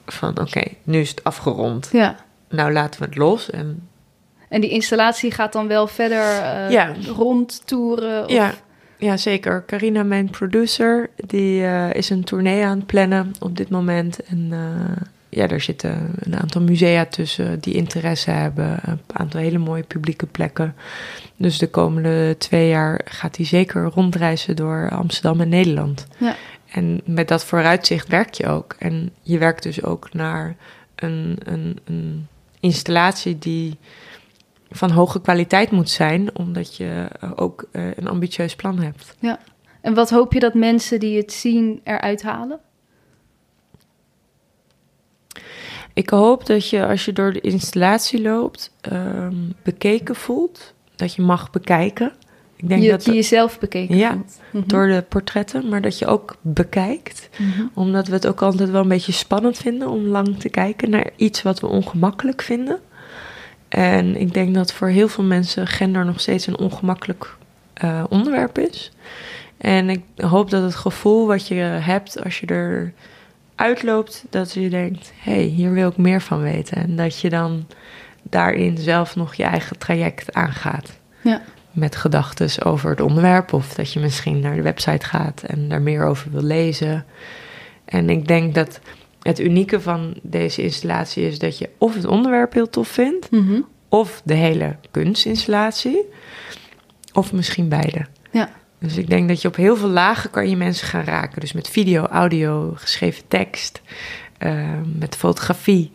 van 0.06 0.40
oké, 0.40 0.64
nu 0.84 1.00
is 1.00 1.10
het 1.10 1.24
afgerond. 1.24 1.90
Ja. 1.92 2.16
Nou 2.50 2.72
laten 2.72 3.00
we 3.00 3.06
het 3.06 3.16
los. 3.18 3.50
En 3.50 3.88
En 4.50 4.62
die 4.62 4.70
installatie 4.70 5.32
gaat 5.32 5.54
dan 5.54 5.68
wel 5.68 5.88
verder 5.88 6.42
Ja. 6.72 6.94
rondtoeren? 7.16 8.24
Of... 8.24 8.32
ja, 8.32 8.54
ja, 9.02 9.18
zeker. 9.18 9.64
Carina, 9.66 10.04
mijn 10.04 10.30
producer, 10.30 11.10
die 11.16 11.64
eh, 11.64 11.94
is 11.94 12.10
een 12.10 12.24
tournee 12.24 12.66
aan 12.66 12.78
het 12.78 12.86
plannen 12.86 13.32
op 13.40 13.58
dit 13.58 13.70
moment. 13.70 14.24
En 14.24 14.48
eh, 14.52 15.02
ja, 15.30 15.48
daar 15.48 15.62
zitten 15.62 16.14
een 16.20 16.36
aantal 16.36 16.62
musea 16.62 17.06
tussen 17.06 17.60
die 17.60 17.74
interesse 17.74 18.32
hebben. 18.32 18.80
Een 18.84 19.00
aantal 19.12 19.40
hele 19.40 19.58
mooie 19.58 19.84
publieke 19.84 20.26
plekken. 20.26 20.76
Dus 21.36 21.58
de 21.58 21.70
komende 21.70 22.36
twee 22.38 22.68
jaar 22.68 23.02
gaat 23.06 23.36
hij 23.36 23.46
zeker 23.46 23.84
rondreizen 23.84 24.56
door 24.56 24.90
Amsterdam 24.90 25.42
en 25.42 25.50
Nederland. 25.50 26.08
Ja. 26.18 26.36
En 26.72 27.02
met 27.06 27.28
dat 27.28 27.46
vooruitzicht 27.46 28.08
werk 28.08 28.34
je 28.34 28.48
ook. 28.48 28.76
En 28.80 29.12
je 29.22 29.38
werkt 29.38 29.64
dus 29.64 29.84
ook 29.84 30.14
naar 30.14 30.56
een, 30.96 31.38
een, 31.44 31.80
een 31.86 32.28
installatie 32.60 33.40
die 33.40 33.78
van 34.72 34.92
hoge 34.92 35.22
kwaliteit 35.22 35.72
moet 35.72 35.90
zijn, 35.90 36.38
omdat 36.38 36.76
je 36.76 37.08
ook 37.36 37.68
eh, 37.72 37.98
een 37.98 38.08
ambitieus 38.08 38.56
plan 38.56 38.80
hebt. 38.80 39.16
En 39.82 39.94
wat 39.94 40.10
hoop 40.10 40.34
je 40.34 40.40
dat 40.40 40.54
mensen 40.54 41.00
die 41.00 41.18
het 41.18 41.34
zien 41.34 41.82
eruit 41.84 42.22
halen? 42.22 42.60
Ik 45.94 46.10
hoop 46.10 46.46
dat 46.46 46.70
je 46.70 46.86
als 46.86 47.06
je 47.06 47.14
door 47.14 47.34
de 47.34 47.42
installatie 47.42 48.22
loopt, 48.22 48.72
ehm, 48.82 49.36
bekeken 49.64 50.16
voelt. 50.16 50.74
Dat 50.96 51.14
je 51.14 51.22
mag 51.22 51.50
bekijken. 51.50 52.12
Ik 52.56 52.68
denk 52.68 52.82
Je, 52.82 52.90
dat 52.90 53.06
je 53.06 53.14
jezelf 53.14 53.60
bekeken 53.60 53.98
Ja, 53.98 54.12
voelt. 54.12 54.40
Mhm. 54.52 54.68
door 54.68 54.88
de 54.88 55.06
portretten, 55.10 55.70
maar 55.70 55.82
dat 55.82 56.00
je 56.00 56.06
ook 56.06 56.36
bekijkt. 56.42 57.30
Mhm. 57.38 57.66
Omdat 57.74 58.08
we 58.08 58.14
het 58.14 58.28
ook 58.28 58.42
altijd 58.42 58.70
wel 58.70 58.82
een 58.82 58.88
beetje 58.88 59.12
spannend 59.12 59.58
vinden 59.58 59.90
om 59.90 60.06
lang 60.06 60.40
te 60.40 60.50
kijken 60.50 60.90
naar 60.90 61.10
iets 61.16 61.42
wat 61.42 61.60
we 61.60 61.68
ongemakkelijk 61.68 62.42
vinden. 62.42 62.80
En 63.72 64.16
ik 64.16 64.34
denk 64.34 64.54
dat 64.54 64.74
voor 64.74 64.88
heel 64.88 65.08
veel 65.08 65.24
mensen 65.24 65.68
gender 65.68 66.06
nog 66.06 66.20
steeds 66.20 66.48
een 66.48 66.58
ongemakkelijk 66.58 67.36
eh, 67.74 68.04
onderwerp 68.10 68.58
is. 68.58 68.92
En 69.58 69.90
ik 69.90 70.02
hoop 70.16 70.50
dat 70.50 70.64
het 70.64 70.76
gevoel 70.76 71.28
wat 71.28 71.48
je 71.48 71.56
hebt 71.56 72.24
als 72.24 72.40
je 72.40 72.46
er 72.46 72.94
uitloopt, 73.56 74.26
dat 74.30 74.54
je 74.54 74.70
denkt: 74.70 75.12
hé, 75.16 75.32
hey, 75.32 75.44
hier 75.44 75.72
wil 75.72 75.90
ik 75.90 75.98
meer 75.98 76.22
van 76.22 76.42
weten. 76.42 76.78
En 76.78 76.96
dat 76.96 77.20
je 77.20 77.30
dan 77.30 77.68
daarin 78.22 78.78
zelf 78.78 79.16
nog 79.16 79.34
je 79.34 79.44
eigen 79.44 79.78
traject 79.78 80.34
aangaat. 80.34 81.00
Ja. 81.22 81.42
Met 81.72 81.96
gedachten 81.96 82.66
over 82.66 82.90
het 82.90 83.02
onderwerp, 83.02 83.54
of 83.54 83.74
dat 83.74 83.94
je 83.94 84.00
misschien 84.00 84.40
naar 84.40 84.56
de 84.56 84.62
website 84.62 85.06
gaat 85.06 85.44
en 85.44 85.70
daar 85.70 85.82
meer 85.82 86.06
over 86.06 86.32
wil 86.32 86.44
lezen. 86.44 87.06
En 87.86 88.10
ik 88.10 88.28
denk 88.28 88.56
dat 88.56 88.80
het 89.22 89.40
unieke 89.40 89.82
van 89.82 90.14
deze 90.22 90.62
installatie 90.62 91.28
is 91.28 91.40
dat 91.40 91.58
je 91.58 91.70
of 91.78 91.94
het 91.96 92.06
onderwerp 92.06 92.54
heel 92.54 92.70
tof 92.70 92.88
vindt, 92.88 93.32
Mhm. 93.32 93.62
of 93.90 94.22
de 94.26 94.34
hele 94.34 94.76
kunstinstallatie, 94.92 96.02
of 97.14 97.34
misschien 97.34 97.70
beide. 97.70 98.06
Ja. 98.32 98.50
Dus 98.80 98.98
ik 98.98 99.10
denk 99.10 99.28
dat 99.28 99.42
je 99.42 99.48
op 99.48 99.56
heel 99.56 99.76
veel 99.78 99.90
lagen 99.90 100.30
kan 100.30 100.50
je 100.50 100.56
mensen 100.56 100.88
gaan 100.88 101.04
raken. 101.04 101.40
Dus 101.42 101.52
met 101.54 101.70
video, 101.70 102.06
audio, 102.06 102.72
geschreven 102.76 103.24
tekst, 103.28 103.82
eh, 104.38 104.68
met 105.00 105.16
fotografie. 105.16 105.92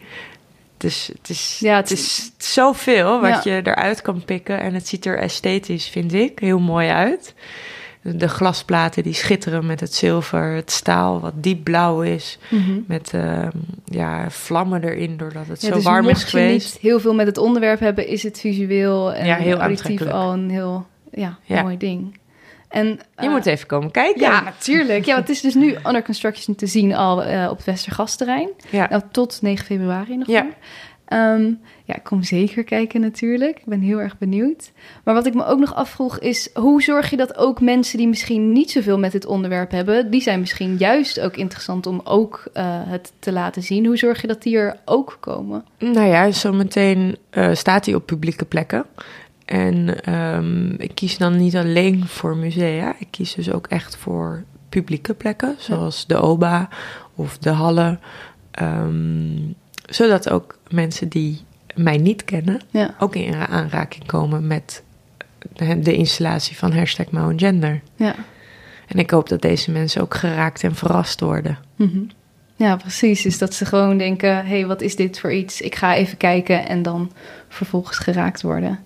Dus 0.77 1.11
het 1.19 1.29
is, 1.29 1.57
Ja, 1.61 1.77
het 1.77 1.89
het 1.89 1.99
is 1.99 2.33
zoveel 2.39 3.21
wat 3.21 3.45
Ja. 3.45 3.53
je 3.55 3.61
eruit 3.63 4.03
kan 4.03 4.25
pikken. 4.25 4.61
En 4.61 4.75
het 4.75 4.89
ziet 4.89 5.07
er 5.07 5.19
esthetisch, 5.19 5.89
vind 5.89 6.13
ik, 6.13 6.39
heel 6.39 6.59
mooi 6.59 6.89
uit. 6.89 7.35
De 8.15 8.29
glasplaten 8.29 9.03
die 9.03 9.13
schitteren 9.13 9.67
met 9.67 9.81
het 9.81 9.95
zilver, 9.95 10.55
het 10.55 10.71
staal 10.71 11.21
wat 11.21 11.33
diep 11.37 11.65
blauw 11.65 12.03
is. 12.03 12.39
Mhm. 12.51 12.81
Met 12.87 13.11
eh, 13.15 13.49
ja, 13.85 14.31
vlammen 14.31 14.85
erin 14.85 15.17
doordat 15.17 15.47
het 15.47 15.61
Ja, 15.61 15.69
zo 15.69 15.75
dus 15.75 15.85
warm 15.85 16.09
is 16.09 16.25
geweest. 16.25 16.73
niet 16.75 16.83
heel 16.83 17.01
veel 17.01 17.15
met 17.15 17.27
het 17.27 17.39
onderwerp 17.39 17.81
hebben, 17.81 18.09
is 18.09 18.23
het 18.23 18.41
visueel 18.41 19.13
en 19.15 19.27
Ja, 19.27 19.37
heel 19.37 19.57
auditief 19.59 20.07
al 20.07 20.33
een 20.33 20.51
heel 20.51 20.87
ja, 21.13 21.39
Ja. 21.43 21.63
mooi 21.63 21.77
ding. 21.77 22.19
En, 22.69 22.87
Je 22.87 22.99
eh, 23.15 23.29
moet 23.31 23.47
even 23.47 23.67
komen 23.67 23.91
kijken. 23.91 24.21
Ja, 24.21 24.41
natuurlijk. 24.43 25.05
Ja, 25.05 25.17
het 25.17 25.29
is 25.29 25.41
dus 25.41 25.55
nu 25.55 25.75
under 25.87 26.03
construction 26.03 26.55
te 26.57 26.67
zien 26.67 26.95
al 26.95 27.23
eh, 27.23 27.49
op 27.51 27.57
het 27.57 27.67
Westergasterrein. 27.67 28.49
Ja. 28.71 28.87
Nou, 28.91 29.03
tot 29.11 29.39
9 29.43 29.65
februari 29.67 30.17
nog 30.17 30.27
Ja. 30.29 30.43
maar. 30.43 30.53
Ehm, 31.07 31.53
ja, 31.85 31.97
ik 31.97 32.03
kom 32.03 32.23
zeker 32.23 32.65
kijken 32.65 33.01
natuurlijk. 33.01 33.59
Ik 33.59 33.65
ben 33.65 33.81
heel 33.81 34.01
erg 34.01 34.19
benieuwd. 34.19 34.73
Maar 35.05 35.15
wat 35.15 35.27
ik 35.27 35.35
me 35.35 35.45
ook 35.45 35.59
nog 35.59 35.75
afvroeg 35.75 36.19
is... 36.19 36.51
hoe 36.55 36.83
zorg 36.83 37.11
je 37.11 37.17
dat 37.17 37.37
ook 37.37 37.61
mensen 37.61 37.99
die 37.99 38.09
misschien 38.09 38.53
niet 38.53 38.71
zoveel 38.71 38.99
met 38.99 39.13
dit 39.13 39.27
onderwerp 39.27 39.71
hebben... 39.71 40.11
die 40.11 40.21
zijn 40.21 40.41
misschien 40.41 40.77
juist 40.77 41.21
ook 41.21 41.37
interessant 41.37 41.87
om 41.87 42.01
ook 42.05 42.45
eh, 42.53 42.65
het 42.69 43.13
te 43.19 43.33
laten 43.33 43.63
zien. 43.63 43.87
Hoe 43.87 43.97
zorg 43.97 44.21
je 44.21 44.27
dat 44.27 44.43
die 44.43 44.57
er 44.57 44.77
ook 44.85 45.17
komen? 45.21 45.65
Nou 45.79 46.07
ja, 46.07 46.31
zometeen 46.31 47.17
eh 47.31 47.55
staat 47.55 47.87
hij 47.87 47.95
op 47.95 48.07
publieke 48.07 48.45
plekken. 48.45 48.87
En 49.45 50.03
ehm, 50.03 50.71
ik 50.71 50.95
kies 50.95 51.19
dan 51.19 51.37
niet 51.37 51.57
alleen 51.57 52.07
voor 52.07 52.37
musea. 52.37 52.95
Ik 52.99 53.09
kies 53.11 53.35
dus 53.35 53.53
ook 53.53 53.67
echt 53.67 53.97
voor 53.97 54.45
publieke 54.69 55.15
plekken, 55.15 55.55
zoals 55.59 56.07
de 56.07 56.21
OBA 56.21 56.69
of 57.15 57.39
de 57.39 57.51
Hallen. 57.51 58.01
Ehm, 58.51 59.37
zodat 59.89 60.31
ook 60.31 60.59
mensen 60.71 61.09
die 61.09 61.41
mij 61.75 61.97
niet 61.97 62.25
kennen, 62.25 62.61
Ja. 62.71 62.95
ook 62.99 63.15
in 63.15 63.35
aanraking 63.35 64.07
komen 64.07 64.47
met 64.47 64.83
de, 65.53 65.81
de 65.81 65.95
installatie 65.95 66.57
van 66.57 66.73
hashtag 66.73 67.11
Mouw 67.11 67.31
en 67.31 67.39
Gender. 67.39 67.81
Ja. 67.97 68.15
En 68.87 68.99
ik 68.99 69.11
hoop 69.11 69.29
dat 69.29 69.43
deze 69.43 69.71
mensen 69.71 70.03
ook 70.03 70.15
geraakt 70.15 70.63
en 70.63 70.75
verrast 70.75 71.21
worden. 71.21 71.59
Mhm. 71.77 72.01
Ja, 72.57 72.77
precies. 72.77 73.23
Dus 73.23 73.39
dat 73.39 73.55
ze 73.55 73.65
gewoon 73.65 73.99
denken: 73.99 74.37
hé, 74.37 74.43
hey, 74.59 74.67
wat 74.67 74.81
is 74.81 74.97
dit 74.97 75.19
voor 75.21 75.33
iets? 75.33 75.61
Ik 75.61 75.75
ga 75.75 75.95
even 75.95 76.17
kijken 76.17 76.69
en 76.69 76.83
dan 76.83 77.13
vervolgens 77.49 77.99
geraakt 77.99 78.43
worden. 78.43 78.79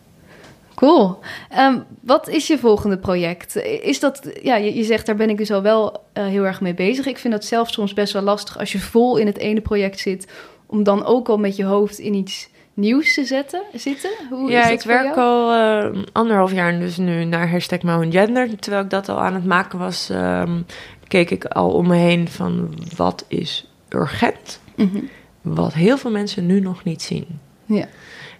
Cool. 0.75 1.19
Ehm, 1.51 1.79
wat 2.01 2.29
is 2.29 2.47
je 2.47 2.59
volgende 2.59 2.99
project? 2.99 3.57
Is 3.83 4.01
dat, 4.01 4.21
ja, 4.43 4.57
je, 4.57 4.75
je 4.75 4.85
zegt 4.85 5.07
daar 5.07 5.17
ben 5.17 5.31
ik 5.31 5.37
dus 5.37 5.51
al 5.51 5.63
wel 5.63 6.03
eh, 6.13 6.25
heel 6.27 6.45
erg 6.45 6.61
mee 6.61 6.75
bezig. 6.75 7.07
Ik 7.07 7.19
vind 7.19 7.33
dat 7.33 7.45
zelf 7.45 7.71
soms 7.71 7.95
best 7.95 8.13
wel 8.13 8.23
lastig 8.23 8.59
als 8.59 8.73
je 8.73 8.79
vol 8.79 9.17
in 9.17 9.27
het 9.27 9.39
ene 9.39 9.61
project 9.61 9.99
zit, 9.99 10.27
om 10.71 10.83
dan 10.83 11.05
ook 11.05 11.29
al 11.29 11.39
met 11.39 11.57
je 11.57 11.65
hoofd 11.65 11.99
in 11.99 12.15
iets 12.15 12.49
nieuws 12.75 13.15
te 13.15 13.25
zetten, 13.25 13.63
zitten. 13.75 14.11
Hoe 14.31 14.51
ja, 14.51 14.69
ik 14.69 14.83
werk 14.83 15.15
jou? 15.15 15.19
al 15.19 15.53
eh, 15.53 16.03
anderhalf 16.13 16.53
jaar 16.53 16.79
dus 16.79 16.97
nu 16.97 17.25
naar 17.25 17.51
hashtag 17.51 17.83
Mouw 17.83 18.03
en 18.03 18.13
Gender. 18.13 18.59
Terwijl 18.59 18.85
ik 18.85 18.91
dat 18.91 19.09
al 19.09 19.21
aan 19.21 19.35
het 19.35 19.45
maken 19.45 19.79
was, 19.79 20.11
ehm, 20.11 20.61
keek 21.09 21.31
ik 21.31 21.45
al 21.45 21.71
om 21.71 21.87
me 21.87 21.97
heen 21.97 22.29
van 22.29 22.75
wat 22.97 23.25
is 23.29 23.71
urgent, 23.89 24.61
Mhm. 24.75 24.99
wat 25.43 25.75
heel 25.75 25.99
veel 25.99 26.11
mensen 26.11 26.47
nu 26.47 26.61
nog 26.61 26.85
niet 26.85 27.03
zien. 27.03 27.27
Ja. 27.65 27.87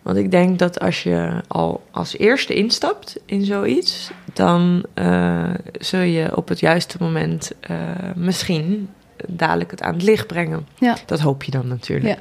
Want 0.03 0.17
ik 0.17 0.31
denk 0.31 0.59
dat 0.59 0.81
als 0.81 1.03
je 1.03 1.41
al 1.49 1.83
als 1.91 2.17
eerste 2.19 2.55
instapt 2.55 3.21
in 3.27 3.45
zoiets, 3.45 4.11
dan 4.33 4.85
eh, 4.95 5.55
zul 5.73 6.01
je 6.01 6.37
op 6.37 6.49
het 6.49 6.61
juiste 6.61 6.97
moment 7.01 7.53
eh, 7.61 7.77
misschien 8.15 8.89
dadelijk 9.27 9.71
het 9.71 9.83
aan 9.83 9.95
het 9.95 10.03
licht 10.03 10.27
brengen. 10.27 10.67
Ja. 10.79 10.97
Dat 11.07 11.21
hoop 11.21 11.43
je 11.43 11.51
dan 11.51 11.69
natuurlijk. 11.69 12.19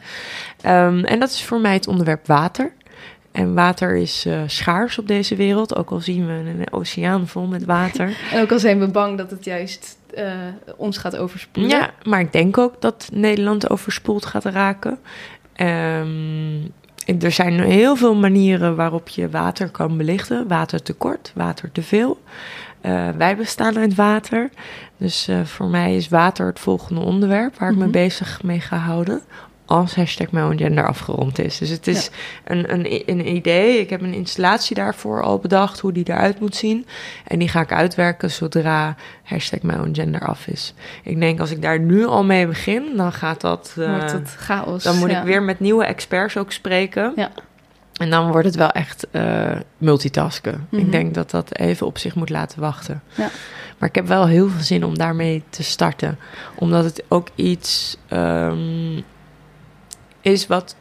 Ja. 0.62 0.88
Ehm, 0.88 1.04
en 1.04 1.20
dat 1.20 1.30
is 1.30 1.43
voor 1.43 1.60
mij 1.60 1.74
het 1.74 1.88
onderwerp 1.88 2.28
water. 2.28 2.72
En 3.32 3.54
water 3.54 3.95
is 3.95 4.26
eh, 4.26 4.41
schaars 4.45 5.00
op 5.00 5.08
deze 5.08 5.36
wereld, 5.36 5.76
ook 5.76 5.89
al 5.89 6.00
zien 6.00 6.28
we 6.28 6.34
een 6.34 6.74
oceaan 6.74 7.28
vol 7.28 7.45
met 7.45 7.66
water. 7.66 8.18
En 8.34 8.41
ook 8.41 8.52
al 8.52 8.60
zijn 8.60 8.80
we 8.80 8.88
bang 8.88 9.18
dat 9.18 9.32
het 9.32 9.45
juist 9.45 9.97
eh, 10.14 10.26
ons 10.78 10.97
gaat 10.97 11.18
overspoelen. 11.18 11.72
Ja, 11.72 11.91
maar 12.04 12.20
ik 12.20 12.32
denk 12.32 12.58
ook 12.58 12.82
dat 12.82 13.10
Nederland 13.14 13.70
overspoeld 13.70 14.26
gaat 14.26 14.45
raken. 14.45 15.00
Ehm, 15.56 16.58
er 17.20 17.32
zijn 17.32 17.60
heel 17.60 17.95
veel 17.95 18.16
manieren 18.16 18.76
waarop 18.76 19.08
je 19.08 19.30
water 19.30 19.70
kan 19.70 19.97
belichten. 19.97 20.47
Watertekort, 20.47 21.32
waterteveel. 21.36 22.20
Eh 22.82 23.09
wij 23.17 23.36
bestaan 23.38 23.77
uit 23.77 23.95
water. 23.95 24.49
Dus 24.97 25.27
eh, 25.27 25.41
voor 25.43 25.65
mij 25.67 25.95
is 25.95 26.07
water 26.09 26.47
het 26.47 26.59
volgende 26.59 27.01
onderwerp 27.01 27.57
waar 27.59 27.69
ik 27.69 27.75
Mhm. 27.75 27.86
me 27.86 27.91
bezig 27.91 28.43
mee 28.43 28.59
ga 28.59 28.77
houden. 28.77 29.21
Als 29.65 29.95
hashtag 29.95 30.27
Gender 30.55 30.88
afgerond 30.88 31.39
is. 31.39 31.57
Dus 31.57 31.69
het 31.69 31.88
is 31.88 32.09
een, 32.43 32.73
een, 32.73 33.01
een 33.09 33.36
idee. 33.36 33.80
Ik 33.80 33.89
heb 33.89 34.01
een 34.01 34.13
installatie 34.13 34.75
daarvoor 34.75 35.23
al 35.23 35.39
bedacht, 35.39 35.80
hoe 35.80 35.91
die 35.91 36.03
eruit 36.09 36.39
moet 36.39 36.55
zien. 36.55 36.86
En 37.27 37.39
die 37.39 37.47
ga 37.47 37.61
ik 37.61 37.71
uitwerken 37.71 38.32
zodra 38.32 38.95
hashtag 39.23 39.59
Gender 39.91 40.21
af 40.27 40.47
is. 40.47 40.73
Ik 41.03 41.19
denk 41.19 41.39
als 41.39 41.51
ik 41.51 41.61
daar 41.61 41.80
nu 41.80 42.05
al 42.05 42.23
mee 42.23 42.47
begin, 42.47 42.84
dan 42.95 43.13
gaat 43.13 43.41
dat... 43.41 43.75
eh, 43.77 43.89
Wordt 43.95 44.11
het 44.11 44.36
chaos. 44.38 44.84
dan 44.84 44.97
moet 44.97 45.11
ja. 45.11 45.19
ik 45.19 45.25
weer 45.25 45.43
met 45.43 45.59
nieuwe 45.59 45.86
experts 45.86 46.38
ook 46.38 46.51
spreken. 46.51 47.13
Ja. 47.15 47.32
En 48.00 48.10
dan 48.10 48.32
wordt 48.32 48.45
het 48.45 48.56
wel 48.56 48.70
echt 48.72 49.08
eh, 49.12 49.52
multitasken. 49.78 50.68
Mhm. 50.70 50.82
Ik 50.82 50.91
denk 50.91 51.14
dat 51.14 51.32
dat 51.32 51.58
even 51.58 51.88
op 51.88 51.97
zich 51.97 52.16
moet 52.16 52.30
laten 52.30 52.60
wachten. 52.60 53.02
Ja. 53.16 53.30
Maar 53.78 53.89
ik 53.89 53.95
heb 53.95 54.08
wel 54.08 54.28
heel 54.28 54.50
veel 54.50 54.64
zin 54.64 54.84
om 54.86 54.97
daarmee 54.97 55.43
te 55.50 55.64
starten. 55.64 56.20
Omdat 56.56 56.84
het 56.84 57.04
ook 57.08 57.28
iets 57.36 57.97
ehm, 58.08 59.02
is 60.22 60.47
wat, 60.47 60.76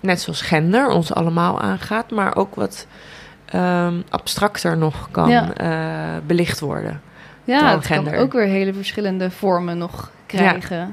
net 0.00 0.20
zoals 0.20 0.40
gender, 0.42 0.88
ons 0.88 1.12
allemaal 1.14 1.60
aangaat. 1.60 2.10
Maar 2.10 2.36
ook 2.36 2.54
wat 2.54 2.86
ehm, 3.44 4.00
abstracter 4.08 4.76
nog 4.76 5.08
kan 5.10 5.28
Ja. 5.28 5.54
eh, 5.54 6.20
belicht 6.26 6.60
worden. 6.60 7.00
Ja, 7.44 7.74
het 7.76 7.86
kan 7.86 8.14
ook 8.14 8.32
weer 8.32 8.46
hele 8.46 8.74
verschillende 8.74 9.30
vormen 9.30 9.78
nog 9.78 10.10
krijgen. 10.26 10.76
Ja. 10.76 10.92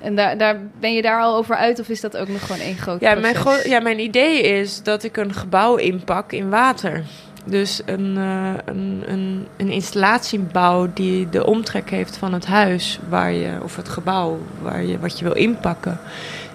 En 0.00 0.14
daar, 0.16 0.38
daar 0.38 0.56
ben 0.80 0.94
je 0.94 1.02
daar 1.02 1.20
al 1.20 1.36
over 1.36 1.56
uit 1.56 1.80
of 1.80 1.88
is 1.88 2.00
dat 2.00 2.16
ook 2.16 2.28
nog 2.28 2.46
gewoon 2.46 2.60
één 2.60 2.76
groot 2.76 3.00
Ja, 3.00 3.14
mijn, 3.14 3.34
gro- 3.34 3.68
ja, 3.68 3.80
mijn 3.80 3.98
idee 4.00 4.42
is 4.42 4.82
dat 4.82 5.02
ik 5.02 5.16
een 5.16 5.34
gebouw 5.34 5.76
inpak 5.76 6.32
in 6.32 6.50
water. 6.50 7.04
Dus 7.44 7.82
een, 7.84 8.16
eh, 8.16 8.52
een, 8.64 9.04
een, 9.06 9.46
een 9.56 9.70
installatie 9.70 10.38
bouw 10.38 10.88
die 10.94 11.28
de 11.28 11.46
omtrek 11.46 11.90
heeft 11.90 12.16
van 12.16 12.32
het 12.32 12.46
huis 12.46 12.98
waar 13.08 13.32
je, 13.32 13.58
of 13.62 13.76
het 13.76 13.88
gebouw 13.88 14.38
waar 14.62 14.84
je, 14.84 14.98
wat 14.98 15.18
je 15.18 15.24
wil 15.24 15.34
inpakken. 15.34 15.98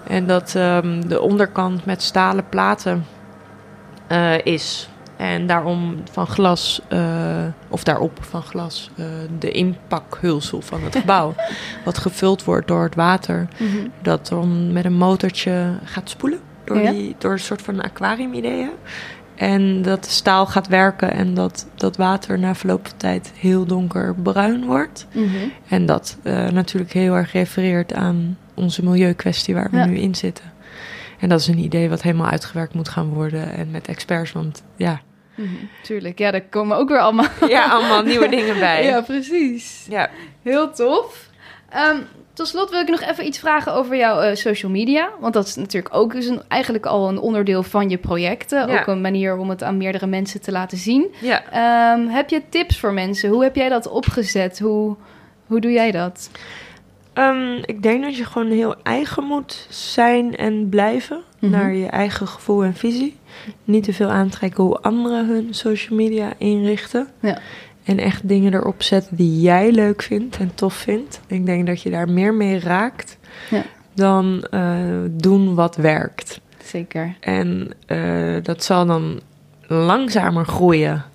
En 0.07 0.27
dat 0.27 0.55
ehm, 0.55 1.01
de 1.07 1.21
onderkant 1.21 1.85
met 1.85 2.01
stalen 2.01 2.49
platen 2.49 3.05
eh, 4.07 4.45
is. 4.45 4.89
En 5.21 5.47
daarom 5.47 5.95
van 6.11 6.27
glas, 6.27 6.81
eh, 6.87 6.99
of 7.69 7.83
daarop 7.83 8.17
van 8.23 8.41
glas, 8.41 8.89
eh, 8.97 9.05
de 9.39 9.51
inpakhulsel 9.51 10.61
van 10.61 10.83
het 10.83 10.95
gebouw. 10.95 11.33
wat 11.85 11.97
gevuld 11.97 12.43
wordt 12.43 12.67
door 12.67 12.83
het 12.83 12.95
water 12.95 13.47
Mhm. 13.59 13.87
dat 14.01 14.27
dan 14.27 14.71
met 14.73 14.85
een 14.85 14.93
motortje 14.97 15.73
gaat 15.83 16.09
spoelen. 16.09 16.39
Door, 16.65 16.79
Ja. 16.79 16.91
die, 16.91 17.15
door 17.17 17.31
een 17.31 17.39
soort 17.39 17.61
van 17.61 17.81
aquarium 17.81 18.33
ideeën. 18.33 18.69
En 19.35 19.81
dat 19.81 20.03
de 20.03 20.09
staal 20.09 20.45
gaat 20.45 20.67
werken 20.67 21.11
en 21.13 21.33
dat 21.33 21.67
dat 21.75 21.97
water 21.97 22.39
na 22.39 22.55
verloop 22.55 22.87
van 22.87 22.97
tijd 22.97 23.31
heel 23.35 23.65
donkerbruin 23.65 24.65
wordt. 24.65 25.07
Mhm. 25.13 25.27
En 25.67 25.85
dat 25.85 26.17
eh, 26.23 26.47
natuurlijk 26.49 26.93
heel 26.93 27.13
erg 27.15 27.31
refereert 27.31 27.93
aan 27.93 28.37
onze 28.53 28.83
milieukwestie 28.83 29.53
waar 29.53 29.69
we 29.71 29.77
Ja. 29.77 29.85
nu 29.85 29.97
in 29.97 30.15
zitten. 30.15 30.45
En 31.19 31.29
dat 31.29 31.39
is 31.39 31.47
een 31.47 31.57
idee 31.59 31.89
wat 31.89 32.01
helemaal 32.01 32.29
uitgewerkt 32.29 32.73
moet 32.73 32.89
gaan 32.89 33.07
worden. 33.07 33.53
En 33.53 33.71
met 33.71 33.87
experts, 33.87 34.31
want 34.31 34.63
ja, 34.75 35.01
Mhm. 35.35 35.49
Tuurlijk, 35.83 36.19
ja, 36.19 36.31
daar 36.31 36.41
komen 36.41 36.77
ook 36.77 36.89
weer 36.89 36.99
allemaal... 36.99 37.25
ja 37.47 37.65
allemaal 37.65 38.03
nieuwe 38.03 38.29
dingen 38.37 38.59
bij. 38.59 38.85
Ja, 38.85 39.01
precies. 39.01 39.85
Ja. 39.89 40.09
Heel 40.41 40.71
tof. 40.71 41.29
Ehm, 41.69 41.97
tot 42.33 42.47
slot 42.47 42.69
wil 42.69 42.79
ik 42.79 42.89
nog 42.89 43.01
even 43.01 43.25
iets 43.25 43.39
vragen 43.39 43.73
over 43.73 43.95
jouw 43.97 44.19
eh, 44.19 44.35
social 44.35 44.71
media. 44.71 45.09
Want 45.19 45.33
dat 45.33 45.47
is 45.47 45.55
natuurlijk 45.55 45.95
ook 45.95 46.11
dus 46.11 46.25
een, 46.25 46.41
eigenlijk 46.47 46.85
al 46.85 47.09
een 47.09 47.19
onderdeel 47.19 47.63
van 47.63 47.89
je 47.89 47.97
projecten. 47.97 48.67
Ja. 48.67 48.79
Ook 48.79 48.87
een 48.87 49.01
manier 49.01 49.37
om 49.37 49.49
het 49.49 49.63
aan 49.63 49.77
meerdere 49.77 50.07
mensen 50.07 50.41
te 50.41 50.51
laten 50.51 50.77
zien. 50.77 51.13
ja. 51.19 51.43
Ehm, 51.51 52.07
heb 52.07 52.29
je 52.29 52.41
tips 52.49 52.79
voor 52.79 52.93
mensen? 52.93 53.29
Hoe 53.29 53.43
heb 53.43 53.55
jij 53.55 53.69
dat 53.69 53.87
opgezet? 53.87 54.59
Hoe, 54.59 54.95
hoe 55.45 55.59
doe 55.61 55.71
jij 55.71 55.91
dat? 55.91 56.29
Ehm, 57.13 57.57
ik 57.65 57.83
denk 57.83 58.03
dat 58.03 58.17
je 58.17 58.25
gewoon 58.25 58.51
heel 58.51 58.75
eigen 58.83 59.23
moet 59.23 59.67
zijn 59.69 60.35
en 60.35 60.69
blijven. 60.69 61.21
Mhm. 61.39 61.51
Naar 61.51 61.73
je 61.73 61.85
eigen 61.87 62.27
gevoel 62.27 62.63
en 62.63 62.73
visie. 62.75 63.15
Niet 63.63 63.83
te 63.83 63.93
veel 63.93 64.09
aantrekken 64.09 64.63
hoe 64.63 64.79
anderen 64.79 65.27
hun 65.27 65.47
social 65.53 65.97
media 65.97 66.33
inrichten. 66.37 67.07
Ja. 67.19 67.37
En 67.83 67.99
echt 67.99 68.27
dingen 68.27 68.53
erop 68.53 68.83
zetten 68.83 69.15
die 69.15 69.41
jij 69.41 69.71
leuk 69.71 70.01
vindt 70.01 70.37
en 70.37 70.51
tof 70.55 70.73
vindt. 70.73 71.21
Ik 71.27 71.45
denk 71.45 71.67
dat 71.67 71.81
je 71.81 71.89
daar 71.89 72.09
meer 72.09 72.33
mee 72.33 72.59
raakt 72.59 73.17
Ja. 73.49 73.63
dan 73.93 74.43
eh, 74.49 74.77
doen 75.11 75.55
wat 75.55 75.75
werkt. 75.75 76.39
Zeker. 76.63 77.15
En 77.19 77.71
eh, 77.85 78.35
dat 78.43 78.63
zal 78.63 78.85
dan 78.85 79.19
langzamer 79.67 80.45
groeien 80.45 81.05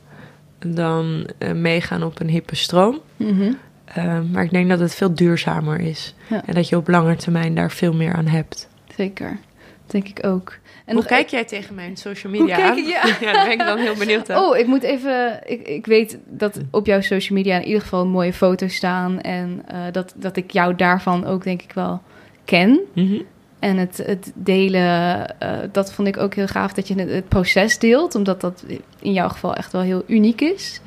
dan 0.59 1.27
eh, 1.39 1.53
meegaan 1.53 2.03
op 2.03 2.21
een 2.21 2.29
hippe 2.29 2.57
stroom. 2.57 2.99
Mhm. 3.17 3.53
Uh, 3.99 4.19
maar 4.33 4.45
ik 4.45 4.51
denk 4.51 4.69
dat 4.69 4.81
het 4.81 4.95
veel 4.95 5.15
duurzamer 5.15 5.81
is. 5.81 6.15
Ja. 6.29 6.43
En 6.47 6.55
dat 6.55 6.69
je 6.69 6.77
op 6.77 6.89
lange 6.89 7.17
termijn 7.17 7.55
daar 7.55 7.71
veel 7.71 7.93
meer 7.93 8.15
aan 8.15 8.27
hebt. 8.27 8.69
Zeker. 8.97 9.39
Denk 9.87 10.09
ik 10.09 10.27
ook. 10.27 10.59
En 10.85 10.95
Hoe 10.95 11.05
kijk 11.05 11.29
jij 11.29 11.45
tegen 11.45 11.75
mijn 11.75 11.97
social 11.97 12.33
Hoe 12.33 12.41
media 12.43 12.57
kijk 12.57 12.71
aan? 12.71 12.79
ik- 12.79 12.87
ja. 12.87 13.07
ja, 13.27 13.33
daar 13.33 13.45
ben 13.45 13.53
ik 13.53 13.59
dan 13.59 13.79
heel 13.79 13.95
benieuwd 13.95 14.27
naar. 14.29 14.43
Oh, 14.43 14.57
ik 14.57 14.67
moet 14.67 14.83
even. 14.83 15.41
Ik, 15.45 15.69
ik 15.69 15.87
weet 15.87 16.19
dat 16.29 16.61
op 16.71 16.87
jouw 16.87 17.01
social 17.01 17.39
media 17.39 17.57
in 17.57 17.65
ieder 17.67 17.81
geval 17.81 18.07
mooie 18.07 18.33
foto's 18.33 18.75
staan. 18.75 19.21
En 19.21 19.63
eh, 19.67 19.79
dat, 19.93 20.13
dat 20.17 20.37
ik 20.37 20.51
jou 20.51 20.75
daarvan 20.75 21.25
ook 21.25 21.45
denk 21.45 21.63
ik 21.63 21.73
wel 21.73 22.03
ken. 22.45 22.81
Mhm. 22.93 23.21
En 23.59 23.77
het, 23.77 23.97
het 24.07 24.33
delen, 24.35 25.39
eh, 25.41 25.59
dat 25.73 25.93
vond 25.93 26.09
ik 26.09 26.17
ook 26.17 26.35
heel 26.35 26.47
gaaf 26.47 26.73
dat 26.73 26.89
je 26.89 26.95
het, 26.95 27.11
het 27.11 27.29
proces 27.29 27.79
deelt. 27.79 28.15
Omdat 28.15 28.41
dat 28.41 28.65
in 29.01 29.13
jouw 29.13 29.29
geval 29.29 29.55
echt 29.55 29.73
wel 29.73 29.83
heel 29.83 30.03
uniek 30.07 30.41
is. 30.41 30.81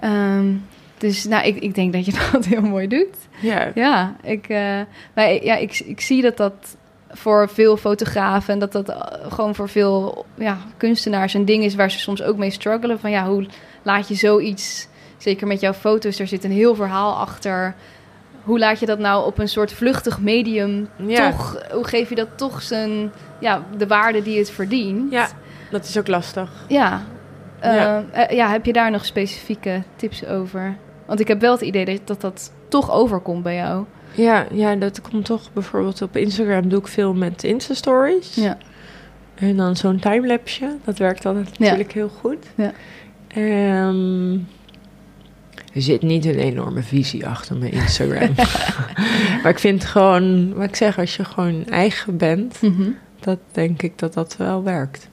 Ehm, 0.00 0.52
dus 1.00 1.24
nou, 1.24 1.46
ik, 1.46 1.56
ik 1.56 1.74
denk 1.74 1.92
dat 1.92 2.04
je 2.04 2.12
dat 2.32 2.44
heel 2.44 2.62
mooi 2.62 2.86
doet. 2.86 3.16
Ja. 3.40 3.70
Ja, 3.74 4.16
ik, 4.22 4.48
maar, 5.14 5.44
ja 5.44 5.56
ik, 5.56 5.78
ik 5.78 6.00
zie 6.00 6.22
dat 6.22 6.36
dat 6.36 6.76
voor 7.12 7.48
veel 7.48 7.76
fotografen... 7.76 8.52
en 8.52 8.58
dat 8.58 8.72
dat 8.72 8.88
eh, 8.88 9.00
gewoon 9.28 9.54
voor 9.54 9.68
veel 9.68 10.26
ja, 10.34 10.58
kunstenaars 10.76 11.34
een 11.34 11.44
ding 11.44 11.64
is... 11.64 11.74
waar 11.74 11.90
ze 11.90 11.98
soms 11.98 12.22
ook 12.22 12.36
mee 12.36 12.50
struggelen. 12.50 13.00
Van 13.00 13.10
ja, 13.10 13.26
hoe 13.26 13.46
laat 13.82 14.08
je 14.08 14.14
zoiets... 14.14 14.88
Zeker 15.16 15.46
met 15.46 15.60
jouw 15.60 15.72
foto's, 15.72 16.18
er 16.18 16.26
zit 16.26 16.44
een 16.44 16.50
heel 16.50 16.74
verhaal 16.74 17.16
achter. 17.16 17.74
Hoe 18.42 18.58
laat 18.58 18.80
je 18.80 18.86
dat 18.86 18.98
nou 18.98 19.26
op 19.26 19.38
een 19.38 19.48
soort 19.48 19.72
vluchtig 19.72 20.20
medium 20.20 20.88
Ja. 20.96 21.30
toch... 21.30 21.62
Hoe 21.72 21.86
geef 21.86 22.08
je 22.08 22.14
dat 22.14 22.28
toch 22.34 22.62
zijn... 22.62 23.12
Ja, 23.38 23.64
de 23.76 23.86
waarde 23.86 24.22
die 24.22 24.38
het 24.38 24.50
verdient? 24.50 25.12
ja, 25.12 25.28
dat 25.70 25.84
is 25.84 25.98
ook 25.98 26.08
lastig. 26.08 26.50
Ja. 26.68 27.02
Ja. 27.60 28.04
eh, 28.12 28.36
ja, 28.36 28.50
heb 28.50 28.66
je 28.66 28.72
daar 28.72 28.90
nog 28.90 29.04
specifieke 29.04 29.82
tips 29.96 30.26
over? 30.26 30.76
Want 31.10 31.22
ik 31.22 31.28
heb 31.28 31.40
wel 31.40 31.52
het 31.52 31.60
idee 31.60 31.84
dat 31.84 32.06
dat, 32.06 32.20
dat 32.20 32.52
toch 32.68 32.90
overkomt 32.90 33.42
bij 33.42 33.54
jou. 33.54 33.84
Ja, 34.14 34.46
ja, 34.52 34.74
dat 34.76 35.00
komt 35.00 35.24
toch 35.24 35.52
bijvoorbeeld 35.52 36.02
op 36.02 36.16
Instagram 36.16 36.68
doe 36.68 36.78
ik 36.80 36.86
veel 36.88 37.14
met 37.14 37.44
Insta-stories. 37.44 38.34
Ja. 38.34 38.58
En 39.34 39.56
dan 39.56 39.76
zo'n 39.76 39.98
timelapse. 39.98 40.76
Dat 40.84 40.98
werkt 40.98 41.22
dan 41.22 41.46
natuurlijk 41.58 41.92
heel 41.92 42.08
goed. 42.08 42.46
Ja. 42.54 42.72
Ehm, 43.28 44.32
er 45.74 45.82
zit 45.82 46.02
niet 46.02 46.24
een 46.24 46.38
enorme 46.38 46.82
visie 46.82 47.26
achter 47.26 47.56
mijn 47.56 47.72
Instagram. 47.72 48.34
maar 49.42 49.50
ik 49.52 49.58
vind 49.58 49.84
gewoon, 49.84 50.54
wat 50.54 50.64
ik 50.68 50.76
zeg, 50.76 50.98
als 50.98 51.16
je 51.16 51.24
gewoon 51.24 51.64
eigen 51.66 52.16
bent, 52.16 52.62
Mhm. 52.62 52.88
dat 53.20 53.38
denk 53.52 53.82
ik 53.82 53.98
dat 53.98 54.14
dat 54.14 54.36
wel 54.36 54.62
werkt. 54.62 55.08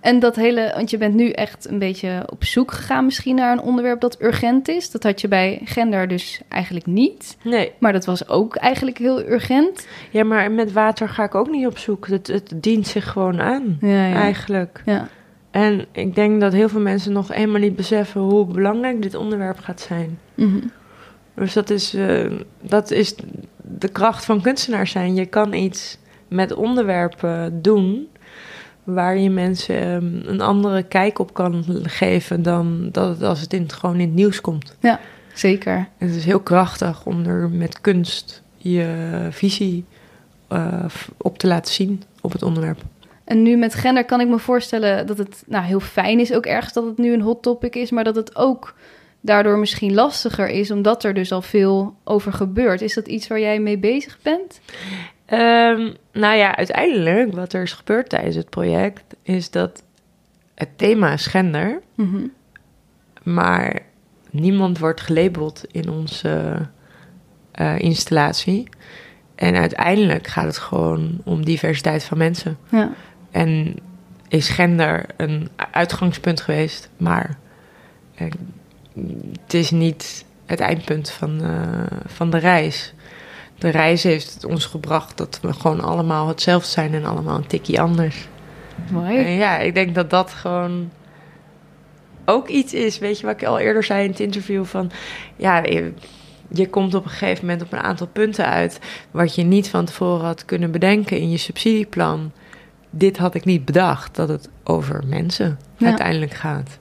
En 0.00 0.18
dat 0.18 0.36
hele, 0.36 0.72
want 0.76 0.90
je 0.90 0.98
bent 0.98 1.14
nu 1.14 1.30
echt 1.30 1.68
een 1.68 1.78
beetje 1.78 2.22
op 2.32 2.44
zoek 2.44 2.72
gegaan 2.72 3.04
misschien 3.04 3.34
naar 3.34 3.52
een 3.52 3.60
onderwerp 3.60 4.00
dat 4.00 4.22
urgent 4.22 4.68
is. 4.68 4.90
Dat 4.90 5.02
had 5.02 5.20
je 5.20 5.28
bij 5.28 5.60
gender 5.64 6.08
dus 6.08 6.40
eigenlijk 6.48 6.86
niet. 6.86 7.36
Nee, 7.44 7.72
Maar 7.78 7.92
dat 7.92 8.04
was 8.04 8.28
ook 8.28 8.56
eigenlijk 8.56 8.98
heel 8.98 9.20
urgent. 9.28 9.86
ja, 10.10 10.24
maar 10.24 10.50
met 10.50 10.72
water 10.72 11.08
ga 11.08 11.24
ik 11.24 11.34
ook 11.34 11.50
niet 11.50 11.66
op 11.66 11.78
zoek. 11.78 12.06
Het, 12.06 12.26
het 12.26 12.52
dient 12.56 12.86
zich 12.86 13.10
gewoon 13.12 13.40
aan, 13.40 13.76
Ja, 13.80 14.06
ja. 14.06 14.14
eigenlijk. 14.14 14.82
Ja, 14.84 15.08
En 15.50 15.86
ik 15.92 16.14
denk 16.14 16.40
dat 16.40 16.52
heel 16.52 16.68
veel 16.68 16.80
mensen 16.80 17.12
nog 17.12 17.28
helemaal 17.28 17.60
niet 17.60 17.76
beseffen 17.76 18.20
hoe 18.20 18.46
belangrijk 18.46 19.02
dit 19.02 19.14
onderwerp 19.14 19.58
gaat 19.58 19.80
zijn. 19.80 20.18
Mhm. 20.34 20.58
Dus 21.34 21.52
dat 21.52 21.70
is, 21.70 21.94
eh, 21.94 22.30
dat 22.62 22.90
is 22.90 23.14
de 23.62 23.88
kracht 23.88 24.24
van 24.24 24.40
kunstenaar 24.40 24.86
zijn. 24.86 25.14
Je 25.14 25.26
kan 25.26 25.52
iets 25.52 25.98
met 26.28 26.54
onderwerpen 26.54 27.62
doen 27.62 28.08
waar 28.94 29.18
je 29.18 29.30
mensen 29.30 29.80
ehm, 29.80 30.28
een 30.28 30.40
andere 30.40 30.82
kijk 30.82 31.18
op 31.18 31.34
kan 31.34 31.64
geven 31.82 32.42
dan 32.42 32.88
dat 32.92 33.08
het 33.08 33.22
als 33.22 33.40
het 33.40 33.52
in, 33.52 33.70
gewoon 33.70 33.94
in 33.94 34.06
het 34.06 34.14
nieuws 34.14 34.40
komt. 34.40 34.76
zeker. 35.34 35.88
En 35.98 36.06
het 36.06 36.16
is 36.16 36.24
heel 36.24 36.40
krachtig 36.40 37.04
om 37.06 37.24
er 37.26 37.50
met 37.50 37.80
kunst 37.80 38.42
je 38.56 39.28
visie 39.30 39.84
eh, 40.48 40.84
op 41.16 41.38
te 41.38 41.46
laten 41.46 41.74
zien 41.74 42.02
op 42.20 42.32
het 42.32 42.42
onderwerp. 42.42 42.78
En 43.24 43.42
nu 43.42 43.56
met 43.56 43.74
gender 43.74 44.04
kan 44.04 44.20
ik 44.20 44.28
me 44.28 44.38
voorstellen 44.38 45.06
dat 45.06 45.18
het 45.18 45.42
nou, 45.46 45.64
heel 45.64 45.80
fijn 45.80 46.20
is 46.20 46.32
ook 46.32 46.46
ergens 46.46 46.72
dat 46.72 46.84
het 46.84 46.98
nu 46.98 47.12
een 47.12 47.20
hot 47.20 47.42
topic 47.42 47.74
is. 47.74 47.90
Maar 47.90 48.04
dat 48.04 48.16
het 48.16 48.36
ook 48.36 48.74
daardoor 49.20 49.58
misschien 49.58 49.94
lastiger 49.94 50.48
is 50.48 50.70
omdat 50.70 51.04
er 51.04 51.14
dus 51.14 51.32
al 51.32 51.42
veel 51.42 51.94
over 52.04 52.32
gebeurt. 52.32 52.80
Is 52.80 52.94
dat 52.94 53.08
iets 53.08 53.26
waar 53.26 53.40
jij 53.40 53.60
mee 53.60 53.78
bezig 53.78 54.18
bent? 54.22 54.60
Ehm, 55.28 55.92
nou 56.12 56.36
ja, 56.36 56.56
uiteindelijk 56.56 57.34
wat 57.34 57.52
er 57.52 57.62
is 57.62 57.72
gebeurd 57.72 58.08
tijdens 58.08 58.36
het 58.36 58.50
project 58.50 59.02
is 59.22 59.50
dat 59.50 59.82
het 60.54 60.78
thema 60.78 61.12
is 61.12 61.26
gender. 61.26 61.80
Mhm. 61.94 62.26
maar 63.22 63.80
niemand 64.30 64.78
wordt 64.78 65.00
gelabeld 65.00 65.64
in 65.70 65.90
onze 65.90 66.66
eh, 67.52 67.78
installatie. 67.78 68.68
En 69.34 69.54
uiteindelijk 69.54 70.26
gaat 70.26 70.44
het 70.44 70.58
gewoon 70.58 71.20
om 71.24 71.44
diversiteit 71.44 72.04
van 72.04 72.18
mensen. 72.18 72.58
Ja. 72.70 72.92
En 73.30 73.76
is 74.28 74.48
gender 74.48 75.04
een 75.16 75.48
uitgangspunt 75.70 76.40
geweest, 76.40 76.90
maar 76.96 77.38
eh, 78.14 78.30
het 79.42 79.54
is 79.54 79.70
niet 79.70 80.24
het 80.46 80.60
eindpunt 80.60 81.10
van, 81.10 81.42
eh, 81.42 81.98
van 82.06 82.30
de 82.30 82.38
reis. 82.38 82.94
De 83.58 83.68
reis 83.68 84.02
heeft 84.02 84.34
het 84.34 84.44
ons 84.44 84.66
gebracht 84.66 85.16
dat 85.16 85.38
we 85.42 85.52
gewoon 85.52 85.80
allemaal 85.80 86.28
hetzelfde 86.28 86.68
zijn 86.68 86.94
en 86.94 87.04
allemaal 87.04 87.36
een 87.36 87.46
tikkie 87.46 87.80
anders. 87.80 88.28
Mooi. 88.90 89.18
En 89.18 89.32
ja, 89.32 89.58
ik 89.58 89.74
denk 89.74 89.94
dat 89.94 90.10
dat 90.10 90.30
gewoon 90.30 90.90
ook 92.24 92.48
iets 92.48 92.74
is. 92.74 92.98
Weet 92.98 93.18
je 93.20 93.26
wat 93.26 93.40
ik 93.40 93.46
al 93.46 93.58
eerder 93.58 93.84
zei 93.84 94.04
in 94.04 94.10
het 94.10 94.20
interview? 94.20 94.64
Van 94.64 94.90
ja, 95.36 95.62
je, 95.62 95.92
je 96.48 96.68
komt 96.68 96.94
op 96.94 97.04
een 97.04 97.10
gegeven 97.10 97.44
moment 97.46 97.62
op 97.62 97.72
een 97.72 97.78
aantal 97.78 98.06
punten 98.06 98.46
uit. 98.46 98.78
wat 99.10 99.34
je 99.34 99.42
niet 99.42 99.68
van 99.68 99.84
tevoren 99.84 100.24
had 100.24 100.44
kunnen 100.44 100.70
bedenken 100.70 101.18
in 101.18 101.30
je 101.30 101.36
subsidieplan. 101.36 102.32
Dit 102.90 103.16
had 103.16 103.34
ik 103.34 103.44
niet 103.44 103.64
bedacht, 103.64 104.14
dat 104.16 104.28
het 104.28 104.48
over 104.64 105.02
mensen 105.06 105.58
Ja. 105.76 105.86
uiteindelijk 105.86 106.34
gaat. 106.34 106.78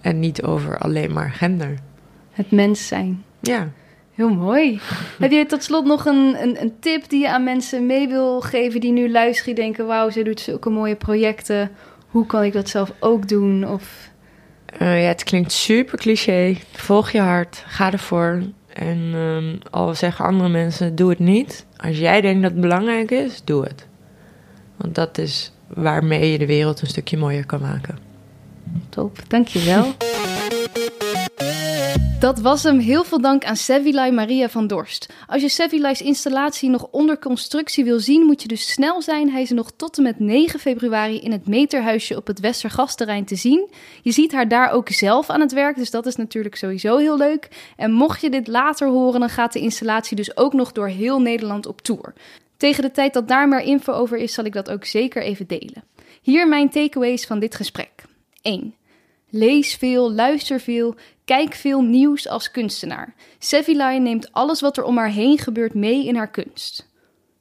En 0.00 0.20
niet 0.20 0.42
over 0.42 0.78
alleen 0.78 1.12
maar 1.12 1.30
gender. 1.30 1.74
Het 2.30 2.50
mens 2.50 2.86
zijn. 2.86 3.24
Ja, 3.40 3.68
Heel 4.14 4.34
mooi. 4.34 4.80
Heb 5.18 5.30
je 5.30 5.46
tot 5.46 5.62
slot 5.62 5.84
nog 5.84 6.04
een, 6.04 6.36
een, 6.42 6.60
een, 6.60 6.72
tip 6.80 7.08
die 7.08 7.20
je 7.20 7.30
aan 7.30 7.44
mensen 7.44 7.86
mee 7.86 8.08
wil 8.08 8.40
geven 8.40 8.80
die 8.80 8.92
nu 8.92 9.10
luisteren, 9.10 9.54
die 9.54 9.64
denken, 9.64 9.86
wauw, 9.86 10.10
ze 10.10 10.22
doet 10.22 10.40
zulke 10.40 10.70
mooie 10.70 10.96
projecten. 10.96 11.70
Hoe 12.08 12.26
kan 12.26 12.42
ik 12.42 12.52
dat 12.52 12.68
zelf 12.68 12.92
ook 13.00 13.28
doen? 13.28 13.68
Of... 13.68 14.10
Uh, 14.80 15.02
ja, 15.02 15.08
het 15.08 15.24
klinkt 15.24 15.52
super 15.52 15.98
cliché. 15.98 16.56
Volg 16.72 17.10
je 17.10 17.20
hart, 17.20 17.64
ga 17.66 17.92
ervoor. 17.92 18.42
En 18.72 18.98
um, 19.14 19.58
al 19.70 19.94
zeggen 19.94 20.24
andere 20.24 20.48
mensen, 20.48 20.94
doe 20.94 21.10
het 21.10 21.18
niet. 21.18 21.66
Als 21.76 21.98
jij 21.98 22.20
denkt 22.20 22.42
dat 22.42 22.50
het 22.50 22.60
belangrijk 22.60 23.10
is, 23.10 23.42
doe 23.44 23.62
het. 23.62 23.86
Want 24.76 24.94
dat 24.94 25.18
is 25.18 25.52
waarmee 25.66 26.32
je 26.32 26.38
de 26.38 26.46
wereld 26.46 26.80
een 26.80 26.86
stukje 26.86 27.16
mooier 27.16 27.46
kan 27.46 27.60
maken. 27.60 27.98
Top, 28.88 29.18
dankjewel. 29.28 29.94
Dat 32.24 32.40
was 32.40 32.62
hem. 32.62 32.78
Heel 32.78 33.04
veel 33.04 33.20
dank 33.20 33.44
aan 33.44 33.56
Sevilai 33.56 34.12
Maria 34.12 34.48
van 34.48 34.66
Dorst. 34.66 35.12
Als 35.26 35.42
je 35.42 35.48
Sevilai's 35.48 36.00
installatie 36.00 36.70
nog 36.70 36.86
onder 36.90 37.18
constructie 37.18 37.84
wil 37.84 38.00
zien, 38.00 38.26
moet 38.26 38.42
je 38.42 38.48
dus 38.48 38.72
snel 38.72 39.02
zijn. 39.02 39.30
Hij 39.30 39.42
is 39.42 39.50
nog 39.50 39.70
tot 39.76 39.96
en 39.96 40.02
met 40.02 40.18
9 40.18 40.60
februari 40.60 41.20
in 41.20 41.32
het 41.32 41.46
Meterhuisje 41.46 42.16
op 42.16 42.26
het 42.26 42.40
Westergasterrein 42.40 43.24
te 43.24 43.34
zien. 43.34 43.70
Je 44.02 44.10
ziet 44.12 44.32
haar 44.32 44.48
daar 44.48 44.70
ook 44.70 44.88
zelf 44.88 45.30
aan 45.30 45.40
het 45.40 45.52
werk, 45.52 45.76
dus 45.76 45.90
dat 45.90 46.06
is 46.06 46.16
natuurlijk 46.16 46.56
sowieso 46.56 46.96
heel 46.96 47.16
leuk. 47.16 47.48
En 47.76 47.92
mocht 47.92 48.20
je 48.20 48.30
dit 48.30 48.46
later 48.46 48.88
horen, 48.88 49.20
dan 49.20 49.28
gaat 49.28 49.52
de 49.52 49.60
installatie 49.60 50.16
dus 50.16 50.36
ook 50.36 50.52
nog 50.52 50.72
door 50.72 50.88
heel 50.88 51.20
Nederland 51.20 51.66
op 51.66 51.80
tour. 51.80 52.12
Tegen 52.56 52.82
de 52.82 52.90
tijd 52.90 53.12
dat 53.12 53.28
daar 53.28 53.48
meer 53.48 53.62
info 53.62 53.92
over 53.92 54.18
is, 54.18 54.32
zal 54.32 54.44
ik 54.44 54.52
dat 54.52 54.70
ook 54.70 54.84
zeker 54.84 55.22
even 55.22 55.46
delen. 55.46 55.84
Hier 56.22 56.48
mijn 56.48 56.70
takeaways 56.70 57.26
van 57.26 57.38
dit 57.38 57.54
gesprek. 57.54 58.04
1. 58.42 58.74
Lees 59.36 59.74
veel, 59.74 60.12
luister 60.12 60.60
veel, 60.60 60.94
kijk 61.24 61.54
veel 61.54 61.82
nieuws 61.82 62.28
als 62.28 62.50
kunstenaar. 62.50 63.14
Sevilai 63.38 64.00
neemt 64.00 64.32
alles 64.32 64.60
wat 64.60 64.76
er 64.76 64.84
om 64.84 64.96
haar 64.96 65.10
heen 65.10 65.38
gebeurt 65.38 65.74
mee 65.74 66.04
in 66.06 66.16
haar 66.16 66.30
kunst. 66.30 66.88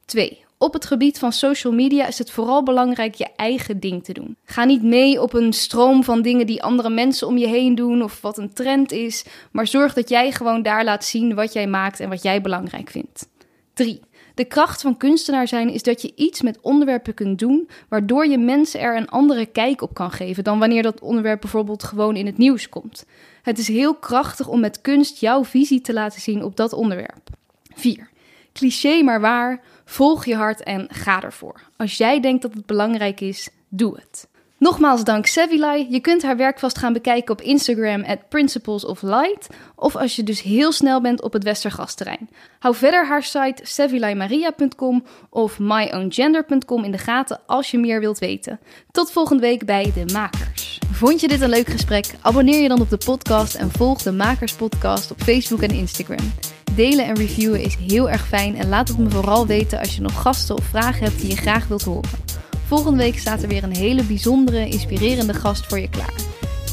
2. 0.06 0.44
Op 0.58 0.74
het 0.74 0.86
gebied 0.86 1.20
van 1.20 1.32
social 1.32 1.74
media 1.74 2.08
is 2.08 2.18
het 2.18 2.32
vooral 2.32 2.64
belangrijk 2.64 3.16
je 3.16 3.28
eigen 3.36 3.80
ding 3.80 4.04
te 4.04 4.14
doen. 4.14 4.38
Ga 4.46 4.64
niet 4.64 4.84
mee 4.84 5.22
op 5.22 5.34
een 5.34 5.54
stroom 5.54 6.04
van 6.04 6.22
dingen 6.22 6.46
die 6.46 6.64
andere 6.64 6.90
mensen 6.90 7.28
om 7.28 7.38
je 7.38 7.48
heen 7.48 7.76
doen 7.76 8.04
of 8.04 8.22
wat 8.22 8.38
een 8.38 8.54
trend 8.54 8.92
is, 8.92 9.26
maar 9.52 9.68
zorg 9.68 9.94
dat 9.94 10.10
jij 10.10 10.32
gewoon 10.32 10.62
daar 10.62 10.84
laat 10.84 11.06
zien 11.06 11.36
wat 11.36 11.54
jij 11.54 11.68
maakt 11.68 12.00
en 12.00 12.10
wat 12.10 12.24
jij 12.24 12.42
belangrijk 12.42 12.90
vindt. 12.90 13.28
3. 13.74 14.00
De 14.34 14.46
kracht 14.46 14.82
van 14.82 14.98
kunstenaar 14.98 15.48
zijn 15.48 15.70
is 15.70 15.84
dat 15.84 16.02
je 16.02 16.12
iets 16.16 16.42
met 16.42 16.60
onderwerpen 16.62 17.14
kunt 17.14 17.40
doen, 17.40 17.70
waardoor 17.90 18.28
je 18.28 18.38
mensen 18.38 18.80
er 18.80 18.98
een 18.98 19.10
andere 19.10 19.46
kijk 19.46 19.82
op 19.82 19.94
kan 19.94 20.12
geven 20.12 20.44
dan 20.44 20.60
wanneer 20.60 20.84
dat 20.84 21.00
onderwerp 21.00 21.42
bijvoorbeeld 21.42 21.84
gewoon 21.84 22.16
in 22.16 22.26
het 22.26 22.38
nieuws 22.38 22.70
komt. 22.70 23.06
Het 23.42 23.58
is 23.58 23.68
heel 23.68 23.96
krachtig 23.96 24.48
om 24.48 24.60
met 24.60 24.82
kunst 24.82 25.20
jouw 25.20 25.46
visie 25.46 25.82
te 25.82 25.94
laten 25.94 26.22
zien 26.22 26.44
op 26.44 26.56
dat 26.56 26.74
onderwerp. 26.74 27.30
4. 27.74 28.10
Cliché 28.54 29.02
maar 29.02 29.22
waar, 29.22 29.62
volg 29.86 30.26
je 30.26 30.36
hart 30.36 30.64
en 30.64 30.88
ga 30.90 31.22
ervoor. 31.22 31.62
Als 31.78 31.98
jij 31.98 32.20
denkt 32.20 32.42
dat 32.42 32.54
het 32.54 32.66
belangrijk 32.66 33.22
is, 33.22 33.50
doe 33.70 33.96
het. 33.96 34.28
Nogmaals 34.64 35.04
dank 35.04 35.26
Sevilai. 35.26 35.88
Je 35.90 36.00
kunt 36.00 36.24
haar 36.24 36.38
werk 36.38 36.60
vast 36.60 36.78
gaan 36.78 36.94
bekijken 36.94 37.34
op 37.34 37.42
Instagram 37.42 38.04
at 38.04 38.30
Principles 38.30 38.86
of 38.86 39.02
Light. 39.02 39.48
Of 39.76 39.96
als 39.96 40.16
je 40.16 40.24
dus 40.24 40.42
heel 40.42 40.72
snel 40.72 41.02
bent 41.02 41.22
op 41.22 41.34
het 41.34 41.44
Westergasterrein. 41.44 42.30
Hou 42.60 42.76
verder 42.76 43.08
haar 43.08 43.24
site 43.24 43.62
sevilaimaria.com 43.64 45.04
of 45.30 45.60
myown.gender.com 45.60 46.84
in 46.84 46.92
de 46.92 46.98
gaten 46.98 47.40
als 47.46 47.72
je 47.72 47.78
meer 47.78 48.00
wilt 48.00 48.20
weten. 48.20 48.60
Tot 48.92 49.12
volgende 49.12 49.42
week 49.42 49.66
bij 49.66 49.92
De 49.96 50.14
Makers. 50.14 50.80
Vond 50.92 51.22
je 51.22 51.28
dit 51.28 51.42
een 51.42 51.50
leuk 51.50 51.68
gesprek? 51.68 52.06
Abonneer 52.22 52.62
je 52.62 52.68
dan 52.68 52.82
op 52.82 52.90
de 52.90 53.02
podcast 53.06 53.56
en 53.56 53.72
volg 53.72 54.02
de 54.02 54.12
Makers 54.12 54.54
podcast 54.54 55.12
op 55.12 55.22
Facebook 55.22 55.62
en 55.62 55.72
Instagram. 55.72 56.34
Delen 56.76 57.06
en 57.06 57.16
reviewen 57.16 57.62
is 57.62 57.76
heel 57.76 58.10
erg 58.10 58.28
fijn 58.28 58.56
en 58.56 58.70
laat 58.70 58.88
het 58.88 58.98
me 58.98 59.10
vooral 59.10 59.48
weten 59.48 59.80
als 59.80 59.96
je 59.96 60.02
nog 60.02 60.22
gasten 60.22 60.58
of 60.58 60.64
vragen 60.64 61.04
hebt 61.04 61.20
die 61.20 61.30
je 61.30 61.38
graag 61.38 61.68
wilt 61.68 61.84
horen. 61.84 62.33
Volgende 62.74 63.04
week 63.04 63.20
staat 63.20 63.42
er 63.42 63.48
weer 63.48 63.64
een 63.64 63.76
hele 63.76 64.04
bijzondere, 64.04 64.68
inspirerende 64.68 65.34
gast 65.34 65.66
voor 65.66 65.80
je 65.80 65.90
klaar. 65.90 66.14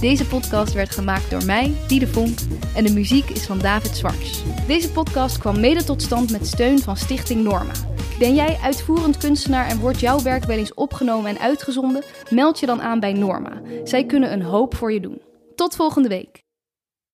Deze 0.01 0.27
podcast 0.27 0.73
werd 0.73 0.91
gemaakt 0.91 1.31
door 1.31 1.45
mij, 1.45 1.75
Diede 1.87 2.07
Vonk, 2.07 2.39
en 2.75 2.85
de 2.85 2.93
muziek 2.93 3.31
is 3.31 3.47
van 3.47 3.59
David 3.59 3.97
Zwarts. 3.97 4.43
Deze 4.67 4.91
podcast 4.93 5.39
kwam 5.39 5.61
mede 5.61 5.85
tot 5.85 6.03
stand 6.03 6.31
met 6.31 6.47
steun 6.47 6.79
van 6.79 6.97
Stichting 6.97 7.43
Norma. 7.43 7.73
Ben 8.19 8.35
jij 8.35 8.59
uitvoerend 8.63 9.17
kunstenaar 9.17 9.67
en 9.67 9.79
wordt 9.79 10.01
jouw 10.01 10.23
werk 10.23 10.45
wel 10.45 10.59
eens 10.59 10.75
opgenomen 10.75 11.31
en 11.31 11.39
uitgezonden? 11.39 12.05
Meld 12.31 12.61
je 12.61 12.67
dan 12.67 12.81
aan 12.81 13.01
bij 13.01 13.13
Norma. 13.13 13.63
Zij 13.85 14.05
kunnen 14.05 14.33
een 14.33 14.43
hoop 14.43 14.77
voor 14.77 14.93
je 14.93 15.01
doen. 15.01 15.21
Tot 15.55 15.77
volgende 15.77 16.09
week. 16.09 16.43